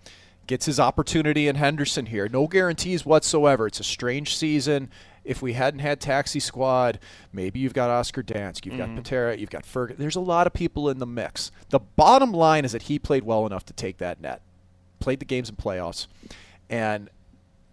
Gets 0.47 0.67
his 0.67 0.81
opportunity 0.81 1.47
in 1.49 1.57
Henderson 1.57 2.07
here. 2.07 2.29
No 2.29 2.47
guarantees 2.47 3.07
whatsoever. 3.07 3.67
It's 3.69 3.81
a 3.81 3.85
strange 3.85 4.37
season. 4.37 4.91
If 5.25 5.41
we 5.41 5.53
hadn't 5.53 5.81
had 5.81 6.01
Taxi 6.01 6.41
Squad, 6.41 6.99
maybe 7.33 7.61
you've 7.61 7.75
got 7.75 7.91
Oskar 7.91 8.23
Dansk, 8.23 8.67
you've 8.67 8.77
got 8.77 8.95
Patera, 8.95 9.37
you've 9.37 9.51
got 9.51 9.63
Ferg. 9.63 9.97
There's 9.97 10.17
a 10.17 10.21
lot 10.21 10.47
of 10.47 10.53
people 10.53 10.89
in 10.89 10.99
the 10.99 11.07
mix. 11.07 11.53
The 11.71 11.79
bottom 11.79 12.33
line 12.33 12.65
is 12.65 12.73
that 12.73 12.83
he 12.83 12.99
played 12.99 13.23
well 13.23 13.47
enough 13.47 13.65
to 13.67 13.73
take 13.73 13.99
that 13.99 14.21
net, 14.21 14.43
played 14.99 15.21
the 15.21 15.25
games 15.25 15.49
in 15.49 15.57
playoffs, 15.57 16.09
and 16.69 17.09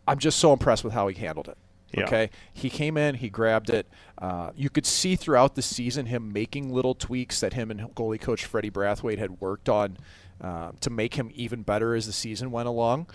I'm 0.08 0.20
just 0.20 0.40
so 0.40 0.54
impressed 0.54 0.84
with 0.84 0.94
how 0.94 1.08
he 1.08 1.16
handled 1.20 1.48
it. 1.48 1.58
Yeah. 1.92 2.04
Okay, 2.04 2.30
he 2.54 2.70
came 2.70 2.98
in, 2.98 3.16
he 3.16 3.30
grabbed 3.30 3.72
it. 3.72 3.88
Uh, 4.20 4.52
you 4.56 4.70
could 4.70 4.86
see 4.86 5.16
throughout 5.16 5.56
the 5.56 5.64
season 5.64 6.06
him 6.06 6.32
making 6.32 6.72
little 6.72 6.94
tweaks 6.94 7.40
that 7.40 7.54
him 7.54 7.72
and 7.72 7.80
goalie 7.96 8.22
coach 8.22 8.46
Freddie 8.46 8.70
Brathwaite 8.70 9.18
had 9.18 9.42
worked 9.42 9.70
on 9.70 9.98
uh, 10.42 10.72
to 10.82 10.90
make 10.90 11.16
him 11.16 11.32
even 11.34 11.64
better 11.64 11.96
as 11.96 12.06
the 12.06 12.14
season 12.14 12.52
went 12.52 12.68
along. 12.68 13.08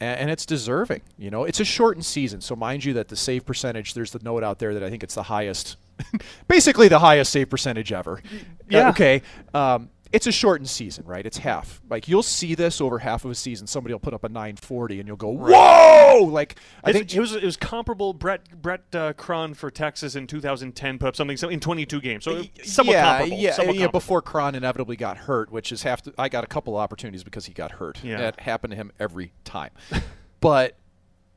And, 0.00 0.20
and 0.20 0.30
it's 0.30 0.46
deserving. 0.46 1.02
You 1.16 1.30
know, 1.30 1.44
it's 1.44 1.60
a 1.60 1.64
shortened 1.64 2.04
season, 2.04 2.40
so 2.40 2.56
mind 2.56 2.84
you 2.84 2.92
that 2.94 3.08
the 3.08 3.16
save 3.16 3.46
percentage. 3.46 3.94
There's 3.94 4.10
the 4.10 4.20
note 4.22 4.42
out 4.42 4.58
there 4.58 4.74
that 4.74 4.82
I 4.82 4.90
think 4.90 5.02
it's 5.02 5.14
the 5.14 5.24
highest, 5.24 5.76
basically 6.48 6.88
the 6.88 6.98
highest 6.98 7.32
save 7.32 7.50
percentage 7.50 7.92
ever. 7.92 8.20
Yeah. 8.68 8.88
Uh, 8.88 8.90
okay. 8.90 9.22
Um, 9.54 9.90
it's 10.16 10.26
a 10.26 10.32
shortened 10.32 10.70
season, 10.70 11.04
right? 11.04 11.26
It's 11.26 11.36
half. 11.36 11.82
Like 11.90 12.08
you'll 12.08 12.22
see 12.22 12.54
this 12.54 12.80
over 12.80 12.98
half 12.98 13.26
of 13.26 13.30
a 13.30 13.34
season. 13.34 13.66
Somebody 13.66 13.92
will 13.92 14.00
put 14.00 14.14
up 14.14 14.24
a 14.24 14.30
940, 14.30 14.98
and 14.98 15.06
you'll 15.06 15.18
go, 15.18 15.28
"Whoa!" 15.28 16.24
Like 16.24 16.56
I 16.82 16.92
think 16.92 17.14
it 17.14 17.20
was 17.20 17.34
it 17.34 17.44
was 17.44 17.58
comparable. 17.58 18.14
Brett 18.14 18.62
Brett 18.62 18.80
uh, 18.94 19.12
Krahn 19.12 19.54
for 19.54 19.70
Texas 19.70 20.16
in 20.16 20.26
2010 20.26 20.98
put 20.98 21.08
up 21.08 21.16
something 21.16 21.36
so 21.36 21.50
in 21.50 21.60
22 21.60 22.00
games, 22.00 22.24
so 22.24 22.42
somewhat 22.64 22.94
yeah, 22.94 23.18
comparable. 23.18 23.36
Yeah, 23.36 23.52
somewhat 23.52 23.74
yeah. 23.74 23.80
comparable. 23.82 24.00
Before 24.00 24.22
Krahn 24.22 24.54
inevitably 24.54 24.96
got 24.96 25.18
hurt, 25.18 25.52
which 25.52 25.70
is 25.70 25.82
half. 25.82 26.02
The, 26.02 26.14
I 26.16 26.30
got 26.30 26.44
a 26.44 26.48
couple 26.48 26.74
of 26.74 26.80
opportunities 26.80 27.22
because 27.22 27.44
he 27.44 27.52
got 27.52 27.72
hurt. 27.72 28.02
Yeah. 28.02 28.16
that 28.16 28.40
happened 28.40 28.70
to 28.70 28.76
him 28.76 28.92
every 28.98 29.32
time. 29.44 29.70
but 30.40 30.78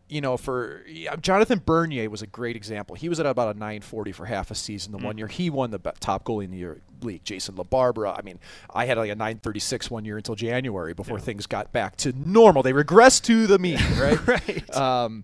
you 0.10 0.22
know, 0.22 0.36
for 0.38 0.84
yeah, 0.88 1.16
Jonathan 1.18 1.62
Bernier 1.64 2.10
was 2.10 2.22
a 2.22 2.28
great 2.28 2.56
example. 2.56 2.96
He 2.96 3.08
was 3.10 3.20
at 3.20 3.26
about 3.26 3.56
a 3.56 3.60
940 3.60 4.12
for 4.12 4.26
half 4.26 4.50
a 4.52 4.56
season. 4.56 4.92
The 4.92 4.98
Mm. 4.98 5.04
one 5.06 5.18
year 5.18 5.28
he 5.28 5.50
won 5.50 5.72
the 5.72 5.80
top 6.00 6.24
goalie 6.26 6.46
in 6.46 6.52
the 6.52 6.58
year 6.58 6.82
league. 7.02 7.24
Jason 7.24 7.56
LaBarbera. 7.56 8.18
I 8.18 8.22
mean, 8.24 8.40
I 8.74 8.86
had 8.86 8.98
like 8.98 9.10
a 9.12 9.16
936 9.16 9.90
one 9.92 10.06
year 10.06 10.18
until 10.18 10.36
January 10.36 10.94
before 10.94 11.20
things 11.20 11.46
got 11.46 11.72
back 11.72 11.96
to 11.98 12.12
normal. 12.14 12.64
They 12.64 12.74
regressed 12.74 13.24
to 13.26 13.48
the 13.48 13.60
mean, 13.60 13.80
right? 14.00 14.28
right. 14.28 14.76
Um, 14.76 15.24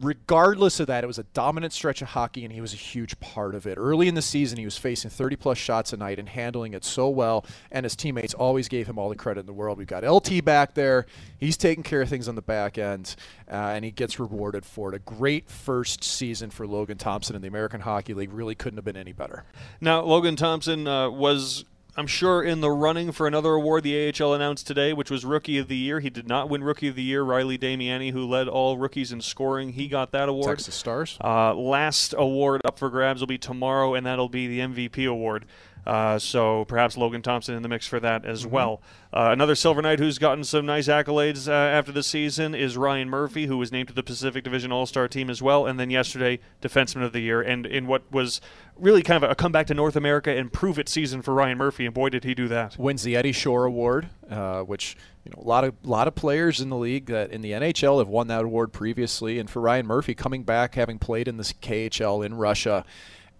regardless 0.00 0.80
of 0.80 0.86
that, 0.86 1.04
it 1.04 1.06
was 1.06 1.18
a 1.18 1.24
dominant 1.34 1.72
stretch 1.72 2.02
of 2.02 2.08
hockey, 2.08 2.44
and 2.44 2.52
he 2.52 2.60
was 2.60 2.72
a 2.72 2.76
huge 2.76 3.18
part 3.20 3.54
of 3.54 3.66
it. 3.66 3.76
Early 3.76 4.08
in 4.08 4.14
the 4.14 4.22
season, 4.22 4.58
he 4.58 4.64
was 4.64 4.78
facing 4.78 5.10
30 5.10 5.36
plus 5.36 5.58
shots 5.58 5.92
a 5.92 5.96
night 5.96 6.18
and 6.18 6.28
handling 6.28 6.74
it 6.74 6.84
so 6.84 7.08
well, 7.08 7.44
and 7.70 7.84
his 7.84 7.94
teammates 7.94 8.34
always 8.34 8.68
gave 8.68 8.86
him 8.86 8.98
all 8.98 9.08
the 9.08 9.16
credit 9.16 9.40
in 9.40 9.46
the 9.46 9.52
world. 9.52 9.78
We've 9.78 9.86
got 9.86 10.04
LT 10.04 10.44
back 10.44 10.74
there; 10.74 11.06
he's 11.38 11.56
taking 11.56 11.82
care 11.82 12.02
of 12.02 12.08
things 12.08 12.28
on 12.28 12.34
the 12.34 12.42
back 12.42 12.78
end, 12.78 13.14
uh, 13.50 13.54
and 13.54 13.84
he 13.84 13.90
gets 13.90 14.18
rewarded 14.18 14.64
for 14.64 14.88
it. 14.88 14.94
A 14.94 15.00
great 15.00 15.48
first 15.48 16.02
season 16.02 16.50
for 16.50 16.66
Logan 16.66 16.98
Thompson 16.98 17.36
in 17.36 17.42
the 17.42 17.48
American 17.48 17.80
Hockey 17.80 18.14
League. 18.14 18.32
Really 18.32 18.54
couldn't 18.54 18.78
have 18.78 18.84
been 18.84 18.96
any 18.96 19.12
better. 19.12 19.44
Now, 19.80 20.02
Logan 20.02 20.36
Thompson 20.36 20.86
uh, 20.86 21.10
was, 21.10 21.64
I'm 21.96 22.06
sure, 22.06 22.42
in 22.42 22.60
the 22.60 22.70
running 22.70 23.12
for 23.12 23.26
another 23.26 23.52
award 23.52 23.82
the 23.82 24.12
AHL 24.12 24.34
announced 24.34 24.66
today, 24.66 24.92
which 24.92 25.10
was 25.10 25.24
Rookie 25.24 25.58
of 25.58 25.68
the 25.68 25.76
Year. 25.76 26.00
He 26.00 26.10
did 26.10 26.28
not 26.28 26.48
win 26.48 26.62
Rookie 26.62 26.88
of 26.88 26.94
the 26.94 27.02
Year. 27.02 27.22
Riley 27.22 27.58
Damiani, 27.58 28.12
who 28.12 28.26
led 28.26 28.48
all 28.48 28.78
rookies 28.78 29.12
in 29.12 29.20
scoring, 29.20 29.72
he 29.72 29.88
got 29.88 30.12
that 30.12 30.28
award. 30.28 30.46
Texas 30.46 30.74
Stars. 30.74 31.18
Uh, 31.22 31.54
last 31.54 32.14
award 32.16 32.62
up 32.64 32.78
for 32.78 32.90
grabs 32.90 33.20
will 33.20 33.26
be 33.26 33.38
tomorrow, 33.38 33.94
and 33.94 34.06
that'll 34.06 34.28
be 34.28 34.46
the 34.46 34.60
MVP 34.60 35.08
award. 35.08 35.46
Uh, 35.86 36.18
so 36.18 36.64
perhaps 36.66 36.96
Logan 36.96 37.22
Thompson 37.22 37.54
in 37.54 37.62
the 37.62 37.68
mix 37.68 37.86
for 37.86 38.00
that 38.00 38.24
as 38.24 38.42
Mm-hmm. 38.42 38.50
well. 38.54 38.82
Uh, 39.12 39.30
another 39.32 39.54
Silver 39.56 39.82
Knight 39.82 39.98
who's 39.98 40.18
gotten 40.18 40.44
some 40.44 40.64
nice 40.64 40.86
accolades 40.86 41.48
uh, 41.48 41.52
after 41.52 41.90
the 41.90 42.02
season 42.02 42.54
is 42.54 42.76
Ryan 42.76 43.08
Murphy, 43.08 43.46
who 43.46 43.58
was 43.58 43.72
named 43.72 43.88
to 43.88 43.94
the 43.94 44.02
Pacific 44.04 44.44
Division 44.44 44.70
All 44.70 44.86
Star 44.86 45.08
team 45.08 45.28
as 45.28 45.42
well. 45.42 45.66
And 45.66 45.80
then 45.80 45.90
yesterday, 45.90 46.38
Defenseman 46.62 47.02
of 47.04 47.12
the 47.12 47.20
Year. 47.20 47.40
And 47.42 47.66
in 47.66 47.86
what 47.88 48.02
was 48.12 48.40
really 48.76 49.02
kind 49.02 49.22
of 49.24 49.28
a 49.30 49.34
comeback 49.34 49.66
to 49.66 49.74
North 49.74 49.96
America 49.96 50.30
and 50.30 50.52
prove 50.52 50.78
it 50.78 50.88
season 50.88 51.22
for 51.22 51.34
Ryan 51.34 51.58
Murphy. 51.58 51.84
And 51.86 51.94
boy, 51.94 52.08
did 52.10 52.22
he 52.24 52.34
do 52.34 52.46
that. 52.48 52.78
wins 52.78 53.02
the 53.02 53.16
Eddie 53.16 53.32
Shore 53.32 53.64
Award, 53.64 54.08
uh, 54.30 54.60
which 54.62 54.96
you 55.24 55.32
know 55.34 55.42
a 55.42 55.46
lot 55.48 55.64
of 55.64 55.74
lot 55.82 56.06
of 56.08 56.14
players 56.14 56.60
in 56.60 56.68
the 56.70 56.76
league 56.76 57.06
that 57.06 57.30
in 57.32 57.40
the 57.40 57.50
NHL 57.50 57.98
have 57.98 58.08
won 58.08 58.28
that 58.28 58.44
award 58.44 58.72
previously, 58.72 59.38
and 59.40 59.50
for 59.50 59.60
Ryan 59.60 59.86
Murphy 59.86 60.14
coming 60.14 60.44
back, 60.44 60.76
having 60.76 60.98
played 61.00 61.26
in 61.28 61.36
the 61.36 61.42
KHL 61.42 62.24
in 62.24 62.34
Russia, 62.34 62.84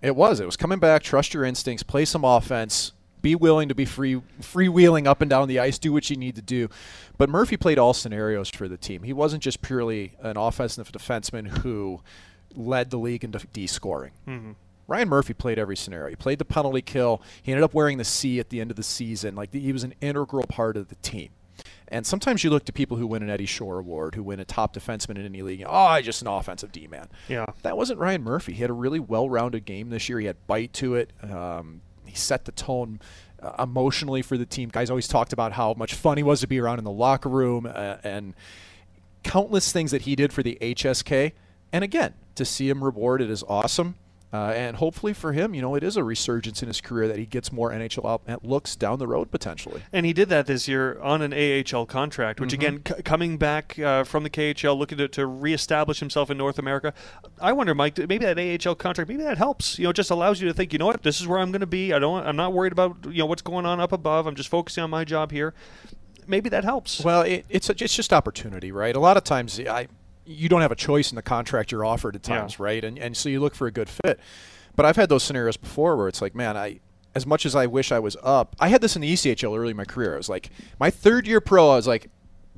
it 0.03 0.17
was 0.17 0.41
it 0.41 0.47
was 0.47 0.57
coming 0.57 0.79
back. 0.79 1.03
Trust 1.03 1.35
your 1.35 1.45
instincts, 1.45 1.83
play 1.83 2.05
some 2.05 2.25
offense. 2.25 2.93
Be 3.23 3.35
willing 3.35 3.69
to 3.69 3.75
be 3.75 3.85
free 3.85 4.23
freewheeling 4.41 5.07
up 5.07 5.21
and 5.21 5.29
down 5.29 5.47
the 5.47 5.59
ice, 5.59 5.79
do 5.79 5.93
what 5.93 6.09
you 6.09 6.17
need 6.17 6.37
to 6.37 6.43
do. 6.43 6.69
But 7.19 7.29
Murphy 7.29 7.59
played 7.59 7.79
all 7.79 7.93
scenarios 7.93 8.49
for 8.49 8.67
the 8.67 8.79
team. 8.79 9.03
He 9.03 9.13
wasn't 9.13 9.43
just 9.43 9.61
purely 9.61 10.15
an 10.21 10.39
offensive 10.39 10.91
defenseman 10.91 11.59
who 11.59 12.01
led 12.55 12.91
the 12.91 12.97
league 12.97 13.23
in 13.23 13.35
D 13.53 13.67
scoring. 13.67 14.13
Mm-hmm. 14.27 14.53
Ryan 14.87 15.09
Murphy 15.09 15.35
played 15.35 15.59
every 15.59 15.77
scenario. 15.77 16.09
He 16.09 16.17
played 16.17 16.39
the 16.39 16.45
penalty 16.45 16.83
kill. 16.83 17.23
He 17.43 17.53
ended 17.53 17.63
up 17.63 17.75
wearing 17.75 17.99
the 17.99 18.05
C 18.05 18.41
at 18.41 18.49
the 18.49 18.61
end 18.61 18.71
of 18.71 18.77
the 18.77 18.83
season. 18.83 19.37
Like 19.37 19.53
he 19.53 19.73
was 19.73 19.85
an 19.85 19.95
integral 20.01 20.47
part 20.47 20.77
of 20.77 20.89
the 20.89 20.97
team. 20.97 21.29
And 21.91 22.07
sometimes 22.07 22.45
you 22.45 22.51
look 22.51 22.65
to 22.67 22.73
people 22.73 22.97
who 22.97 23.07
win 23.07 23.23
an 23.23 23.31
Eddie 23.31 23.47
Shore 23.47 23.79
Award, 23.79 24.15
who 24.15 24.23
win 24.23 24.39
a 24.39 24.45
top 24.45 24.75
defenseman 24.75 25.17
in 25.17 25.25
any 25.25 25.43
league. 25.43 25.65
Oh, 25.67 25.95
he's 25.97 26.05
just 26.05 26.23
an 26.23 26.29
offensive 26.29 26.71
D 26.71 26.87
man. 26.87 27.09
Yeah. 27.29 27.47
That 27.63 27.77
wasn't 27.77 27.99
Ryan 27.99 28.23
Murphy. 28.23 28.53
He 28.53 28.61
had 28.61 28.71
a 28.71 28.75
really 28.75 29.01
well-rounded 29.01 29.65
game 29.65 29.91
this 29.91 30.09
year. 30.09 30.21
He 30.21 30.27
had 30.27 30.37
bite 30.47 30.73
to 30.75 30.95
it. 30.95 31.13
Um, 31.23 31.83
he 32.05 32.15
set 32.15 32.45
the 32.45 32.53
tone 32.53 33.01
uh, 33.43 33.63
emotionally 33.63 34.23
for 34.23 34.37
the 34.37 34.47
team. 34.47 34.69
Guys 34.69 34.91
always 34.91 35.09
talked 35.09 35.33
about 35.33 35.53
how 35.53 35.75
much 35.75 35.95
fun 35.95 36.17
he 36.17 36.23
was 36.23 36.41
to 36.41 36.47
be 36.47 36.61
around 36.61 36.79
in 36.79 36.85
the 36.85 36.91
locker 36.91 37.29
room 37.29 37.67
uh, 37.67 37.97
and 38.05 38.35
countless 39.23 39.73
things 39.73 39.91
that 39.91 40.03
he 40.03 40.15
did 40.15 40.33
for 40.33 40.43
the 40.43 40.59
HSK. 40.61 41.33
And 41.73 41.85
again, 41.85 42.15
to 42.37 42.45
see 42.45 42.69
him 42.69 42.83
rewarded 42.83 43.31
is 43.31 43.45
awesome. 43.49 43.97
Uh, 44.33 44.53
and 44.55 44.77
hopefully 44.77 45.13
for 45.13 45.33
him, 45.33 45.55
you 45.55 45.61
know, 45.61 45.75
it 45.75 45.83
is 45.83 45.97
a 45.97 46.05
resurgence 46.05 46.63
in 46.63 46.69
his 46.69 46.81
career 46.81 47.09
that 47.09 47.19
he 47.19 47.27
gets 47.27 47.51
more 47.51 47.71
NHL 47.73 48.05
out- 48.29 48.45
looks 48.45 48.77
down 48.77 49.01
the 49.01 49.07
road 49.09 49.29
potentially. 49.33 49.83
And 49.93 50.07
he 50.07 50.13
did 50.13 50.29
that 50.29 50.47
this 50.47 50.69
year 50.69 51.01
on 51.01 51.21
an 51.21 51.33
AHL 51.35 51.85
contract, 51.87 52.41
which 52.41 52.51
Mm-hmm. 52.51 52.61
again, 52.77 52.83
c- 52.97 53.03
coming 53.03 53.39
back 53.39 53.77
uh, 53.81 54.05
from 54.05 54.23
the 54.23 54.31
KHL, 54.31 54.79
looking 54.79 54.99
to, 54.99 55.09
to 55.09 55.27
reestablish 55.27 55.99
himself 55.99 56.31
in 56.31 56.39
North 56.39 56.61
America. 56.61 56.95
I 57.41 57.53
wonder, 57.53 57.75
Mike, 57.75 57.99
maybe 57.99 58.19
that 58.19 58.39
AHL 58.39 58.77
contract, 58.77 59.09
maybe 59.09 59.25
that 59.25 59.39
helps. 59.39 59.79
You 59.81 59.87
know, 59.89 59.93
just 59.93 60.11
allows 60.13 60.41
you 60.41 60.47
to 60.47 60.55
think, 60.55 60.73
you 60.73 60.79
know 60.79 60.87
what, 60.87 61.03
this 61.03 61.21
is 61.21 61.27
where 61.27 61.41
I'm 61.41 61.51
going 61.51 61.61
to 61.61 61.67
be. 61.67 61.93
I 61.93 61.99
don't, 61.99 62.25
I'm 62.25 62.37
not 62.37 62.53
worried 62.53 62.71
about 62.73 62.99
you 63.07 63.19
know 63.19 63.27
what's 63.27 63.43
going 63.43 63.67
on 63.67 63.81
up 63.81 63.91
above. 63.91 64.27
I'm 64.29 64.37
just 64.37 64.49
focusing 64.49 64.85
on 64.85 64.91
my 64.91 65.05
job 65.05 65.33
here. 65.33 65.55
Maybe 66.29 66.49
that 66.51 66.63
helps. 66.63 67.03
Well, 67.03 67.23
it, 67.23 67.45
it's 67.49 67.69
a, 67.69 67.73
it's 67.83 67.97
just 67.97 68.13
opportunity, 68.13 68.71
right? 68.71 68.95
A 68.95 69.01
lot 69.01 69.17
of 69.17 69.25
times, 69.25 69.59
I 69.59 69.89
you 70.31 70.49
don't 70.49 70.61
have 70.61 70.73
a 70.73 70.77
choice 70.77 71.11
in 71.11 71.17
the 71.17 71.23
contract 71.23 71.73
you're 71.73 71.85
offered 71.85 72.15
at 72.17 72.27
Yeah. 72.27 72.39
times, 72.39 72.59
right? 72.61 72.83
And 72.85 72.99
and 72.99 73.17
so 73.17 73.29
you 73.29 73.41
look 73.41 73.55
for 73.55 73.67
a 73.67 73.71
good 73.73 73.89
fit. 73.89 74.21
But 74.77 74.87
I've 74.87 74.97
had 74.97 75.09
those 75.09 75.23
scenarios 75.23 75.57
before 75.57 75.97
where 75.97 76.09
it's 76.09 76.23
like, 76.23 76.35
man, 76.35 76.57
I 76.57 76.81
as 77.15 77.27
much 77.27 77.45
as 77.45 77.57
I 77.57 77.67
wish 77.67 77.91
I 77.91 77.99
was 77.99 78.17
up, 78.23 78.55
I 78.61 78.69
had 78.69 78.81
this 78.81 78.95
in 78.95 79.03
the 79.03 79.13
ECHL 79.13 79.59
early 79.59 79.73
in 79.73 79.77
my 79.77 79.85
career. 79.85 80.15
I 80.15 80.17
was 80.17 80.29
like, 80.29 80.51
my 80.79 80.91
third 80.91 81.27
year 81.27 81.41
pro, 81.41 81.71
I 81.71 81.75
was 81.77 81.89
like, 81.89 82.09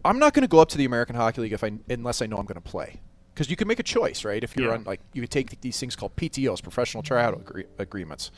I'm 0.04 0.18
not 0.18 0.34
going 0.34 0.42
to 0.42 0.48
go 0.48 0.58
up 0.58 0.68
to 0.70 0.78
the 0.78 0.84
American 0.84 1.16
Hockey 1.16 1.40
League 1.40 1.52
if 1.54 1.64
I 1.64 1.72
unless 1.88 2.20
I 2.20 2.26
know 2.26 2.36
I'm 2.36 2.44
going 2.44 2.60
to 2.60 2.60
play. 2.60 3.00
Because 3.32 3.48
you 3.48 3.56
can 3.56 3.66
make 3.66 3.78
a 3.78 3.82
choice, 3.82 4.26
right? 4.26 4.44
If 4.44 4.54
you're 4.56 4.68
Yeah. 4.68 4.74
on, 4.74 4.84
like, 4.84 5.00
you 5.14 5.22
could 5.22 5.30
take 5.30 5.58
these 5.62 5.80
things 5.80 5.96
called 5.96 6.14
PTOs, 6.16 6.60
professional 6.62 7.02
tryout 7.02 7.32
agree- 7.32 7.64
agreements, 7.78 8.30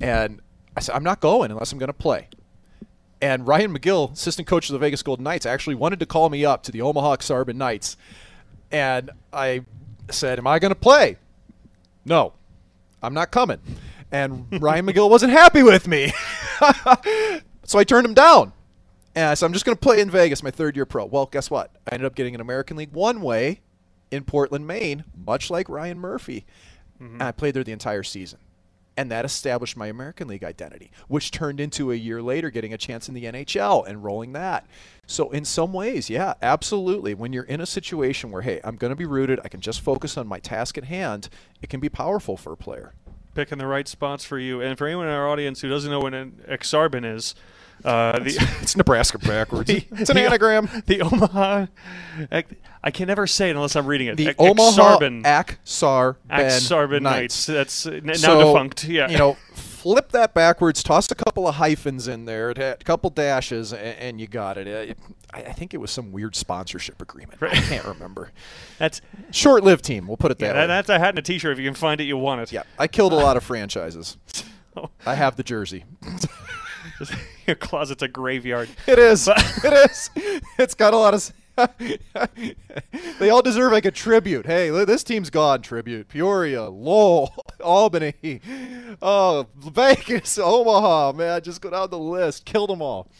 and 0.00 0.40
I 0.74 0.80
said, 0.80 0.94
I'm 0.94 1.04
not 1.04 1.20
going 1.20 1.50
unless 1.50 1.70
I'm 1.70 1.78
going 1.78 1.88
to 1.88 1.92
play. 1.92 2.28
And 3.20 3.46
Ryan 3.46 3.76
McGill, 3.76 4.12
assistant 4.12 4.46
coach 4.48 4.70
of 4.70 4.72
the 4.74 4.78
Vegas 4.78 5.02
Golden 5.02 5.24
Knights, 5.24 5.44
actually 5.44 5.74
wanted 5.74 5.98
to 6.00 6.06
call 6.06 6.30
me 6.30 6.44
up 6.46 6.62
to 6.62 6.72
the 6.72 6.80
Omaha 6.80 7.14
Ak-Sar-Ben 7.14 7.58
Knights. 7.58 7.96
And 8.70 9.10
I 9.32 9.62
said, 10.10 10.38
Am 10.38 10.46
I 10.46 10.58
going 10.58 10.70
to 10.70 10.78
play? 10.78 11.16
No, 12.04 12.32
I'm 13.02 13.14
not 13.14 13.30
coming. 13.30 13.58
And 14.10 14.46
Ryan 14.60 14.86
McGill 14.86 15.10
wasn't 15.10 15.32
happy 15.32 15.62
with 15.62 15.86
me. 15.86 16.12
so 17.64 17.78
I 17.78 17.84
turned 17.84 18.06
him 18.06 18.14
down. 18.14 18.52
And 19.14 19.26
I 19.26 19.34
said, 19.34 19.46
I'm 19.46 19.52
just 19.52 19.64
going 19.64 19.76
to 19.76 19.80
play 19.80 20.00
in 20.00 20.10
Vegas, 20.10 20.42
my 20.42 20.50
third 20.50 20.76
year 20.76 20.86
pro. 20.86 21.04
Well, 21.04 21.26
guess 21.26 21.50
what? 21.50 21.72
I 21.90 21.94
ended 21.94 22.06
up 22.06 22.14
getting 22.14 22.34
an 22.34 22.40
American 22.40 22.76
League 22.76 22.92
one 22.92 23.20
way 23.20 23.60
in 24.10 24.24
Portland, 24.24 24.66
Maine, 24.66 25.04
much 25.26 25.50
like 25.50 25.68
Ryan 25.68 25.98
Murphy. 25.98 26.46
Mm-hmm. 27.00 27.14
And 27.14 27.22
I 27.22 27.32
played 27.32 27.54
there 27.54 27.64
the 27.64 27.72
entire 27.72 28.02
season. 28.02 28.38
And 28.98 29.12
that 29.12 29.24
established 29.24 29.76
my 29.76 29.86
American 29.86 30.26
League 30.26 30.42
identity, 30.42 30.90
which 31.06 31.30
turned 31.30 31.60
into 31.60 31.92
a 31.92 31.94
year 31.94 32.20
later 32.20 32.50
getting 32.50 32.74
a 32.74 32.76
chance 32.76 33.08
in 33.08 33.14
the 33.14 33.26
NHL 33.26 33.86
and 33.86 34.02
rolling 34.02 34.32
that. 34.32 34.66
So, 35.06 35.30
in 35.30 35.44
some 35.44 35.72
ways, 35.72 36.10
yeah, 36.10 36.34
absolutely. 36.42 37.14
When 37.14 37.32
you're 37.32 37.44
in 37.44 37.60
a 37.60 37.66
situation 37.66 38.32
where, 38.32 38.42
hey, 38.42 38.60
I'm 38.64 38.74
going 38.74 38.90
to 38.90 38.96
be 38.96 39.06
rooted, 39.06 39.38
I 39.44 39.48
can 39.48 39.60
just 39.60 39.82
focus 39.82 40.16
on 40.16 40.26
my 40.26 40.40
task 40.40 40.76
at 40.76 40.82
hand, 40.82 41.28
it 41.62 41.70
can 41.70 41.78
be 41.78 41.88
powerful 41.88 42.36
for 42.36 42.52
a 42.52 42.56
player. 42.56 42.92
Picking 43.34 43.58
the 43.58 43.68
right 43.68 43.86
spots 43.86 44.24
for 44.24 44.36
you. 44.36 44.60
And 44.60 44.76
for 44.76 44.88
anyone 44.88 45.06
in 45.06 45.12
our 45.12 45.28
audience 45.28 45.60
who 45.60 45.68
doesn't 45.68 45.92
know 45.92 46.00
what 46.00 46.12
an 46.12 46.42
Ak-Sar-Ben 46.48 47.04
is, 47.04 47.36
uh, 47.84 48.18
the 48.18 48.36
It's 48.62 48.76
Nebraska 48.76 49.18
backwards. 49.18 49.68
The- 49.72 49.84
it's 49.92 50.10
an 50.10 50.16
the- 50.16 50.22
anagram. 50.26 50.68
the 50.86 51.02
Omaha. 51.02 51.66
I 52.82 52.90
can 52.90 53.08
never 53.08 53.26
say 53.26 53.48
it 53.50 53.56
unless 53.56 53.76
I'm 53.76 53.86
reading 53.86 54.06
it. 54.08 54.16
The 54.16 54.34
Omaha. 54.38 54.98
Aksar 55.00 56.16
Ak-Sar-Ben 56.30 57.02
Knights. 57.02 57.48
Knights. 57.48 57.84
That's 57.84 57.86
now 57.86 58.12
So, 58.14 58.38
defunct. 58.52 58.84
Yeah. 58.84 59.08
You 59.10 59.18
know, 59.18 59.36
flip 59.52 60.10
that 60.12 60.32
backwards, 60.34 60.82
toss 60.82 61.10
a 61.10 61.14
couple 61.14 61.46
of 61.48 61.56
hyphens 61.56 62.08
in 62.08 62.24
there, 62.24 62.50
a 62.50 62.76
couple 62.84 63.10
dashes, 63.10 63.72
and, 63.72 63.82
and 63.98 64.20
you 64.20 64.26
got 64.26 64.58
it. 64.58 64.90
Uh, 64.90 64.94
I, 65.32 65.42
I 65.42 65.52
think 65.52 65.74
it 65.74 65.78
was 65.78 65.90
some 65.90 66.12
weird 66.12 66.34
sponsorship 66.36 67.02
agreement. 67.02 67.40
Right. 67.40 67.56
I 67.56 67.60
can't 67.60 67.84
remember. 67.84 68.30
that's 68.78 69.00
Short-lived 69.30 69.84
team. 69.84 70.06
We'll 70.06 70.16
put 70.16 70.30
it 70.30 70.38
that 70.38 70.54
that, 70.54 70.60
way. 70.62 70.66
that's 70.66 70.88
a 70.88 70.98
hat 70.98 71.10
and 71.10 71.18
a 71.18 71.22
T-shirt. 71.22 71.52
If 71.52 71.58
you 71.58 71.64
can 71.66 71.74
find 71.74 72.00
it, 72.00 72.04
you 72.04 72.16
want 72.16 72.40
it. 72.42 72.52
yeah, 72.52 72.62
I 72.78 72.86
killed 72.86 73.12
a 73.12 73.16
lot 73.16 73.36
of 73.36 73.44
franchises. 73.44 74.16
So, 74.74 74.90
I 75.04 75.14
have 75.16 75.36
the 75.36 75.42
jersey. 75.42 75.84
your 77.52 77.56
closet's 77.56 78.02
a 78.02 78.08
graveyard. 78.08 78.68
It 78.86 78.98
is. 78.98 79.26
But- 79.26 79.64
it 79.64 79.90
is. 79.90 80.10
It's 80.58 80.74
got 80.74 80.94
a 80.94 80.98
lot 80.98 81.14
of. 81.14 81.32
they 83.18 83.30
all 83.30 83.42
deserve 83.42 83.72
like 83.72 83.84
a 83.84 83.90
tribute. 83.90 84.46
Hey, 84.46 84.70
this 84.84 85.02
team's 85.02 85.30
gone. 85.30 85.62
Tribute. 85.62 86.08
Peoria, 86.08 86.64
Lowell, 86.64 87.34
Albany, 87.64 88.40
oh 89.02 89.46
Vegas, 89.56 90.38
Omaha. 90.42 91.12
Man, 91.12 91.42
just 91.42 91.60
go 91.60 91.70
down 91.70 91.90
the 91.90 91.98
list. 91.98 92.44
Killed 92.44 92.70
them 92.70 92.80
all. 92.80 93.10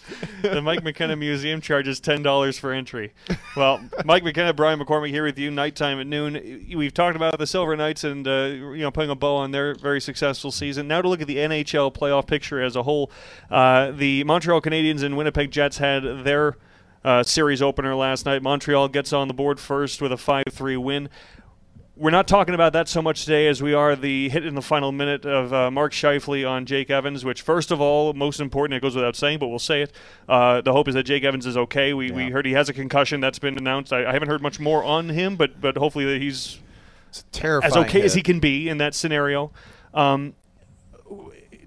the 0.42 0.62
Mike 0.62 0.85
McKenna 0.85 1.16
Museum 1.16 1.61
charges 1.61 1.98
ten 2.01 2.22
dollars 2.22 2.59
for 2.59 2.72
entry. 2.72 3.12
Well, 3.57 3.81
Mike 4.05 4.22
McKenna, 4.22 4.53
Brian 4.53 4.79
McCormick 4.79 5.11
here 5.11 5.24
with 5.24 5.38
you. 5.38 5.51
Nighttime 5.51 5.98
at 5.98 6.07
noon. 6.07 6.66
We've 6.77 6.94
talked 6.94 7.16
about 7.16 7.38
the 7.38 7.46
Silver 7.46 7.77
Knights 7.77 8.05
and 8.05 8.27
uh, 8.27 8.44
you 8.53 8.79
know 8.79 8.90
putting 8.90 9.11
a 9.11 9.16
bow 9.16 9.37
on 9.37 9.51
their 9.51 9.74
very 9.74 10.01
successful 10.01 10.53
season. 10.53 10.87
Now 10.87 11.03
to 11.03 11.09
look 11.09 11.20
at 11.20 11.27
the 11.27 11.37
NHL 11.37 11.92
playoff 11.92 12.27
picture 12.27 12.62
as 12.62 12.77
a 12.77 12.85
whole. 12.85 13.11
Uh, 13.51 13.90
the 13.90 14.22
Montreal 14.24 14.61
Canadiens 14.61 15.03
and 15.03 15.16
Winnipeg 15.16 15.51
Jets 15.51 15.79
had 15.79 16.24
their 16.24 16.57
uh, 17.09 17.23
series 17.23 17.62
opener 17.62 17.94
last 17.94 18.27
night. 18.27 18.42
Montreal 18.42 18.88
gets 18.88 19.14
on 19.14 19.29
the 19.29 19.35
board 19.35 19.59
first 19.59 20.03
with 20.03 20.12
a 20.12 20.18
five-three 20.18 20.77
win. 20.77 21.09
We're 21.97 22.11
not 22.11 22.29
talking 22.29 22.55
about 22.55 22.75
that 22.75 22.87
so 22.87 23.01
much 23.01 23.25
today 23.25 23.49
as 23.49 23.62
we 23.62 23.73
are 23.73 23.97
the 23.97 24.29
hit 24.29 24.44
in 24.44 24.55
the 24.55 24.62
final 24.62 24.92
minute 24.92 25.25
of 25.25 25.53
uh, 25.53 25.71
Mark 25.71 25.92
Scheifele 25.92 26.49
on 26.49 26.66
Jake 26.66 26.90
Evans, 26.90 27.25
which, 27.25 27.40
first 27.40 27.71
of 27.71 27.81
all, 27.81 28.12
most 28.12 28.40
important, 28.40 28.77
it 28.77 28.83
goes 28.83 28.94
without 28.94 29.16
saying, 29.16 29.38
but 29.38 29.49
we'll 29.49 29.59
say 29.59 29.83
it. 29.83 29.92
Uh, 30.29 30.61
the 30.61 30.73
hope 30.73 30.87
is 30.87 30.94
that 30.94 31.05
Jake 31.05 31.25
Evans 31.25 31.47
is 31.47 31.57
okay. 31.57 31.94
We, 31.94 32.12
we 32.12 32.31
heard 32.31 32.44
he 32.44 32.53
has 32.53 32.68
a 32.68 32.75
concussion 32.75 33.21
that's 33.21 33.38
been 33.38 33.57
announced. 33.57 33.92
I, 33.92 34.05
I 34.05 34.12
haven't 34.12 34.29
heard 34.29 34.42
much 34.42 34.61
more 34.61 34.85
on 34.85 35.09
him, 35.09 35.37
but 35.37 35.61
but 35.61 35.79
hopefully 35.79 36.05
that 36.05 36.21
he's 36.21 36.61
as 37.64 37.77
okay 37.77 38.03
as 38.03 38.14
he 38.14 38.23
can 38.23 38.38
be 38.38 38.68
in 38.68 38.79
that 38.79 38.94
scenario. 38.94 39.51
Um, 39.94 40.35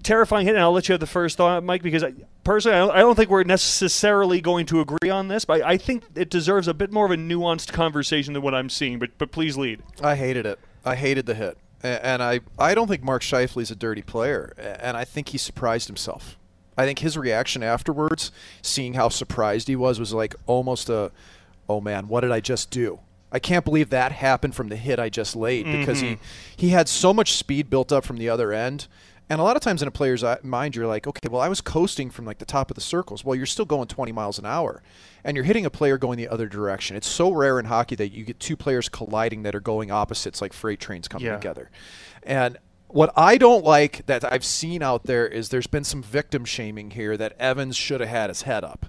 terrifying 0.02 0.46
hit, 0.46 0.54
and 0.54 0.62
I'll 0.62 0.72
let 0.72 0.88
you 0.88 0.92
have 0.92 1.00
the 1.00 1.06
first 1.06 1.36
thought, 1.36 1.62
Mike, 1.64 1.82
because 1.82 2.04
I, 2.04 2.12
personally, 2.44 2.76
I 2.76 2.80
don't, 2.80 2.90
I 2.90 2.98
don't 2.98 3.14
think 3.14 3.30
we're 3.30 3.44
necessarily 3.44 4.40
going 4.40 4.66
to 4.66 4.80
agree 4.80 5.10
on 5.10 5.28
this, 5.28 5.44
but 5.44 5.62
I, 5.62 5.70
I 5.72 5.76
think 5.76 6.04
it 6.14 6.30
deserves 6.30 6.68
a 6.68 6.74
bit 6.74 6.92
more 6.92 7.06
of 7.06 7.10
a 7.10 7.16
nuanced 7.16 7.72
conversation 7.72 8.34
than 8.34 8.42
what 8.42 8.54
I'm 8.54 8.68
seeing. 8.68 8.98
But 8.98 9.10
but 9.18 9.32
please 9.32 9.56
lead. 9.56 9.82
I 10.02 10.16
hated 10.16 10.46
it. 10.46 10.58
I 10.84 10.96
hated 10.96 11.26
the 11.26 11.34
hit, 11.34 11.56
and 11.82 12.22
I 12.22 12.40
I 12.58 12.74
don't 12.74 12.88
think 12.88 13.02
Mark 13.02 13.22
Scheifele's 13.22 13.70
a 13.70 13.76
dirty 13.76 14.02
player, 14.02 14.54
and 14.58 14.96
I 14.96 15.04
think 15.04 15.28
he 15.28 15.38
surprised 15.38 15.88
himself. 15.88 16.36
I 16.76 16.84
think 16.86 17.00
his 17.00 17.18
reaction 17.18 17.62
afterwards, 17.62 18.32
seeing 18.62 18.94
how 18.94 19.10
surprised 19.10 19.68
he 19.68 19.76
was, 19.76 20.00
was 20.00 20.14
like 20.14 20.34
almost 20.46 20.88
a, 20.88 21.12
oh 21.68 21.80
man, 21.80 22.08
what 22.08 22.20
did 22.22 22.32
I 22.32 22.40
just 22.40 22.70
do? 22.70 23.00
I 23.30 23.38
can't 23.38 23.64
believe 23.64 23.90
that 23.90 24.12
happened 24.12 24.54
from 24.54 24.68
the 24.68 24.76
hit 24.76 24.98
I 24.98 25.08
just 25.08 25.34
laid 25.34 25.64
because 25.64 26.00
he 26.00 26.14
mm-hmm. 26.14 26.22
he 26.54 26.68
had 26.68 26.88
so 26.88 27.14
much 27.14 27.32
speed 27.32 27.70
built 27.70 27.90
up 27.90 28.04
from 28.04 28.18
the 28.18 28.28
other 28.28 28.52
end. 28.52 28.88
And 29.30 29.40
a 29.40 29.44
lot 29.44 29.56
of 29.56 29.62
times 29.62 29.80
in 29.80 29.88
a 29.88 29.92
player's 29.92 30.22
mind, 30.42 30.76
you're 30.76 30.86
like, 30.86 31.06
okay, 31.06 31.28
well, 31.30 31.40
I 31.40 31.48
was 31.48 31.60
coasting 31.62 32.10
from 32.10 32.26
like 32.26 32.38
the 32.38 32.44
top 32.44 32.70
of 32.70 32.74
the 32.74 32.80
circles. 32.82 33.24
Well, 33.24 33.34
you're 33.34 33.46
still 33.46 33.64
going 33.64 33.86
20 33.88 34.12
miles 34.12 34.38
an 34.38 34.44
hour, 34.44 34.82
and 35.24 35.36
you're 35.36 35.44
hitting 35.44 35.64
a 35.64 35.70
player 35.70 35.96
going 35.96 36.18
the 36.18 36.28
other 36.28 36.48
direction. 36.48 36.96
It's 36.96 37.06
so 37.08 37.30
rare 37.32 37.58
in 37.58 37.64
hockey 37.66 37.94
that 37.96 38.12
you 38.12 38.24
get 38.24 38.40
two 38.40 38.56
players 38.56 38.88
colliding 38.90 39.42
that 39.44 39.54
are 39.54 39.60
going 39.60 39.90
opposites, 39.90 40.42
like 40.42 40.52
freight 40.52 40.80
trains 40.80 41.08
coming 41.08 41.26
Yeah. 41.26 41.36
together. 41.36 41.70
And 42.22 42.58
What 42.88 43.10
I 43.16 43.38
don't 43.38 43.64
like 43.64 44.04
that 44.04 44.30
I've 44.30 44.44
seen 44.44 44.82
out 44.82 45.04
there 45.04 45.26
is 45.26 45.48
there's 45.48 45.66
been 45.66 45.84
some 45.84 46.02
victim 46.02 46.44
shaming 46.44 46.90
here 46.90 47.16
that 47.16 47.32
Evans 47.38 47.74
should 47.74 48.00
have 48.02 48.10
had 48.10 48.28
his 48.28 48.42
head 48.42 48.64
up. 48.64 48.84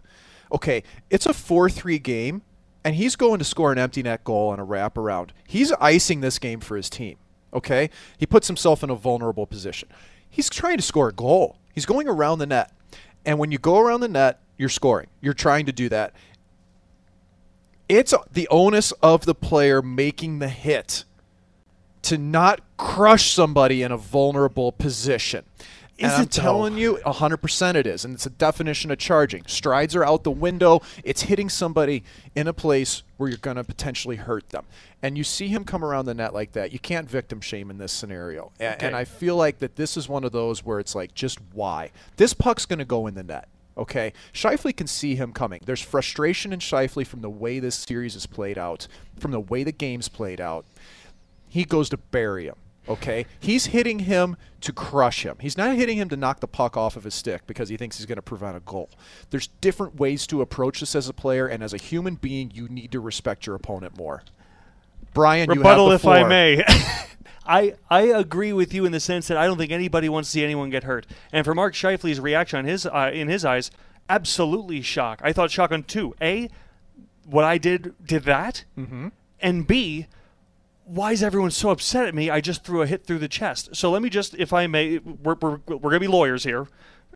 Okay, 0.51 0.83
it's 1.09 1.25
a 1.25 1.31
4 1.33 1.69
3 1.69 1.99
game, 1.99 2.41
and 2.83 2.95
he's 2.95 3.15
going 3.15 3.39
to 3.39 3.45
score 3.45 3.71
an 3.71 3.77
empty 3.79 4.03
net 4.03 4.25
goal 4.25 4.49
on 4.49 4.59
a 4.59 4.65
wraparound. 4.65 5.29
He's 5.47 5.71
icing 5.79 6.19
this 6.19 6.37
game 6.37 6.59
for 6.59 6.75
his 6.75 6.89
team. 6.89 7.15
Okay? 7.53 7.89
He 8.17 8.25
puts 8.25 8.47
himself 8.47 8.83
in 8.83 8.89
a 8.89 8.95
vulnerable 8.95 9.45
position. 9.47 9.87
He's 10.33 10.49
trying 10.49 10.77
to 10.77 10.83
score 10.83 11.09
a 11.09 11.13
goal, 11.13 11.59
he's 11.75 11.85
going 11.85 12.07
around 12.07 12.39
the 12.39 12.47
net. 12.47 12.71
And 13.23 13.37
when 13.37 13.51
you 13.51 13.59
go 13.59 13.79
around 13.79 14.01
the 14.01 14.07
net, 14.07 14.41
you're 14.57 14.67
scoring. 14.67 15.07
You're 15.21 15.35
trying 15.35 15.67
to 15.67 15.71
do 15.71 15.89
that. 15.89 16.13
It's 17.87 18.15
the 18.31 18.47
onus 18.49 18.91
of 18.93 19.25
the 19.25 19.35
player 19.35 19.83
making 19.83 20.39
the 20.39 20.49
hit 20.49 21.05
to 22.01 22.17
not 22.17 22.61
crush 22.77 23.31
somebody 23.31 23.83
in 23.83 23.91
a 23.91 23.97
vulnerable 23.97 24.71
position. 24.71 25.45
Is 25.97 26.11
and 26.11 26.21
I'm 26.23 26.27
telling 26.27 26.77
you, 26.77 26.97
100% 27.05 27.75
it 27.75 27.85
is. 27.85 28.03
And 28.03 28.15
it's 28.15 28.25
a 28.25 28.29
definition 28.31 28.89
of 28.89 28.97
charging. 28.97 29.45
Strides 29.45 29.95
are 29.95 30.03
out 30.03 30.23
the 30.23 30.31
window. 30.31 30.81
It's 31.03 31.23
hitting 31.23 31.49
somebody 31.49 32.03
in 32.35 32.47
a 32.47 32.53
place 32.53 33.03
where 33.17 33.29
you're 33.29 33.37
going 33.37 33.57
to 33.57 33.63
potentially 33.63 34.15
hurt 34.15 34.49
them. 34.49 34.65
And 35.03 35.17
you 35.17 35.23
see 35.23 35.49
him 35.49 35.63
come 35.63 35.83
around 35.85 36.05
the 36.05 36.15
net 36.15 36.33
like 36.33 36.53
that. 36.53 36.73
You 36.73 36.79
can't 36.79 37.07
victim 37.07 37.41
shame 37.41 37.69
in 37.69 37.77
this 37.77 37.91
scenario. 37.91 38.51
A- 38.59 38.73
Okay. 38.73 38.87
And 38.87 38.95
I 38.95 39.05
feel 39.05 39.35
like 39.35 39.59
that 39.59 39.75
this 39.75 39.95
is 39.95 40.09
one 40.09 40.23
of 40.23 40.31
those 40.31 40.65
where 40.65 40.79
it's 40.79 40.95
like, 40.95 41.13
just 41.13 41.37
why? 41.53 41.91
This 42.17 42.33
puck's 42.33 42.65
going 42.65 42.79
to 42.79 42.85
go 42.85 43.05
in 43.05 43.13
the 43.13 43.23
net. 43.23 43.47
Okay, 43.75 44.13
Scheifele 44.33 44.75
can 44.77 44.85
see 44.85 45.15
him 45.15 45.31
coming. 45.33 45.59
There's 45.65 45.81
frustration 45.81 46.53
in 46.53 46.59
Scheifele 46.59 47.07
from 47.07 47.21
the 47.21 47.29
way 47.29 47.57
this 47.59 47.73
series 47.75 48.15
is 48.15 48.27
played 48.27 48.55
out, 48.57 48.87
from 49.19 49.31
the 49.31 49.39
way 49.39 49.63
the 49.63 49.71
game's 49.71 50.09
played 50.09 50.39
out 50.41 50.65
he 51.47 51.65
goes 51.65 51.87
to 51.89 51.97
bury 51.97 52.45
him. 52.47 52.55
Okay, 52.87 53.25
he's 53.39 53.67
hitting 53.67 53.99
him 53.99 54.35
to 54.61 54.73
crush 54.73 55.25
him. 55.25 55.37
He's 55.39 55.57
not 55.57 55.75
hitting 55.75 55.97
him 55.97 56.09
to 56.09 56.17
knock 56.17 56.41
the 56.41 56.47
puck 56.47 56.75
off 56.75 56.97
of 56.97 57.05
his 57.05 57.13
stick 57.13 57.47
because 57.47 57.69
he 57.69 57.77
thinks 57.77 57.97
he's 57.97 58.05
going 58.05 58.17
to 58.17 58.21
prevent 58.21 58.57
a 58.57 58.59
goal. 58.59 58.89
There's 59.29 59.47
different 59.61 59.95
ways 59.95 60.27
to 60.27 60.41
approach 60.41 60.81
this 60.81 60.95
as 60.95 61.07
a 61.07 61.13
player, 61.13 61.47
and 61.47 61.63
as 61.63 61.73
a 61.73 61.77
human 61.77 62.15
being, 62.15 62.51
you 62.53 62.67
need 62.67 62.91
to 62.91 62.99
respect 62.99 63.45
your 63.45 63.55
opponent 63.55 63.97
more. 63.97 64.23
Brian, 65.13 65.49
Rebuttal, 65.49 65.85
you 65.85 65.91
have 65.91 66.01
if 66.01 66.07
I 66.07 66.23
may. 66.27 66.63
I 67.45 67.75
I 67.89 68.03
agree 68.03 68.53
with 68.53 68.73
you 68.73 68.85
in 68.85 68.91
the 68.91 68.99
sense 68.99 69.27
that 69.27 69.37
I 69.37 69.45
don't 69.45 69.57
think 69.57 69.71
anybody 69.71 70.09
wants 70.09 70.29
to 70.29 70.33
see 70.33 70.43
anyone 70.43 70.69
get 70.69 70.83
hurt. 70.83 71.05
And 71.31 71.45
for 71.45 71.53
Mark 71.53 71.73
Scheifele's 71.73 72.19
reaction 72.19 72.59
on 72.59 72.65
his 72.65 72.85
uh, 72.85 73.11
in 73.13 73.27
his 73.27 73.45
eyes, 73.45 73.71
absolutely 74.09 74.81
shock. 74.81 75.21
I 75.23 75.33
thought 75.33 75.51
shock 75.51 75.71
on 75.71 75.83
two. 75.83 76.15
A, 76.21 76.49
what 77.25 77.43
I 77.43 77.57
did 77.57 77.93
did 78.05 78.23
that, 78.23 78.63
mm-hmm. 78.77 79.09
and 79.41 79.67
B, 79.67 80.07
why 80.85 81.11
is 81.11 81.23
everyone 81.23 81.51
so 81.51 81.69
upset 81.69 82.07
at 82.07 82.15
me? 82.15 82.29
I 82.29 82.41
just 82.41 82.63
threw 82.63 82.81
a 82.81 82.87
hit 82.87 83.05
through 83.05 83.19
the 83.19 83.27
chest. 83.27 83.75
So 83.75 83.89
let 83.91 84.01
me 84.01 84.09
just, 84.09 84.35
if 84.35 84.51
I 84.53 84.67
may, 84.67 84.97
we're 84.99 85.35
we're, 85.35 85.59
we're 85.67 85.91
gonna 85.91 85.99
be 85.99 86.07
lawyers 86.07 86.43
here. 86.43 86.67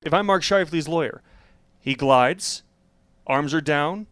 If 0.03 0.13
I'm 0.13 0.25
Mark 0.25 0.43
Scheifele's 0.43 0.87
lawyer, 0.87 1.21
he 1.79 1.95
glides, 1.95 2.63
arms 3.25 3.53
are 3.53 3.61
down. 3.61 4.07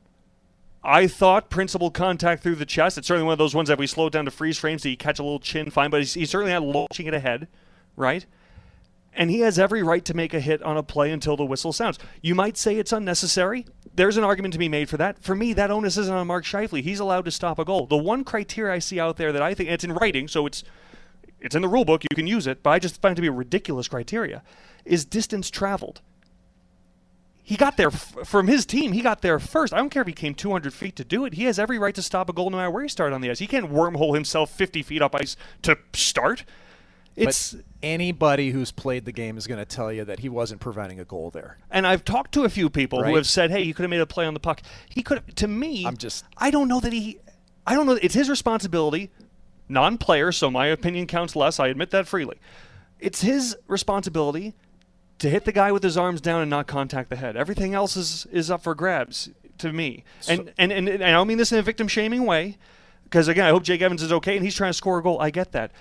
I 0.83 1.07
thought 1.07 1.49
principal 1.49 1.89
contact 1.89 2.43
through 2.43 2.55
the 2.55 2.65
chest. 2.65 2.97
It's 2.97 3.07
certainly 3.07 3.25
one 3.25 3.33
of 3.33 3.39
those 3.39 3.55
ones 3.55 3.69
that 3.69 3.79
we 3.79 3.87
slow 3.87 4.09
down 4.09 4.25
to 4.25 4.31
freeze 4.31 4.57
frames 4.57 4.83
so 4.83 4.89
you 4.89 4.97
catch 4.97 5.17
a 5.17 5.23
little 5.23 5.39
chin 5.39 5.71
fine, 5.71 5.89
but 5.89 6.01
he's, 6.01 6.13
he's 6.13 6.29
certainly 6.29 6.53
not 6.53 6.61
launching 6.61 7.07
it 7.07 7.13
ahead, 7.13 7.47
right? 7.95 8.25
And 9.13 9.31
he 9.31 9.39
has 9.39 9.57
every 9.57 9.81
right 9.81 10.05
to 10.05 10.13
make 10.13 10.33
a 10.33 10.39
hit 10.39 10.61
on 10.61 10.77
a 10.77 10.83
play 10.83 11.11
until 11.11 11.37
the 11.37 11.45
whistle 11.45 11.73
sounds. 11.73 11.97
You 12.21 12.35
might 12.35 12.57
say 12.57 12.75
it's 12.75 12.91
unnecessary. 12.91 13.65
There's 13.95 14.17
an 14.17 14.23
argument 14.23 14.53
to 14.53 14.59
be 14.59 14.67
made 14.67 14.89
for 14.89 14.97
that. 14.97 15.19
For 15.23 15.35
me, 15.35 15.53
that 15.53 15.71
onus 15.71 15.97
isn't 15.97 16.13
on 16.13 16.27
Mark 16.27 16.43
Scheifele. 16.43 16.81
He's 16.81 16.99
allowed 16.99 17.25
to 17.25 17.31
stop 17.31 17.59
a 17.59 17.65
goal. 17.65 17.85
The 17.85 17.97
one 17.97 18.23
criteria 18.23 18.73
I 18.73 18.79
see 18.79 18.99
out 18.99 19.17
there 19.17 19.31
that 19.31 19.41
I 19.41 19.53
think 19.53 19.69
it's 19.69 19.83
in 19.83 19.93
writing, 19.93 20.27
so 20.27 20.45
it's 20.45 20.63
it's 21.39 21.55
in 21.55 21.61
the 21.61 21.67
rule 21.67 21.85
book. 21.85 22.03
You 22.03 22.15
can 22.15 22.27
use 22.27 22.47
it, 22.47 22.63
but 22.63 22.71
I 22.71 22.79
just 22.79 23.01
find 23.01 23.13
it 23.13 23.15
to 23.15 23.21
be 23.21 23.27
a 23.27 23.31
ridiculous 23.31 23.87
criteria. 23.87 24.43
Is 24.83 25.05
distance 25.05 25.49
traveled? 25.49 26.01
He 27.43 27.55
got 27.57 27.77
there 27.77 27.89
f- 27.89 28.15
from 28.25 28.47
his 28.47 28.65
team. 28.65 28.93
He 28.93 29.01
got 29.01 29.21
there 29.21 29.37
first. 29.39 29.71
I 29.71 29.77
don't 29.77 29.91
care 29.91 30.01
if 30.01 30.07
he 30.07 30.13
came 30.13 30.33
200 30.33 30.73
feet 30.73 30.95
to 30.95 31.03
do 31.03 31.25
it. 31.25 31.35
He 31.35 31.43
has 31.43 31.59
every 31.59 31.77
right 31.77 31.93
to 31.93 32.01
stop 32.01 32.27
a 32.27 32.33
goal 32.33 32.49
no 32.49 32.57
matter 32.57 32.71
where 32.71 32.81
he 32.81 32.89
started 32.89 33.13
on 33.13 33.21
the 33.21 33.29
ice. 33.29 33.37
He 33.37 33.45
can't 33.45 33.71
wormhole 33.71 34.15
himself 34.15 34.49
50 34.49 34.81
feet 34.81 35.03
up 35.03 35.13
ice 35.13 35.37
to 35.61 35.77
start. 35.93 36.43
It's 37.15 37.53
But 37.53 37.63
anybody 37.81 38.51
who's 38.51 38.71
played 38.71 39.05
the 39.05 39.11
game 39.11 39.37
is 39.37 39.47
going 39.47 39.59
to 39.59 39.65
tell 39.65 39.91
you 39.91 40.03
that 40.05 40.19
he 40.19 40.27
wasn't 40.29 40.59
preventing 40.59 40.99
a 40.99 41.05
goal 41.05 41.29
there. 41.31 41.57
and 41.71 41.87
I've 41.87 42.03
talked 42.03 42.33
to 42.33 42.43
a 42.43 42.49
few 42.49 42.69
people 42.69 43.03
who 43.03 43.15
have 43.15 43.27
said, 43.27 43.51
"Hey, 43.51 43.61
you 43.61 43.73
could 43.73 43.83
have 43.83 43.89
made 43.89 44.01
a 44.01 44.05
play 44.05 44.25
on 44.25 44.33
the 44.33 44.39
puck." 44.39 44.61
He 44.89 45.01
could. 45.01 45.19
Have, 45.19 45.35
to 45.35 45.47
me, 45.47 45.85
I'm 45.85 45.95
just- 45.97 46.25
I 46.37 46.51
don't 46.51 46.67
know 46.67 46.79
that 46.81 46.91
he. 46.93 47.19
I 47.65 47.73
don't 47.73 47.85
know. 47.85 47.97
It's 48.01 48.13
his 48.15 48.29
responsibility, 48.29 49.09
non-player. 49.69 50.31
So 50.31 50.51
my 50.51 50.67
opinion 50.67 51.07
counts 51.07 51.35
less. 51.35 51.59
I 51.59 51.67
admit 51.67 51.91
that 51.91 52.07
freely. 52.07 52.37
It's 52.99 53.21
his 53.21 53.55
responsibility 53.67 54.53
to 55.19 55.29
hit 55.29 55.45
the 55.45 55.51
guy 55.51 55.71
with 55.71 55.83
his 55.83 55.97
arms 55.97 56.19
down 56.21 56.41
and 56.41 56.49
not 56.49 56.67
contact 56.67 57.09
the 57.09 57.15
head. 57.15 57.35
Everything 57.37 57.73
else 57.73 57.95
is 57.95 58.25
is 58.31 58.51
up 58.51 58.61
for 58.63 58.75
grabs 58.75 59.29
to 59.59 59.71
me. 59.71 60.03
And, 60.27 60.51
and 60.57 60.71
and 60.73 60.89
and 60.89 61.03
I 61.03 61.11
don't 61.11 61.27
mean 61.27 61.37
this 61.37 61.51
in 61.53 61.57
a 61.59 61.61
victim 61.61 61.87
shaming 61.87 62.25
way, 62.25 62.57
because 63.05 63.27
again, 63.27 63.45
I 63.45 63.49
hope 63.49 63.63
Jake 63.63 63.81
Evans 63.81 64.01
is 64.03 64.11
okay 64.11 64.35
and 64.35 64.43
he's 64.43 64.55
trying 64.55 64.69
to 64.71 64.73
score 64.77 64.97
a 64.97 65.03
goal. 65.03 65.19
I 65.21 65.29
get 65.29 65.53
that. 65.53 65.71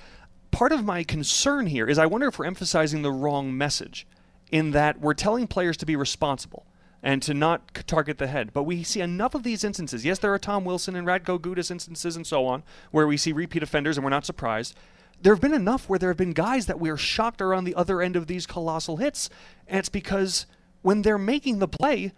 Part 0.55 0.70
of 0.70 0.84
my 0.84 1.02
concern 1.02 1.66
here 1.66 1.88
is 1.88 1.98
I 1.98 2.07
wonder 2.07 2.28
if 2.28 2.38
we're 2.38 2.44
emphasizing 2.44 3.02
the 3.02 3.11
wrong 3.11 3.59
message, 3.59 4.07
in 4.52 4.70
that 4.70 5.00
we're 5.00 5.12
telling 5.12 5.48
players 5.48 5.76
to 5.78 5.84
be 5.84 5.96
responsible 5.96 6.64
and 7.02 7.20
to 7.22 7.34
not 7.34 7.74
target 7.88 8.18
the 8.18 8.28
head. 8.28 8.52
But 8.52 8.62
we 8.62 8.84
see 8.84 9.00
enough 9.00 9.34
of 9.34 9.42
these 9.42 9.64
instances. 9.64 10.05
Yes, 10.05 10.20
there 10.20 10.32
are 10.32 10.38
Tom 10.38 10.64
Wilson 10.64 10.94
and 10.94 11.09
Radko 11.09 11.40
Gudas 11.40 11.72
instances 11.72 12.14
and 12.14 12.24
so 12.24 12.46
on, 12.46 12.62
where 12.92 13.09
we 13.09 13.16
see 13.16 13.32
repeat 13.32 13.64
offenders 13.64 13.96
and 13.96 14.05
we're 14.05 14.11
not 14.11 14.24
surprised. 14.24 14.76
There 15.20 15.34
have 15.34 15.40
been 15.40 15.52
enough 15.52 15.88
where 15.88 15.98
there 15.98 16.11
have 16.11 16.16
been 16.16 16.32
guys 16.32 16.66
that 16.66 16.78
we 16.78 16.88
are 16.88 16.96
shocked 16.96 17.42
are 17.42 17.52
on 17.52 17.64
the 17.64 17.74
other 17.74 18.00
end 18.00 18.14
of 18.14 18.28
these 18.28 18.46
colossal 18.46 18.98
hits, 18.98 19.28
and 19.66 19.80
it's 19.80 19.88
because 19.88 20.46
when 20.82 21.02
they're 21.02 21.18
making 21.18 21.59
the 21.59 21.66
play, 21.66 22.12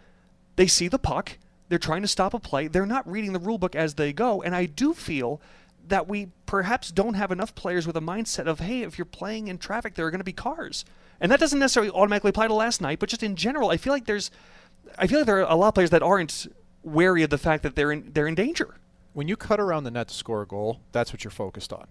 they 0.57 0.67
see 0.67 0.89
the 0.89 0.99
puck, 0.99 1.39
they're 1.71 1.79
trying 1.79 2.03
to 2.03 2.09
stop 2.09 2.35
a 2.35 2.39
play, 2.39 2.69
they're 2.69 2.85
not 2.85 3.11
reading 3.11 3.33
the 3.33 3.39
rule 3.39 3.57
book 3.57 3.75
as 3.75 3.95
they 3.95 4.13
go, 4.13 4.43
and 4.43 4.55
I 4.55 4.67
do 4.67 4.93
feel 4.93 5.41
that 5.89 6.09
we 6.09 6.29
perhaps 6.47 6.91
don't 6.91 7.15
have 7.15 7.31
enough 7.31 7.55
players 7.55 7.87
with 7.87 7.97
a 7.97 8.01
mindset 8.01 8.47
of, 8.47 8.61
hey, 8.61 8.83
if 8.83 8.99
you're 8.99 9.05
playing 9.05 9.49
in 9.49 9.59
traffic, 9.59 9.95
there 9.95 10.07
are 10.07 10.11
going 10.11 10.21
to 10.21 10.25
be 10.25 10.33
cars. 10.33 10.85
And 11.21 11.31
that 11.33 11.41
doesn't 11.41 11.59
necessarily 11.59 11.91
automatically 11.93 12.31
apply 12.31 12.49
to 12.49 12.55
last 12.55 12.81
night, 12.81 12.99
but 12.99 13.09
just 13.09 13.23
in 13.23 13.37
general, 13.37 13.71
I 13.71 13.77
feel 13.77 13.93
like 13.93 14.07
there's, 14.07 14.31
I 14.99 15.07
feel 15.07 15.19
like 15.21 15.27
there 15.27 15.39
are 15.39 15.51
a 15.51 15.55
lot 15.57 15.69
of 15.69 15.75
players 15.75 15.91
that 15.91 16.03
aren't 16.03 16.47
wary 16.83 17.23
of 17.23 17.31
the 17.31 17.39
fact 17.39 17.63
that 17.65 17.75
they're 17.75 17.91
in 17.91 18.11
they're 18.13 18.29
in 18.29 18.35
danger. 18.35 18.77
When 19.13 19.27
you 19.29 19.37
cut 19.37 19.59
around 19.59 19.85
the 19.85 19.91
net 19.91 20.09
to 20.09 20.15
score 20.15 20.43
a 20.43 20.47
goal, 20.47 20.81
that's 20.93 21.13
what 21.13 21.25
you're 21.25 21.31
focused 21.31 21.73
on. 21.73 21.87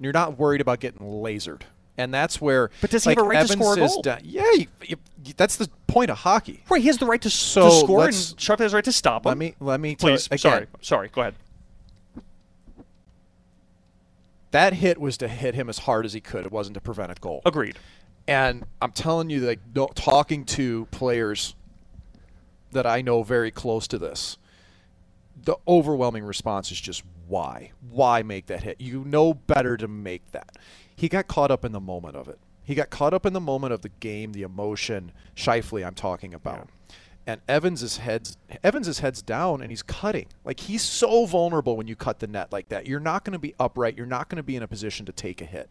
You're 0.00 0.12
not 0.12 0.38
worried 0.38 0.60
about 0.60 0.80
getting 0.80 1.00
lasered. 1.00 1.62
And 1.96 2.12
that's 2.12 2.40
where. 2.40 2.70
But 2.80 2.90
does 2.90 3.04
he 3.04 3.10
like 3.10 3.18
have 3.18 3.26
a 3.26 3.28
right 3.28 3.46
to 3.46 3.52
score 3.52 3.72
a 3.74 3.76
goal? 3.76 4.02
da- 4.02 4.18
yeah, 4.22 4.50
you, 4.54 4.66
you, 4.82 4.96
that's 5.36 5.56
the 5.56 5.70
point 5.86 6.10
of 6.10 6.18
hockey. 6.18 6.62
Right, 6.68 6.82
he 6.82 6.88
has 6.88 6.98
the 6.98 7.06
right 7.06 7.22
to, 7.22 7.28
s- 7.28 7.32
to 7.32 7.38
So 7.62 7.70
score, 7.84 8.04
and 8.04 8.34
Sharp 8.36 8.60
has 8.60 8.72
the 8.72 8.76
right 8.76 8.84
to 8.84 8.92
stop 8.92 9.24
him. 9.24 9.30
Let 9.30 9.38
me 9.38 9.54
let 9.60 9.80
me 9.80 9.96
please. 9.96 10.26
again, 10.26 10.38
sorry, 10.38 10.66
sorry. 10.82 11.08
Go 11.08 11.22
ahead. 11.22 11.34
That 14.50 14.74
hit 14.74 14.98
was 15.00 15.16
to 15.18 15.28
hit 15.28 15.54
him 15.54 15.68
as 15.68 15.78
hard 15.78 16.04
as 16.04 16.12
he 16.12 16.20
could. 16.20 16.46
It 16.46 16.52
wasn't 16.52 16.74
to 16.74 16.80
prevent 16.80 17.12
a 17.12 17.14
goal. 17.16 17.42
Agreed. 17.44 17.78
And 18.28 18.64
I'm 18.80 18.92
telling 18.92 19.30
you, 19.30 19.40
like 19.40 19.60
talking 19.94 20.44
to 20.46 20.86
players 20.86 21.54
that 22.72 22.86
I 22.86 23.02
know 23.02 23.22
very 23.22 23.50
close 23.50 23.86
to 23.88 23.98
this, 23.98 24.38
the 25.40 25.56
overwhelming 25.68 26.24
response 26.24 26.72
is 26.72 26.80
just 26.80 27.02
why? 27.28 27.72
Why 27.90 28.22
make 28.22 28.46
that 28.46 28.62
hit? 28.62 28.80
You 28.80 29.04
know 29.04 29.34
better 29.34 29.76
to 29.76 29.88
make 29.88 30.32
that. 30.32 30.56
He 30.94 31.08
got 31.08 31.26
caught 31.26 31.50
up 31.50 31.64
in 31.64 31.72
the 31.72 31.80
moment 31.80 32.16
of 32.16 32.28
it. 32.28 32.38
He 32.64 32.74
got 32.74 32.90
caught 32.90 33.14
up 33.14 33.26
in 33.26 33.32
the 33.32 33.40
moment 33.40 33.72
of 33.72 33.82
the 33.82 33.90
game, 34.00 34.32
the 34.32 34.42
emotion. 34.42 35.12
Scheifele, 35.36 35.86
I'm 35.86 35.94
talking 35.94 36.34
about. 36.34 36.68
And 37.26 37.40
Evans' 37.48 37.96
head's 37.96 38.36
Evans' 38.62 39.00
head's 39.00 39.20
down 39.20 39.60
and 39.60 39.70
he's 39.70 39.82
cutting. 39.82 40.26
Like 40.44 40.60
he's 40.60 40.82
so 40.82 41.26
vulnerable 41.26 41.76
when 41.76 41.88
you 41.88 41.96
cut 41.96 42.20
the 42.20 42.26
net 42.26 42.52
like 42.52 42.68
that. 42.68 42.86
You're 42.86 43.00
not 43.00 43.24
going 43.24 43.32
to 43.32 43.38
be 43.38 43.54
upright. 43.58 43.96
You're 43.96 44.06
not 44.06 44.28
going 44.28 44.36
to 44.36 44.44
be 44.44 44.54
in 44.54 44.62
a 44.62 44.68
position 44.68 45.06
to 45.06 45.12
take 45.12 45.40
a 45.40 45.44
hit. 45.44 45.68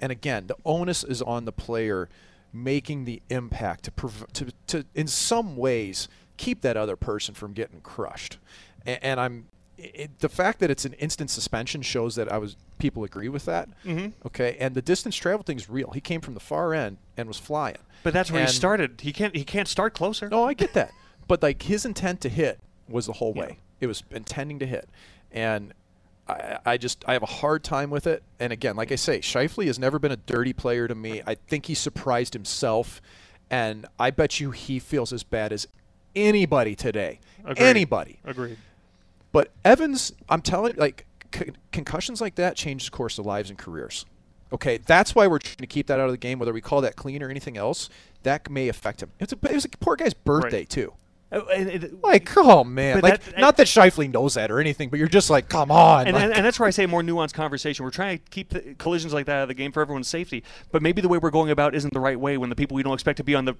And 0.00 0.12
again, 0.12 0.46
the 0.46 0.56
onus 0.64 1.02
is 1.02 1.20
on 1.20 1.44
the 1.44 1.52
player 1.52 2.08
making 2.52 3.04
the 3.04 3.20
impact 3.30 3.84
to 3.84 3.90
prov- 3.90 4.32
to, 4.34 4.52
to 4.68 4.84
in 4.94 5.08
some 5.08 5.56
ways 5.56 6.08
keep 6.36 6.60
that 6.60 6.76
other 6.76 6.96
person 6.96 7.34
from 7.34 7.52
getting 7.52 7.80
crushed. 7.80 8.38
And, 8.86 8.98
and 9.02 9.20
I'm 9.20 9.46
it, 9.78 10.18
the 10.20 10.28
fact 10.28 10.58
that 10.60 10.70
it's 10.70 10.84
an 10.84 10.92
instant 10.94 11.30
suspension 11.30 11.82
shows 11.82 12.14
that 12.16 12.30
I 12.30 12.38
was 12.38 12.56
people 12.78 13.04
agree 13.04 13.28
with 13.28 13.44
that. 13.46 13.68
Mm-hmm. 13.84 14.08
Okay, 14.26 14.56
and 14.60 14.74
the 14.74 14.82
distance 14.82 15.16
travel 15.16 15.42
thing 15.42 15.56
is 15.56 15.68
real. 15.70 15.90
He 15.92 16.00
came 16.00 16.20
from 16.20 16.34
the 16.34 16.40
far 16.40 16.74
end 16.74 16.98
and 17.16 17.26
was 17.28 17.38
flying. 17.38 17.78
But 18.02 18.12
that's 18.12 18.30
where 18.30 18.40
And- 18.42 18.50
he 18.50 18.54
started. 18.54 19.00
He 19.00 19.12
can't. 19.12 19.34
He 19.36 19.44
can't 19.44 19.68
start 19.68 19.94
closer. 19.94 20.28
no, 20.28 20.44
I 20.44 20.54
get 20.54 20.72
that. 20.74 20.92
But 21.28 21.40
like 21.42 21.62
his 21.62 21.84
intent 21.86 22.20
to 22.22 22.28
hit 22.28 22.58
was 22.88 23.06
the 23.06 23.12
whole 23.14 23.32
Yeah. 23.36 23.42
way. 23.42 23.58
It 23.80 23.86
was 23.86 24.02
intending 24.10 24.58
to 24.58 24.66
hit, 24.66 24.88
and 25.30 25.72
I, 26.28 26.58
I 26.66 26.76
just 26.76 27.04
I 27.08 27.12
have 27.14 27.22
a 27.22 27.26
hard 27.26 27.62
time 27.64 27.90
with 27.90 28.06
it. 28.06 28.22
And 28.40 28.52
again, 28.52 28.76
like 28.76 28.92
I 28.92 28.96
say, 28.96 29.20
Scheifele 29.20 29.66
has 29.66 29.78
never 29.78 29.98
been 29.98 30.12
a 30.12 30.16
dirty 30.16 30.52
player 30.52 30.86
to 30.88 30.94
me. 30.94 31.22
I 31.26 31.36
think 31.36 31.66
he 31.66 31.74
surprised 31.74 32.34
himself, 32.34 33.00
and 33.50 33.86
I 33.98 34.10
bet 34.10 34.40
you 34.40 34.50
he 34.50 34.78
feels 34.80 35.12
as 35.12 35.22
bad 35.22 35.52
as 35.52 35.66
anybody 36.14 36.74
today. 36.74 37.20
Agreed. 37.44 37.64
Anybody. 37.64 38.18
Agreed. 38.24 38.58
But 39.32 39.50
Evans, 39.64 40.12
I'm 40.28 40.42
telling 40.42 40.76
like 40.76 41.06
con- 41.30 41.56
concussions 41.72 42.20
like 42.20 42.34
that 42.36 42.54
change 42.56 42.84
the 42.84 42.90
course 42.90 43.18
of 43.18 43.26
lives 43.26 43.50
and 43.50 43.58
careers. 43.58 44.04
Okay, 44.52 44.76
that's 44.76 45.14
why 45.14 45.26
we're 45.26 45.38
trying 45.38 45.56
to 45.56 45.66
keep 45.66 45.86
that 45.86 45.98
out 45.98 46.04
of 46.06 46.10
the 46.12 46.18
game. 46.18 46.38
Whether 46.38 46.52
we 46.52 46.60
call 46.60 46.82
that 46.82 46.94
clean 46.94 47.22
or 47.22 47.30
anything 47.30 47.56
else, 47.56 47.88
that 48.22 48.50
may 48.50 48.68
affect 48.68 49.02
him. 49.02 49.10
It's 49.18 49.32
a, 49.32 49.38
it 49.50 49.54
was 49.54 49.64
a 49.64 49.68
poor 49.70 49.96
guy's 49.96 50.12
birthday 50.14 50.58
Right. 50.58 50.68
too. 50.68 50.92
Uh, 51.32 51.44
and 51.54 51.68
it- 51.70 52.02
Like, 52.02 52.28
oh 52.36 52.62
man, 52.64 53.00
like 53.00 53.22
that- 53.24 53.38
not 53.40 53.56
that 53.56 53.66
Scheifele 53.66 54.12
knows 54.12 54.34
that 54.34 54.50
or 54.50 54.60
anything, 54.60 54.88
but 54.90 54.98
you're 54.98 55.08
just 55.08 55.30
like, 55.30 55.48
come 55.48 55.70
on. 55.70 56.06
and, 56.06 56.14
like- 56.14 56.24
and, 56.24 56.34
and 56.34 56.44
that's 56.44 56.60
where 56.60 56.66
I 56.66 56.70
say 56.70 56.84
more 56.86 57.02
nuanced 57.02 57.32
conversation. 57.34 57.84
We're 57.84 57.90
trying 57.90 58.18
to 58.18 58.24
keep 58.30 58.50
the 58.50 58.74
collisions 58.78 59.12
like 59.14 59.26
that 59.26 59.36
out 59.36 59.42
of 59.42 59.48
the 59.48 59.54
game 59.54 59.72
for 59.72 59.80
everyone's 59.80 60.08
safety. 60.08 60.44
But 60.70 60.82
maybe 60.82 61.00
the 61.00 61.08
way 61.08 61.18
we're 61.18 61.30
going 61.30 61.50
about 61.50 61.74
isn't 61.74 61.92
the 61.94 62.00
right 62.00 62.18
way 62.20 62.36
when 62.36 62.50
the 62.50 62.56
people 62.56 62.74
we 62.74 62.82
don't 62.82 62.94
expect 62.94 63.16
to 63.16 63.24
be 63.24 63.34
on 63.34 63.44
the 63.46 63.54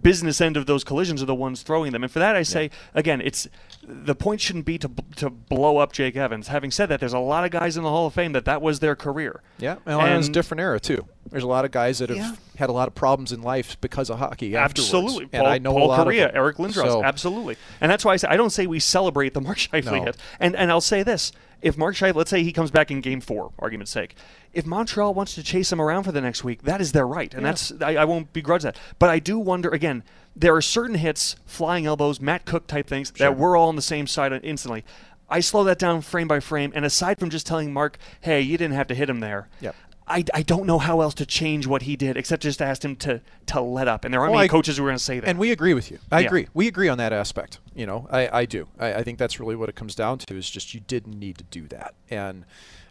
business 0.00 0.40
end 0.40 0.56
of 0.56 0.66
those 0.66 0.84
collisions 0.84 1.22
are 1.22 1.26
the 1.26 1.34
ones 1.34 1.62
throwing 1.62 1.92
them. 1.92 2.02
And 2.02 2.10
for 2.12 2.18
that, 2.18 2.34
I 2.36 2.42
say 2.42 2.70
again, 2.94 3.20
it's 3.20 3.46
the 3.82 4.14
point 4.14 4.40
shouldn't 4.40 4.64
be 4.64 4.78
to 4.78 4.90
to 5.16 5.30
blow 5.30 5.78
up 5.78 5.92
Jake 5.92 6.16
Evans. 6.16 6.48
Having 6.48 6.70
said 6.72 6.86
that, 6.86 7.00
there's 7.00 7.12
a 7.12 7.18
lot 7.18 7.44
of 7.44 7.50
guys 7.50 7.76
in 7.76 7.82
the 7.82 7.90
Hall 7.90 8.06
of 8.06 8.14
Fame 8.14 8.32
that 8.32 8.44
that 8.46 8.62
was 8.62 8.80
their 8.80 8.96
career. 8.96 9.42
yeah, 9.58 9.76
well, 9.86 10.00
it 10.04 10.16
was 10.16 10.28
a 10.28 10.32
different 10.32 10.60
era 10.60 10.80
too. 10.80 11.06
There's 11.30 11.44
a 11.44 11.48
lot 11.48 11.64
of 11.64 11.70
guys 11.70 11.98
that 11.98 12.08
have 12.08 12.18
Yeah. 12.18 12.32
had 12.56 12.68
a 12.70 12.72
lot 12.72 12.88
of 12.88 12.94
problems 12.94 13.32
in 13.32 13.42
life 13.42 13.76
because 13.80 14.10
of 14.10 14.18
hockey. 14.18 14.56
afterwards. 14.56 14.92
Absolutely, 14.94 15.28
and 15.32 15.42
Paul, 15.44 15.46
I 15.52 15.58
know 15.58 15.72
Paul 15.72 15.84
a 15.84 15.88
lot 15.88 16.06
Kariya. 16.06 16.30
Eric 16.34 16.56
Lindros, 16.56 16.74
So- 16.86 17.04
absolutely, 17.04 17.56
and 17.80 17.90
that's 17.90 18.04
why 18.04 18.12
I 18.12 18.16
say 18.16 18.28
I 18.28 18.36
don't 18.36 18.50
say 18.50 18.66
we 18.66 18.80
celebrate 18.80 19.34
the 19.34 19.40
Mark 19.40 19.58
Scheifele 19.58 19.98
No. 19.98 20.04
hit, 20.04 20.16
and 20.40 20.56
and 20.56 20.70
I'll 20.70 20.80
say 20.80 21.02
this: 21.02 21.32
if 21.62 21.76
Mark 21.76 21.94
Scheifele, 21.96 22.14
let's 22.16 22.30
say 22.30 22.42
he 22.42 22.52
comes 22.52 22.70
back 22.70 22.90
in 22.90 23.00
Game 23.00 23.20
Four, 23.20 23.50
argument's 23.58 23.92
sake, 23.92 24.14
if 24.52 24.64
Montreal 24.66 25.14
wants 25.14 25.34
to 25.34 25.42
chase 25.42 25.70
him 25.72 25.80
around 25.80 26.04
for 26.04 26.12
the 26.12 26.20
next 26.20 26.42
week, 26.44 26.62
that 26.62 26.80
is 26.80 26.92
their 26.92 27.06
right, 27.06 27.32
and 27.34 27.44
that's 27.44 27.72
I, 27.80 27.96
I 27.96 28.04
won't 28.04 28.32
begrudge 28.32 28.62
that. 28.62 28.76
But 28.98 29.10
I 29.10 29.18
do 29.18 29.38
wonder 29.38 29.68
again. 29.70 30.02
There 30.36 30.54
are 30.54 30.62
certain 30.62 30.94
hits, 30.96 31.34
flying 31.46 31.84
elbows, 31.84 32.20
Matt 32.20 32.44
Cooke 32.44 32.68
type 32.68 32.86
things 32.86 33.10
that 33.18 33.36
we're 33.36 33.56
all 33.56 33.68
on 33.68 33.74
the 33.76 33.82
same 33.82 34.06
side 34.06 34.32
instantly. 34.44 34.84
I 35.28 35.40
slow 35.40 35.64
that 35.64 35.80
down 35.80 36.00
frame 36.00 36.28
by 36.28 36.38
frame, 36.40 36.72
and 36.76 36.84
aside 36.84 37.18
from 37.18 37.28
just 37.28 37.44
telling 37.44 37.72
Mark, 37.72 37.98
"Hey, 38.20 38.40
you 38.40 38.56
didn't 38.56 38.76
have 38.76 38.86
to 38.86 38.94
hit 38.94 39.10
him 39.10 39.18
there," 39.20 39.48
Yep. 39.60 39.74
I, 40.08 40.24
I 40.34 40.42
don't 40.42 40.66
know 40.66 40.78
how 40.78 41.00
else 41.00 41.14
to 41.14 41.26
change 41.26 41.66
what 41.66 41.82
he 41.82 41.96
did 41.96 42.16
except 42.16 42.42
just 42.42 42.60
ask 42.62 42.84
him 42.84 42.96
to 42.96 43.20
to 43.46 43.60
let 43.60 43.88
up. 43.88 44.04
And 44.04 44.12
there 44.12 44.20
aren't 44.20 44.32
Well, 44.32 44.38
many 44.40 44.48
I- 44.48 44.52
coaches 44.52 44.76
who 44.76 44.84
are 44.84 44.88
going 44.88 44.98
to 44.98 45.02
say 45.04 45.20
that. 45.20 45.28
And 45.28 45.38
we 45.38 45.50
agree 45.52 45.74
with 45.74 45.90
you. 45.90 45.98
I 46.10 46.20
Yeah. 46.20 46.26
agree. 46.26 46.48
We 46.54 46.66
agree 46.68 46.88
on 46.88 46.98
that 46.98 47.12
aspect. 47.12 47.58
You 47.74 47.86
know, 47.86 48.06
I, 48.10 48.40
I 48.40 48.44
do. 48.46 48.68
I, 48.78 48.94
I 48.94 49.02
think 49.02 49.18
that's 49.18 49.38
really 49.40 49.56
what 49.56 49.68
it 49.68 49.74
comes 49.76 49.94
down 49.94 50.18
to 50.18 50.34
is 50.36 50.48
just 50.50 50.74
you 50.74 50.80
didn't 50.80 51.18
need 51.18 51.38
to 51.38 51.44
do 51.44 51.66
that. 51.68 51.94
And 52.10 52.44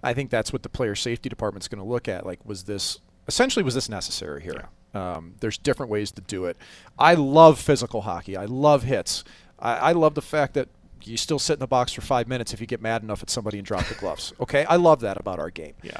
I 0.04 0.14
think 0.14 0.30
that's 0.30 0.52
what 0.54 0.64
the 0.64 0.70
player 0.70 0.96
safety 0.96 1.30
department's 1.30 1.68
going 1.68 1.82
to 1.84 1.88
look 1.90 2.08
at. 2.08 2.26
Like, 2.26 2.40
was 2.46 2.64
this 2.64 3.00
essentially 3.28 3.64
was 3.64 3.74
this 3.76 3.90
necessary 3.90 4.42
here? 4.44 4.70
Um, 4.94 5.36
there's 5.42 5.58
different 5.58 5.92
ways 5.92 6.12
to 6.14 6.22
do 6.22 6.46
it. 6.46 6.58
I 6.98 7.14
love 7.14 7.60
physical 7.60 8.02
hockey. 8.02 8.38
I 8.38 8.46
love 8.46 8.84
hits. 8.84 9.24
I, 9.60 9.76
I 9.76 9.92
love 9.92 10.16
the 10.16 10.22
fact 10.22 10.54
that 10.54 10.70
you 11.04 11.18
still 11.18 11.40
sit 11.40 11.54
in 11.54 11.60
the 11.60 11.68
box 11.68 11.94
for 11.94 12.02
five 12.02 12.28
minutes 12.28 12.54
if 12.54 12.62
you 12.62 12.68
get 12.68 12.82
mad 12.82 13.04
enough 13.04 13.22
at 13.22 13.30
somebody 13.30 13.58
and 13.60 13.66
drop 13.68 13.86
the 13.86 13.96
gloves. 13.96 14.34
Okay, 14.40 14.66
I 14.66 14.76
love 14.78 15.02
that 15.02 15.18
about 15.20 15.40
our 15.40 15.50
game 15.52 15.74
yeah. 15.84 16.00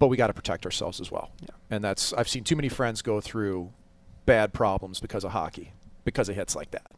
But 0.00 0.08
we 0.08 0.16
got 0.16 0.26
to 0.26 0.32
protect 0.32 0.64
ourselves 0.64 1.00
as 1.00 1.12
well. 1.12 1.30
And 1.70 1.84
that's 1.84 2.12
I've 2.14 2.28
seen 2.28 2.42
too 2.42 2.56
many 2.56 2.68
friends 2.68 3.02
go 3.02 3.20
through 3.20 3.72
bad 4.26 4.52
problems 4.52 4.98
because 4.98 5.22
of 5.22 5.30
hockey, 5.30 5.72
because 6.04 6.28
of 6.28 6.34
hits 6.34 6.56
like 6.56 6.72
that. 6.72 6.90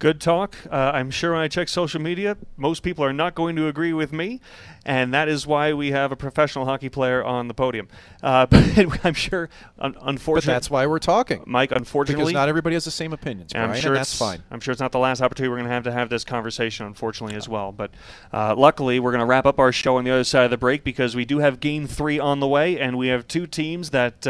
Good 0.00 0.18
talk. 0.18 0.56
Uh, 0.72 0.92
I'm 0.94 1.10
sure 1.10 1.32
when 1.32 1.42
I 1.42 1.48
check 1.48 1.68
social 1.68 2.00
media, 2.00 2.38
most 2.56 2.82
people 2.82 3.04
are 3.04 3.12
not 3.12 3.34
going 3.34 3.54
to 3.56 3.68
agree 3.68 3.92
with 3.92 4.14
me, 4.14 4.40
and 4.86 5.12
that 5.12 5.28
is 5.28 5.46
why 5.46 5.74
we 5.74 5.90
have 5.90 6.10
a 6.10 6.16
professional 6.16 6.64
hockey 6.64 6.88
player 6.88 7.22
on 7.22 7.48
the 7.48 7.54
podium. 7.54 7.86
Uh, 8.22 8.46
but 8.50 9.04
I'm 9.04 9.12
sure, 9.12 9.50
un- 9.78 9.92
But 9.92 10.02
unfortunately, 10.08 10.54
that's 10.54 10.70
why 10.70 10.86
we're 10.86 11.00
talking. 11.00 11.44
Mike. 11.46 11.70
Unfortunately, 11.70 12.24
Because 12.24 12.32
not 12.32 12.48
everybody 12.48 12.74
has 12.76 12.86
the 12.86 12.90
same 12.90 13.12
opinions, 13.12 13.52
Brian, 13.52 13.72
I'm 13.72 13.76
sure 13.76 13.92
and 13.92 13.98
that's 13.98 14.12
it's 14.12 14.18
fine. 14.18 14.42
I'm 14.50 14.60
sure 14.60 14.72
it's 14.72 14.80
not 14.80 14.92
the 14.92 14.98
last 14.98 15.20
opportunity 15.20 15.50
we're 15.50 15.58
going 15.58 15.68
to 15.68 15.74
have 15.74 15.84
to 15.84 15.92
have 15.92 16.08
this 16.08 16.24
conversation, 16.24 16.86
unfortunately, 16.86 17.36
as 17.36 17.46
well. 17.46 17.70
But 17.70 17.90
uh, 18.32 18.54
luckily, 18.56 19.00
we're 19.00 19.12
going 19.12 19.20
to 19.20 19.26
wrap 19.26 19.44
up 19.44 19.58
our 19.58 19.70
show 19.70 19.98
on 19.98 20.04
the 20.04 20.12
other 20.12 20.24
side 20.24 20.44
of 20.46 20.50
the 20.50 20.56
break 20.56 20.82
because 20.82 21.14
we 21.14 21.26
do 21.26 21.40
have 21.40 21.60
Game 21.60 21.86
Three 21.86 22.18
on 22.18 22.40
the 22.40 22.48
way, 22.48 22.80
and 22.80 22.96
we 22.96 23.08
have 23.08 23.28
two 23.28 23.46
teams 23.46 23.90
that. 23.90 24.26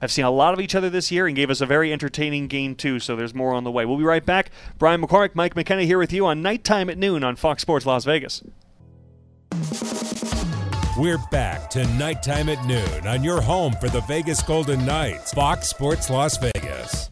Have 0.00 0.12
seen 0.12 0.24
a 0.24 0.30
lot 0.30 0.54
of 0.54 0.60
each 0.60 0.74
other 0.74 0.88
this 0.88 1.10
year 1.10 1.26
and 1.26 1.34
gave 1.34 1.50
us 1.50 1.60
a 1.60 1.66
very 1.66 1.92
entertaining 1.92 2.46
game 2.46 2.74
too. 2.76 3.00
So 3.00 3.16
there's 3.16 3.34
more 3.34 3.52
on 3.52 3.64
the 3.64 3.70
way. 3.70 3.84
We'll 3.84 3.98
be 3.98 4.04
right 4.04 4.24
back. 4.24 4.50
Brian 4.78 5.02
McCormick, 5.02 5.34
Mike 5.34 5.56
McKenna 5.56 5.82
here 5.82 5.98
with 5.98 6.12
you 6.12 6.26
on 6.26 6.40
nighttime 6.40 6.88
at 6.88 6.98
noon 6.98 7.24
on 7.24 7.34
Fox 7.36 7.62
Sports 7.62 7.84
Las 7.84 8.04
Vegas. 8.04 8.42
We're 10.96 11.18
back 11.30 11.70
to 11.70 11.86
nighttime 11.96 12.48
at 12.48 12.64
noon 12.66 13.06
on 13.06 13.22
your 13.22 13.40
home 13.40 13.72
for 13.74 13.88
the 13.88 14.00
Vegas 14.02 14.42
Golden 14.42 14.84
Knights, 14.84 15.32
Fox 15.32 15.68
Sports 15.68 16.10
Las 16.10 16.36
Vegas. 16.38 17.10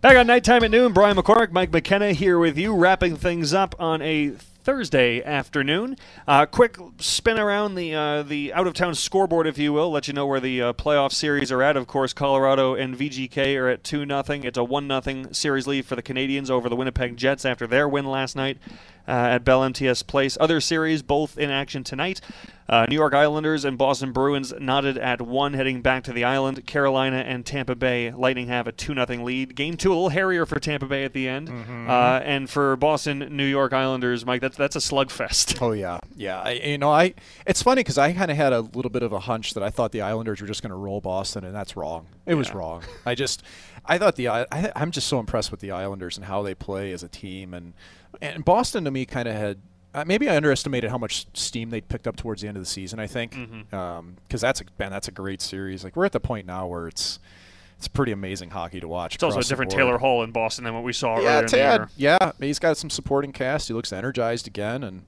Back 0.00 0.16
on 0.16 0.28
nighttime 0.28 0.64
at 0.64 0.70
noon, 0.70 0.92
Brian 0.92 1.16
McCormick, 1.16 1.52
Mike 1.52 1.72
McKenna 1.72 2.12
here 2.12 2.38
with 2.38 2.56
you, 2.56 2.74
wrapping 2.74 3.16
things 3.16 3.52
up 3.52 3.74
on 3.78 4.00
a 4.02 4.32
Thursday 4.70 5.20
afternoon. 5.24 5.96
Uh, 6.28 6.46
quick 6.46 6.78
spin 6.98 7.40
around 7.40 7.74
the 7.74 7.92
uh, 7.92 8.22
the 8.22 8.52
out 8.52 8.68
of 8.68 8.74
town 8.74 8.94
scoreboard, 8.94 9.48
if 9.48 9.58
you 9.58 9.72
will, 9.72 9.90
let 9.90 10.06
you 10.06 10.14
know 10.14 10.28
where 10.28 10.38
the 10.38 10.62
uh, 10.62 10.72
playoff 10.74 11.10
series 11.10 11.50
are 11.50 11.60
at. 11.60 11.76
Of 11.76 11.88
course, 11.88 12.12
Colorado 12.12 12.76
and 12.76 12.96
VGK 12.96 13.58
are 13.58 13.68
at 13.68 13.82
two 13.82 14.06
nothing. 14.06 14.44
It's 14.44 14.56
a 14.56 14.62
one 14.62 14.86
nothing 14.86 15.34
series 15.34 15.66
lead 15.66 15.86
for 15.86 15.96
the 15.96 16.04
Canadiens 16.04 16.50
over 16.50 16.68
the 16.68 16.76
Winnipeg 16.76 17.16
Jets 17.16 17.44
after 17.44 17.66
their 17.66 17.88
win 17.88 18.06
last 18.06 18.36
night 18.36 18.58
uh, 19.08 19.10
at 19.10 19.44
Bell 19.44 19.64
MTS 19.64 20.04
Place. 20.04 20.38
Other 20.38 20.60
series 20.60 21.02
both 21.02 21.36
in 21.36 21.50
action 21.50 21.82
tonight. 21.82 22.20
Uh, 22.70 22.86
New 22.88 22.94
York 22.94 23.14
Islanders 23.14 23.64
and 23.64 23.76
Boston 23.76 24.12
Bruins 24.12 24.54
knotted 24.60 24.96
at 24.96 25.20
one, 25.20 25.54
heading 25.54 25.82
back 25.82 26.04
to 26.04 26.12
the 26.12 26.22
island. 26.22 26.64
Carolina 26.68 27.16
and 27.16 27.44
Tampa 27.44 27.74
Bay 27.74 28.12
Lightning 28.12 28.46
have 28.46 28.68
a 28.68 28.72
two 28.72 28.94
0 28.94 29.24
lead. 29.24 29.56
Game 29.56 29.76
two 29.76 29.88
a 29.90 29.94
little 29.94 30.10
hairier 30.10 30.46
for 30.46 30.60
Tampa 30.60 30.86
Bay 30.86 31.02
at 31.02 31.12
the 31.12 31.26
end, 31.28 31.48
uh, 31.50 32.20
and 32.24 32.48
for 32.48 32.76
Boston 32.76 33.26
New 33.32 33.44
York 33.44 33.72
Islanders, 33.72 34.24
Mike, 34.24 34.40
that's 34.40 34.56
that's 34.56 34.76
a 34.76 34.78
slugfest. 34.78 35.60
Oh 35.60 35.72
yeah, 35.72 35.98
yeah. 36.16 36.40
I, 36.40 36.52
you 36.52 36.78
know, 36.78 36.90
I. 36.90 37.14
It's 37.44 37.60
funny 37.62 37.80
because 37.80 37.98
I 37.98 38.12
kind 38.12 38.30
of 38.30 38.36
had 38.36 38.52
a 38.52 38.60
little 38.60 38.90
bit 38.90 39.02
of 39.02 39.12
a 39.12 39.18
hunch 39.20 39.54
that 39.54 39.64
I 39.64 39.70
thought 39.70 39.90
the 39.90 40.02
Islanders 40.02 40.40
were 40.40 40.46
just 40.46 40.62
going 40.62 40.70
to 40.70 40.76
roll 40.76 41.00
Boston, 41.00 41.44
and 41.44 41.54
that's 41.54 41.76
wrong. 41.76 42.06
It 42.24 42.34
was 42.36 42.54
wrong. 42.54 42.82
I 43.04 43.16
just, 43.16 43.42
I 43.84 43.98
thought 43.98 44.14
the 44.14 44.28
I, 44.28 44.46
I'm 44.76 44.92
just 44.92 45.08
so 45.08 45.18
impressed 45.18 45.50
with 45.50 45.58
the 45.60 45.72
Islanders 45.72 46.16
and 46.16 46.24
how 46.24 46.42
they 46.42 46.54
play 46.54 46.92
as 46.92 47.02
a 47.02 47.08
team, 47.08 47.52
and 47.52 47.72
and 48.22 48.44
Boston 48.44 48.84
to 48.84 48.90
me 48.92 49.06
kind 49.06 49.26
of 49.28 49.34
had. 49.34 49.58
Uh, 49.92 50.04
maybe 50.06 50.28
I 50.28 50.36
underestimated 50.36 50.90
how 50.90 50.98
much 50.98 51.26
steam 51.34 51.70
they 51.70 51.80
picked 51.80 52.06
up 52.06 52.14
towards 52.16 52.42
the 52.42 52.48
end 52.48 52.56
of 52.56 52.62
the 52.62 52.68
season. 52.68 52.98
I 53.00 53.06
think 53.08 53.32
because 53.70 54.40
that's 54.40 54.60
a 54.60 54.64
man, 54.78 54.90
that's 54.90 55.08
a 55.08 55.12
great 55.12 55.40
series. 55.42 55.82
Like 55.84 55.96
we're 55.96 56.04
at 56.04 56.12
the 56.12 56.20
point 56.20 56.46
now 56.46 56.66
where 56.66 56.86
it's 56.88 57.18
it's 57.76 57.88
pretty 57.88 58.12
amazing 58.12 58.50
hockey 58.50 58.78
to 58.80 58.86
watch. 58.88 59.14
It's 59.16 59.24
also 59.24 59.40
a 59.40 59.42
different. 59.42 59.70
Taylor 59.70 59.98
Hall 59.98 60.22
in 60.22 60.30
Boston 60.32 60.64
than 60.64 60.74
what 60.74 60.84
we 60.84 60.92
saw 60.92 61.18
Yeah, 61.18 61.38
earlier 61.38 61.48
Tad. 61.48 61.88
Yeah, 61.96 62.32
he's 62.38 62.58
got 62.58 62.76
some 62.76 62.90
supporting 62.90 63.32
cast. 63.32 63.68
He 63.68 63.74
looks 63.74 63.92
energized 63.92 64.46
again, 64.46 64.84
and 64.84 65.02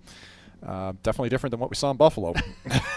uh, 0.67 0.95
definitely 1.03 1.29
different 1.29 1.51
than 1.53 1.61
what 1.61 1.69
we 1.71 1.77
saw 1.77 1.91
in 1.91 1.97
Buffalo. 1.97 2.35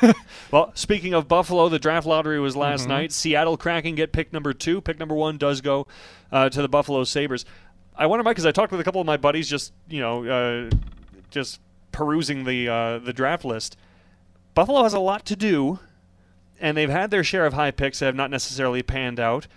Well, 0.52 0.72
speaking 0.76 1.14
of 1.14 1.28
Buffalo, 1.28 1.68
the 1.70 1.80
draft 1.80 2.06
lottery 2.08 2.40
was 2.40 2.56
last 2.56 2.82
Mm-hmm. 2.82 2.90
night. 2.90 3.12
Seattle 3.12 3.58
Kraken 3.58 3.96
get 3.96 4.12
pick 4.14 4.32
number 4.32 4.54
two. 4.54 4.80
Pick 4.80 4.98
number 5.00 5.16
one 5.16 5.38
does 5.38 5.60
go 5.60 5.88
uh, 6.32 6.50
to 6.50 6.62
the 6.62 6.70
Buffalo 6.70 7.04
Sabres. 7.04 7.46
I 7.96 8.06
wonder, 8.06 8.24
Mike, 8.24 8.36
because 8.36 8.46
I 8.46 8.52
talked 8.52 8.72
with 8.72 8.80
a 8.80 8.84
couple 8.84 9.02
of 9.02 9.08
my 9.08 9.18
buddies, 9.18 9.50
just 9.50 9.74
you 9.90 10.00
know, 10.00 10.26
uh, 10.26 10.70
just 11.32 11.60
perusing 11.96 12.44
the 12.44 12.68
uh, 12.68 13.00
the 13.00 13.14
draft 13.14 13.46
list. 13.46 13.78
Buffalo 14.54 14.84
has 14.84 14.94
a 14.94 15.00
lot 15.00 15.26
to 15.28 15.36
do, 15.36 15.80
and 16.60 16.76
they've 16.78 16.90
had 16.90 17.10
their 17.10 17.24
share 17.24 17.46
of 17.46 17.54
high 17.54 17.72
picks 17.72 18.00
that 18.00 18.08
have 18.08 18.16
not 18.16 18.30
necessarily 18.30 18.84
panned 18.84 19.20
out. 19.20 19.48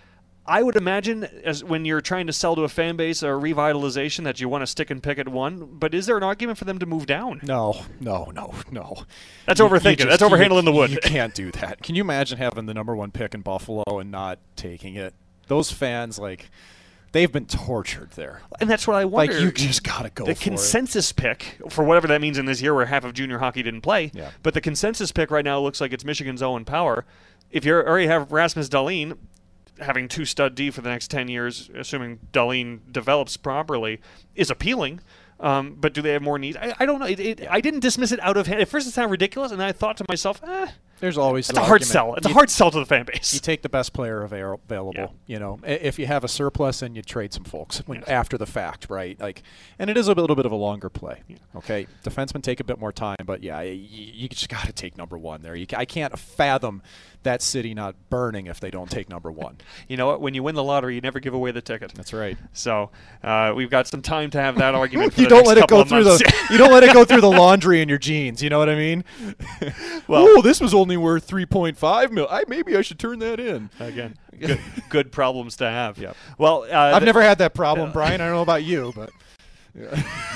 I 0.47 0.63
would 0.63 0.77
imagine, 0.77 1.25
as 1.45 1.63
when 1.63 1.85
you're 1.85 2.01
trying 2.01 2.27
to 2.27 2.33
sell 2.33 2.57
to 2.57 2.63
a 2.63 2.69
fan 2.71 2.97
base 2.97 3.23
a 3.23 3.27
revitalization, 3.27 4.25
that 4.25 4.41
you 4.41 4.49
want 4.49 4.63
to 4.63 4.67
stick 4.67 4.89
and 4.89 5.03
pick 5.03 5.19
at 5.19 5.29
one. 5.29 5.67
But 5.79 5.95
is 5.95 6.07
there 6.07 6.17
an 6.17 6.23
argument 6.23 6.57
for 6.59 6.65
them 6.65 6.79
to 6.79 6.87
move 6.87 7.05
down? 7.05 7.41
no, 7.43 7.83
no, 8.01 8.31
no, 8.35 8.55
no. 8.71 8.97
That's 9.45 9.61
You- 9.61 9.67
you 9.67 9.73
overthinking. 9.73 9.97
just- 9.99 10.09
That's 10.09 10.23
you- 10.23 10.29
overhandling 10.29 10.65
the 10.65 10.73
wood. 10.73 10.91
You 10.91 10.99
can't 11.03 11.35
do 11.35 11.51
that. 11.53 11.83
Can 11.83 11.97
you 11.97 12.03
imagine 12.03 12.39
having 12.39 12.65
the 12.65 12.73
number 12.73 12.97
one 12.97 13.11
pick 13.11 13.35
in 13.35 13.43
Buffalo 13.43 13.85
and 13.99 14.11
not 14.11 14.39
taking 14.57 14.95
it? 14.95 15.13
Those 15.49 15.71
fans, 15.71 16.19
like, 16.19 16.49
they've 17.13 17.31
been 17.31 17.47
tortured 17.47 18.11
there. 18.13 18.43
And 18.61 18.69
that's 18.69 18.87
what 18.87 18.97
I 18.97 19.05
wonder. 19.05 19.33
Like, 19.33 19.43
you 19.43 19.53
just 19.53 19.85
gotta 19.85 20.11
go 20.11 20.25
the 20.25 20.35
for 20.35 20.41
it. 20.41 20.45
consensus 20.45 21.13
pick 21.13 21.59
for 21.71 21.85
whatever 21.85 22.07
that 22.09 22.21
means 22.21 22.39
in 22.39 22.47
this 22.47 22.61
year 22.61 22.75
where 22.75 22.87
half 22.87 23.05
of 23.05 23.15
junior 23.15 23.39
hockey 23.39 23.63
didn't 23.63 23.83
play. 23.83 24.11
Yeah. 24.15 24.31
But 24.43 24.55
the 24.55 24.61
consensus 24.61 25.13
pick 25.13 25.31
right 25.31 25.45
now 25.45 25.61
looks 25.61 25.81
like 25.81 25.93
it's 25.93 26.05
Michigan's 26.05 26.43
Owen 26.43 26.65
Power. 26.65 27.05
If 27.51 27.65
you 27.65 27.75
already 27.75 28.07
have 28.07 28.31
Rasmus 28.33 28.69
Dahlin 28.69 29.17
having 29.81 30.09
two 30.09 30.25
stud 30.25 30.55
D 30.55 30.71
for 30.71 30.81
the 30.81 30.89
next 30.91 31.09
10 31.11 31.29
years, 31.29 31.71
assuming 31.75 32.19
Dahlin 32.33 32.81
develops 32.91 33.37
properly, 33.37 34.01
is 34.35 34.51
appealing. 34.51 35.01
Um, 35.41 35.77
but 35.79 35.95
do 35.95 36.03
they 36.03 36.13
have 36.13 36.23
more 36.23 36.39
needs? 36.39 36.57
I, 36.57 36.75
I 36.81 36.87
don't 36.87 36.99
know. 36.99 37.07
It, 37.07 37.21
it, 37.21 37.47
I 37.49 37.61
didn't 37.61 37.81
dismiss 37.81 38.11
it 38.11 38.19
out 38.21 38.37
of 38.37 38.49
hand. 38.49 38.61
At 38.61 38.69
first, 38.69 38.89
it 38.89 38.91
sounded 38.91 39.13
ridiculous, 39.13 39.53
and 39.53 39.63
I 39.63 39.71
thought 39.71 39.97
to 39.99 40.05
myself, 40.09 40.43
eh, 40.43 40.67
There's 41.01 41.19
always 41.19 41.49
It's 41.49 41.57
a 41.59 41.61
hard 41.61 41.71
argument. 41.83 41.93
sell. 41.93 42.15
It's 42.17 42.27
a 42.27 42.33
hard 42.33 42.51
sell 42.51 42.71
to 42.71 42.79
the 42.79 42.87
fan 42.87 43.05
base. 43.05 43.33
You 43.35 43.41
take 43.41 43.63
the 43.63 43.69
best 43.69 43.93
player 43.93 44.23
available. 44.23 44.93
Yeah. 44.95 45.07
You 45.27 45.39
know, 45.39 45.59
if 45.65 45.99
you 45.99 46.07
have 46.07 46.25
a 46.25 46.29
surplus, 46.29 46.83
and 46.83 46.97
you 46.97 47.03
trade 47.03 47.33
some 47.33 47.45
folks 47.45 47.79
when, 47.87 47.99
Yes. 48.01 48.09
after 48.09 48.37
the 48.39 48.47
fact, 48.47 48.87
right? 48.91 49.19
Like, 49.21 49.43
and 49.79 49.89
it 49.91 49.97
is 49.97 50.09
a 50.09 50.13
little 50.15 50.37
bit 50.37 50.47
of 50.47 50.53
a 50.53 50.57
longer 50.57 50.89
play. 50.89 51.23
Yeah. 51.29 51.37
Okay, 51.57 51.87
defensemen 52.05 52.43
take 52.43 52.61
a 52.61 52.65
bit 52.65 52.79
more 52.79 52.93
time, 52.93 53.17
but 53.25 53.43
yeah, 53.43 53.61
you, 53.63 53.75
you 54.15 54.29
just 54.29 54.49
got 54.49 54.65
to 54.67 54.73
take 54.73 54.97
number 54.97 55.17
one 55.19 55.43
there. 55.43 55.55
You, 55.55 55.67
I 55.77 55.85
can't 55.85 56.19
fathom 56.19 56.83
that 57.25 57.43
city 57.43 57.75
not 57.75 57.97
burning 58.11 58.47
if 58.47 58.61
they 58.61 58.71
don't 58.71 58.91
take 58.91 59.09
number 59.09 59.31
one. 59.33 59.57
you 59.89 59.97
know 59.97 60.07
what? 60.07 60.21
When 60.21 60.35
you 60.35 60.43
win 60.43 60.55
the 60.55 60.63
lottery, 60.65 60.95
you 60.95 61.01
never 61.01 61.21
give 61.21 61.35
away 61.35 61.51
the 61.51 61.61
ticket. 61.61 61.93
That's 61.95 62.13
right. 62.13 62.37
So 62.53 62.91
uh, 63.25 63.53
we've 63.57 63.71
got 63.71 63.87
some 63.89 64.03
time 64.03 64.31
to 64.31 64.41
have 64.41 64.57
that 64.59 64.75
argument. 64.77 65.13
For 65.15 65.21
you 65.23 65.27
the 65.29 65.35
don't 65.35 65.47
let 65.47 65.59
it 65.59 65.67
go 65.69 65.85
through 65.85 66.05
months. 66.05 66.23
the 66.23 66.33
you 66.53 66.59
don't 66.59 66.73
let 66.73 66.85
it 66.85 66.93
go 66.93 67.05
through 67.05 67.21
the 67.21 67.31
laundry 67.31 67.83
in 67.83 67.89
your 67.89 67.99
jeans. 67.99 68.43
You 68.43 68.51
know 68.51 68.59
what 68.59 68.69
I 68.69 68.75
mean? 68.77 69.05
Well- 70.07 70.27
oh, 70.29 70.43
this 70.43 70.61
was 70.61 70.73
only 70.89 70.97
worth 70.97 71.25
three 71.25 71.45
point 71.45 71.77
five 71.77 72.11
mil. 72.11 72.27
I 72.31 72.45
maybe 72.49 72.75
I 72.77 72.81
should 72.81 72.99
turn 72.99 73.19
that 73.19 73.39
in. 73.39 73.69
Again, 73.79 74.17
good, 74.41 74.59
good 74.89 75.13
problems 75.13 75.57
to 75.57 75.67
have. 75.69 75.99
Yep. 75.99 76.17
Well, 76.39 76.63
uh, 76.65 76.75
I've 76.95 77.01
the- 77.01 77.07
never 77.07 77.21
had 77.23 77.39
that 77.39 77.53
problem, 77.55 77.93
Brian. 77.93 78.21
I 78.21 78.25
don't 78.25 78.35
know 78.37 78.43
about 78.43 78.65
you, 78.65 78.93
but 78.97 79.11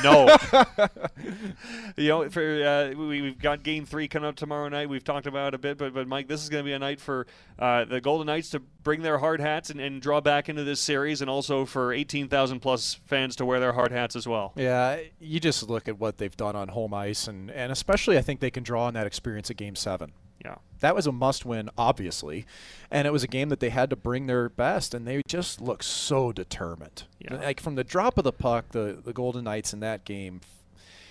No. 0.04 0.28
you 1.96 2.08
know, 2.08 2.28
for 2.28 2.42
uh, 2.64 2.94
we, 2.96 3.22
we've 3.22 3.38
got 3.40 3.62
Game 3.62 3.86
Three 3.86 4.06
coming 4.08 4.28
up 4.28 4.36
tomorrow 4.36 4.68
night. 4.68 4.88
We've 4.90 5.02
talked 5.02 5.26
about 5.26 5.48
it 5.48 5.54
a 5.54 5.58
bit, 5.58 5.78
but 5.78 5.94
but 5.94 6.06
Mike, 6.06 6.28
this 6.28 6.42
is 6.42 6.48
going 6.50 6.62
to 6.64 6.68
be 6.68 6.74
a 6.74 6.78
night 6.78 7.00
for 7.00 7.26
uh, 7.58 7.84
the 7.86 8.00
Golden 8.00 8.26
Knights 8.26 8.50
to 8.50 8.60
bring 8.60 9.02
their 9.02 9.18
hard 9.18 9.40
hats 9.40 9.70
and, 9.70 9.80
and 9.80 10.02
draw 10.02 10.20
back 10.20 10.48
into 10.50 10.64
this 10.64 10.80
series, 10.80 11.22
and 11.22 11.30
also 11.30 11.64
for 11.64 11.92
eighteen 11.92 12.28
thousand 12.28 12.60
plus 12.60 13.00
fans 13.06 13.36
to 13.36 13.46
wear 13.46 13.58
their 13.58 13.72
hard 13.72 13.90
hats 13.90 14.14
as 14.16 14.28
well. 14.28 14.52
yeah, 14.54 14.98
you 15.18 15.40
just 15.40 15.68
look 15.68 15.88
at 15.88 15.98
what 15.98 16.18
they've 16.18 16.36
done 16.36 16.54
on 16.54 16.68
home 16.68 16.92
ice, 16.94 17.26
and 17.26 17.50
and 17.50 17.72
especially 17.72 18.18
I 18.18 18.22
think 18.22 18.40
they 18.40 18.50
can 18.50 18.62
draw 18.62 18.84
on 18.84 18.94
that 18.94 19.06
experience 19.06 19.50
at 19.50 19.56
Game 19.56 19.74
Seven. 19.76 20.12
Yeah. 20.44 20.56
That 20.80 20.94
was 20.94 21.06
a 21.06 21.12
must 21.12 21.44
win, 21.44 21.70
obviously. 21.78 22.46
And 22.90 23.06
it 23.06 23.12
was 23.12 23.22
a 23.22 23.28
game 23.28 23.48
that 23.50 23.60
they 23.60 23.70
had 23.70 23.90
to 23.90 23.96
bring 23.96 24.26
their 24.26 24.48
best, 24.48 24.94
and 24.94 25.06
they 25.06 25.22
just 25.28 25.60
looked 25.60 25.84
so 25.84 26.32
determined. 26.32 27.04
Yeah. 27.20 27.36
Like 27.36 27.60
from 27.60 27.76
the 27.76 27.84
drop 27.84 28.18
of 28.18 28.24
the 28.24 28.32
puck, 28.32 28.70
the, 28.70 28.98
the 29.02 29.12
Golden 29.12 29.44
Knights 29.44 29.72
in 29.72 29.80
that 29.80 30.04
game, 30.04 30.40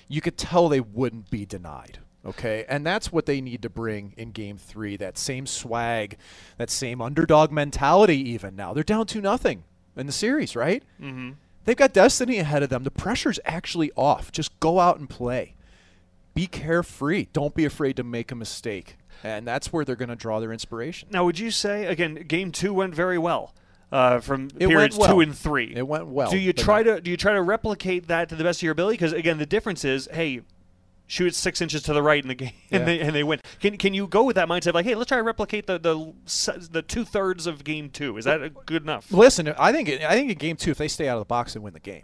you 0.08 0.20
could 0.20 0.38
tell 0.38 0.68
they 0.68 0.82
wouldn't 0.82 1.30
be 1.30 1.46
denied. 1.46 2.00
Okay. 2.26 2.66
And 2.68 2.86
that's 2.86 3.12
what 3.12 3.26
they 3.26 3.42
need 3.42 3.62
to 3.64 3.70
bring 3.70 4.14
in 4.18 4.32
game 4.32 4.58
three 4.58 4.98
that 4.98 5.18
same 5.18 5.48
swag, 5.48 6.18
that 6.58 6.70
same 6.70 7.02
underdog 7.02 7.52
mentality, 7.52 8.18
even 8.32 8.56
now. 8.56 8.74
They're 8.74 8.84
down 8.84 9.08
to 9.08 9.22
nothing 9.22 9.64
in 9.96 10.06
the 10.06 10.12
series, 10.12 10.56
right? 10.56 10.84
Mm-hmm. 11.02 11.32
They've 11.64 11.78
got 11.78 11.94
destiny 11.94 12.40
ahead 12.40 12.64
of 12.64 12.70
them. 12.70 12.84
The 12.84 12.92
pressure's 12.92 13.40
actually 13.46 13.92
off. 13.96 14.32
Just 14.32 14.60
go 14.60 14.80
out 14.80 15.00
and 15.00 15.10
play. 15.10 15.56
Be 16.34 16.48
carefree. 16.48 17.28
Don't 17.34 17.56
be 17.56 17.66
afraid 17.66 17.96
to 17.98 18.04
make 18.04 18.32
a 18.32 18.36
mistake. 18.36 18.98
And 19.24 19.46
that's 19.48 19.72
where 19.72 19.86
they're 19.86 19.96
going 19.96 20.10
to 20.10 20.16
draw 20.16 20.40
their 20.40 20.52
inspiration. 20.52 21.10
Now, 21.12 21.26
would 21.26 21.38
you 21.40 21.52
say 21.52 21.86
again, 21.86 22.16
Game 22.28 22.52
Two 22.52 22.74
went 22.74 22.96
very 22.96 23.18
well 23.18 23.54
uh, 23.92 24.20
from 24.20 24.50
It 24.58 24.68
periods 24.68 24.98
well. 24.98 25.14
two 25.14 25.20
and 25.22 25.38
three? 25.38 25.74
It 25.76 25.88
went 25.88 26.08
well. 26.08 26.32
do 26.32 26.38
you 26.38 26.54
try 26.54 26.82
not- 26.84 26.96
to 26.96 27.02
do 27.02 27.12
you 27.12 27.18
try 27.18 27.34
to 27.34 27.42
replicate 27.42 28.08
that 28.08 28.30
to 28.30 28.36
the 28.36 28.44
best 28.44 28.60
of 28.60 28.64
your 28.64 28.72
ability? 28.72 28.94
Because 28.96 29.14
again, 29.14 29.38
the 29.38 29.46
difference 29.46 29.86
is, 29.86 30.08
hey, 30.12 30.42
shoot 31.08 31.36
six 31.36 31.62
inches 31.62 31.84
to 31.84 31.94
the 31.94 32.02
right 32.02 32.24
in 32.24 32.30
the 32.30 32.36
game, 32.36 32.54
and 32.72 32.82
Yeah. 32.82 32.86
they 32.86 33.00
and 33.02 33.16
they 33.16 33.24
win. 33.24 33.42
Can 33.60 33.78
can 33.78 33.94
you 33.94 34.08
go 34.08 34.24
with 34.24 34.38
that 34.38 34.48
mindset? 34.48 34.74
Like, 34.74 34.86
hey, 34.86 34.96
let's 34.96 35.10
try 35.10 35.18
to 35.18 35.24
replicate 35.24 35.68
the 35.68 35.78
the 35.78 36.14
the 36.72 36.82
two 36.82 37.06
thirds 37.06 37.46
of 37.48 37.64
game 37.64 37.90
two. 37.90 38.18
Is 38.18 38.26
that 38.26 38.66
good 38.66 38.84
enough? 38.84 39.12
Listen, 39.12 39.50
I 39.60 39.72
think 39.72 39.90
I 39.90 40.14
think 40.14 40.32
in 40.32 40.38
game 40.38 40.56
two, 40.56 40.72
if 40.72 40.78
they 40.78 40.88
stay 40.88 41.08
out 41.08 41.18
of 41.18 41.22
the 41.22 41.26
box, 41.26 41.54
and 41.56 41.64
win 41.64 41.74
the 41.74 41.80
game. 41.80 42.04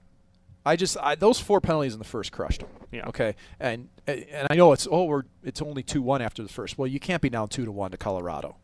I 0.68 0.76
just 0.76 0.98
I, 1.02 1.16
those 1.16 1.40
four 1.40 1.62
penalties 1.62 1.94
in 1.94 2.00
the 2.00 2.06
first 2.06 2.32
crushed 2.32 2.62
them. 2.62 2.70
Yeah. 2.92 3.08
Okay. 3.08 3.36
And 3.60 3.90
and 4.06 4.48
I 4.50 4.56
know 4.56 4.74
it's 4.74 4.88
oh 4.90 5.06
we're 5.06 5.24
it's 5.44 5.62
only 5.62 5.84
two 5.84 6.02
one 6.02 6.22
after 6.22 6.44
the 6.44 6.50
first. 6.50 6.78
Well, 6.78 6.88
you 6.88 7.00
can't 7.00 7.22
be 7.22 7.30
down 7.30 7.48
two 7.48 7.66
to 7.66 7.72
one 7.72 7.92
to 7.92 7.98
Colorado. 7.98 8.58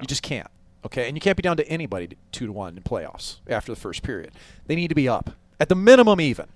You 0.00 0.06
just 0.06 0.22
can't. 0.22 0.48
Okay. 0.84 1.06
And 1.06 1.16
you 1.16 1.20
can't 1.20 1.36
be 1.36 1.42
down 1.42 1.56
to 1.58 1.68
anybody 1.68 2.08
to- 2.08 2.16
two 2.32 2.46
to 2.46 2.52
one 2.52 2.76
in 2.76 2.82
playoffs 2.82 3.40
after 3.48 3.72
the 3.72 3.80
first 3.80 4.02
period. 4.02 4.32
They 4.66 4.74
need 4.74 4.88
to 4.88 4.94
be 4.94 5.08
up 5.08 5.30
at 5.58 5.68
the 5.68 5.74
minimum 5.74 6.20
even. 6.20 6.46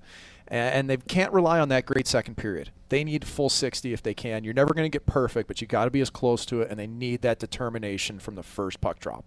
And 0.48 0.74
and 0.74 0.90
they 0.90 0.96
can't 0.96 1.32
rely 1.32 1.60
on 1.60 1.68
that 1.68 1.84
great 1.84 2.06
second 2.06 2.36
period. 2.36 2.70
They 2.88 3.04
need 3.04 3.26
full 3.26 3.50
60 3.50 3.92
if 3.92 4.02
they 4.02 4.14
can. 4.14 4.44
You're 4.44 4.54
never 4.54 4.72
going 4.72 4.84
to 4.84 4.90
get 4.90 5.04
perfect, 5.04 5.48
but 5.48 5.60
you 5.60 5.66
got 5.66 5.84
to 5.84 5.90
be 5.90 6.00
as 6.00 6.10
close 6.10 6.46
to 6.46 6.62
it, 6.62 6.70
and 6.70 6.78
they 6.78 6.86
need 6.86 7.22
that 7.22 7.38
determination 7.38 8.18
from 8.18 8.36
the 8.36 8.42
first 8.42 8.80
puck 8.80 9.00
drop. 9.00 9.24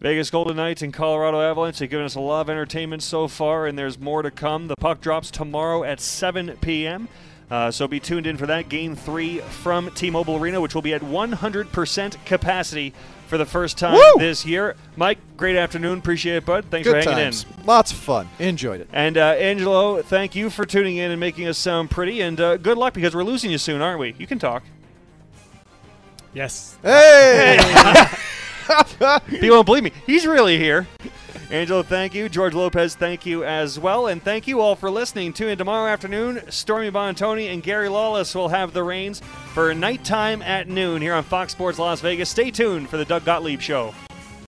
Vegas 0.00 0.30
Golden 0.30 0.56
Knights 0.56 0.82
and 0.82 0.92
Colorado 0.92 1.40
Avalanche 1.40 1.78
have 1.78 1.90
given 1.90 2.04
us 2.04 2.14
a 2.14 2.20
lot 2.20 2.42
of 2.42 2.50
entertainment 2.50 3.02
so 3.02 3.28
far, 3.28 3.66
and 3.66 3.78
there's 3.78 3.98
more 3.98 4.22
to 4.22 4.30
come. 4.30 4.68
The 4.68 4.76
puck 4.76 5.00
drops 5.00 5.30
tomorrow 5.30 5.84
at 5.84 6.00
7 6.00 6.58
p.m. 6.60 7.08
Uh, 7.50 7.70
so 7.70 7.86
be 7.86 8.00
tuned 8.00 8.26
in 8.26 8.36
for 8.36 8.46
that 8.46 8.68
game 8.68 8.96
three 8.96 9.38
from 9.38 9.90
T-Mobile 9.92 10.36
Arena, 10.36 10.60
which 10.60 10.74
will 10.74 10.82
be 10.82 10.94
at 10.94 11.02
100% 11.02 12.24
capacity 12.24 12.92
for 13.26 13.38
the 13.38 13.46
first 13.46 13.78
time 13.78 13.94
Woo! 13.94 14.18
this 14.18 14.44
year. 14.44 14.76
Mike, 14.96 15.18
great 15.36 15.56
afternoon. 15.56 15.98
Appreciate 15.98 16.36
it, 16.36 16.46
bud. 16.46 16.66
Thanks 16.70 16.88
for 16.88 16.96
hanging 16.96 17.14
times. 17.14 17.46
in. 17.58 17.64
Lots 17.66 17.92
of 17.92 17.98
fun. 17.98 18.28
Enjoyed 18.38 18.80
it. 18.80 18.88
And 18.92 19.16
uh, 19.16 19.32
Angelo, 19.32 20.02
thank 20.02 20.34
you 20.34 20.50
for 20.50 20.64
tuning 20.64 20.96
in 20.96 21.10
and 21.10 21.20
making 21.20 21.46
us 21.46 21.56
sound 21.58 21.90
pretty. 21.90 22.20
And 22.20 22.40
uh, 22.40 22.56
good 22.56 22.78
luck 22.78 22.94
because 22.94 23.14
we're 23.14 23.24
losing 23.24 23.50
you 23.50 23.58
soon, 23.58 23.80
aren't 23.80 24.00
we? 24.00 24.14
You 24.18 24.26
can 24.26 24.38
talk. 24.38 24.62
Yes. 26.32 26.76
Hey! 26.82 27.58
People 29.28 29.48
don't 29.48 29.66
believe 29.66 29.84
me. 29.84 29.92
He's 30.06 30.26
really 30.26 30.58
here. 30.58 30.86
Angelo, 31.50 31.82
thank 31.82 32.14
you. 32.14 32.28
George 32.28 32.54
Lopez, 32.54 32.96
thank 32.96 33.26
you 33.26 33.44
as 33.44 33.78
well. 33.78 34.06
And 34.06 34.22
thank 34.22 34.46
you 34.46 34.60
all 34.60 34.74
for 34.74 34.90
listening. 34.90 35.32
Tune 35.32 35.50
in 35.50 35.58
tomorrow 35.58 35.90
afternoon. 35.90 36.42
Stormy 36.50 36.90
Buonantony 36.90 37.52
and 37.52 37.62
Gary 37.62 37.88
Lawless 37.88 38.34
will 38.34 38.48
have 38.48 38.72
the 38.72 38.82
reins 38.82 39.20
for 39.52 39.72
nighttime 39.74 40.42
at 40.42 40.68
noon 40.68 41.02
here 41.02 41.14
on 41.14 41.22
Fox 41.22 41.52
Sports 41.52 41.78
Las 41.78 42.00
Vegas. 42.00 42.30
Stay 42.30 42.50
tuned 42.50 42.88
for 42.88 42.96
the 42.96 43.04
Doug 43.04 43.24
Gottlieb 43.24 43.60
Show. 43.60 43.94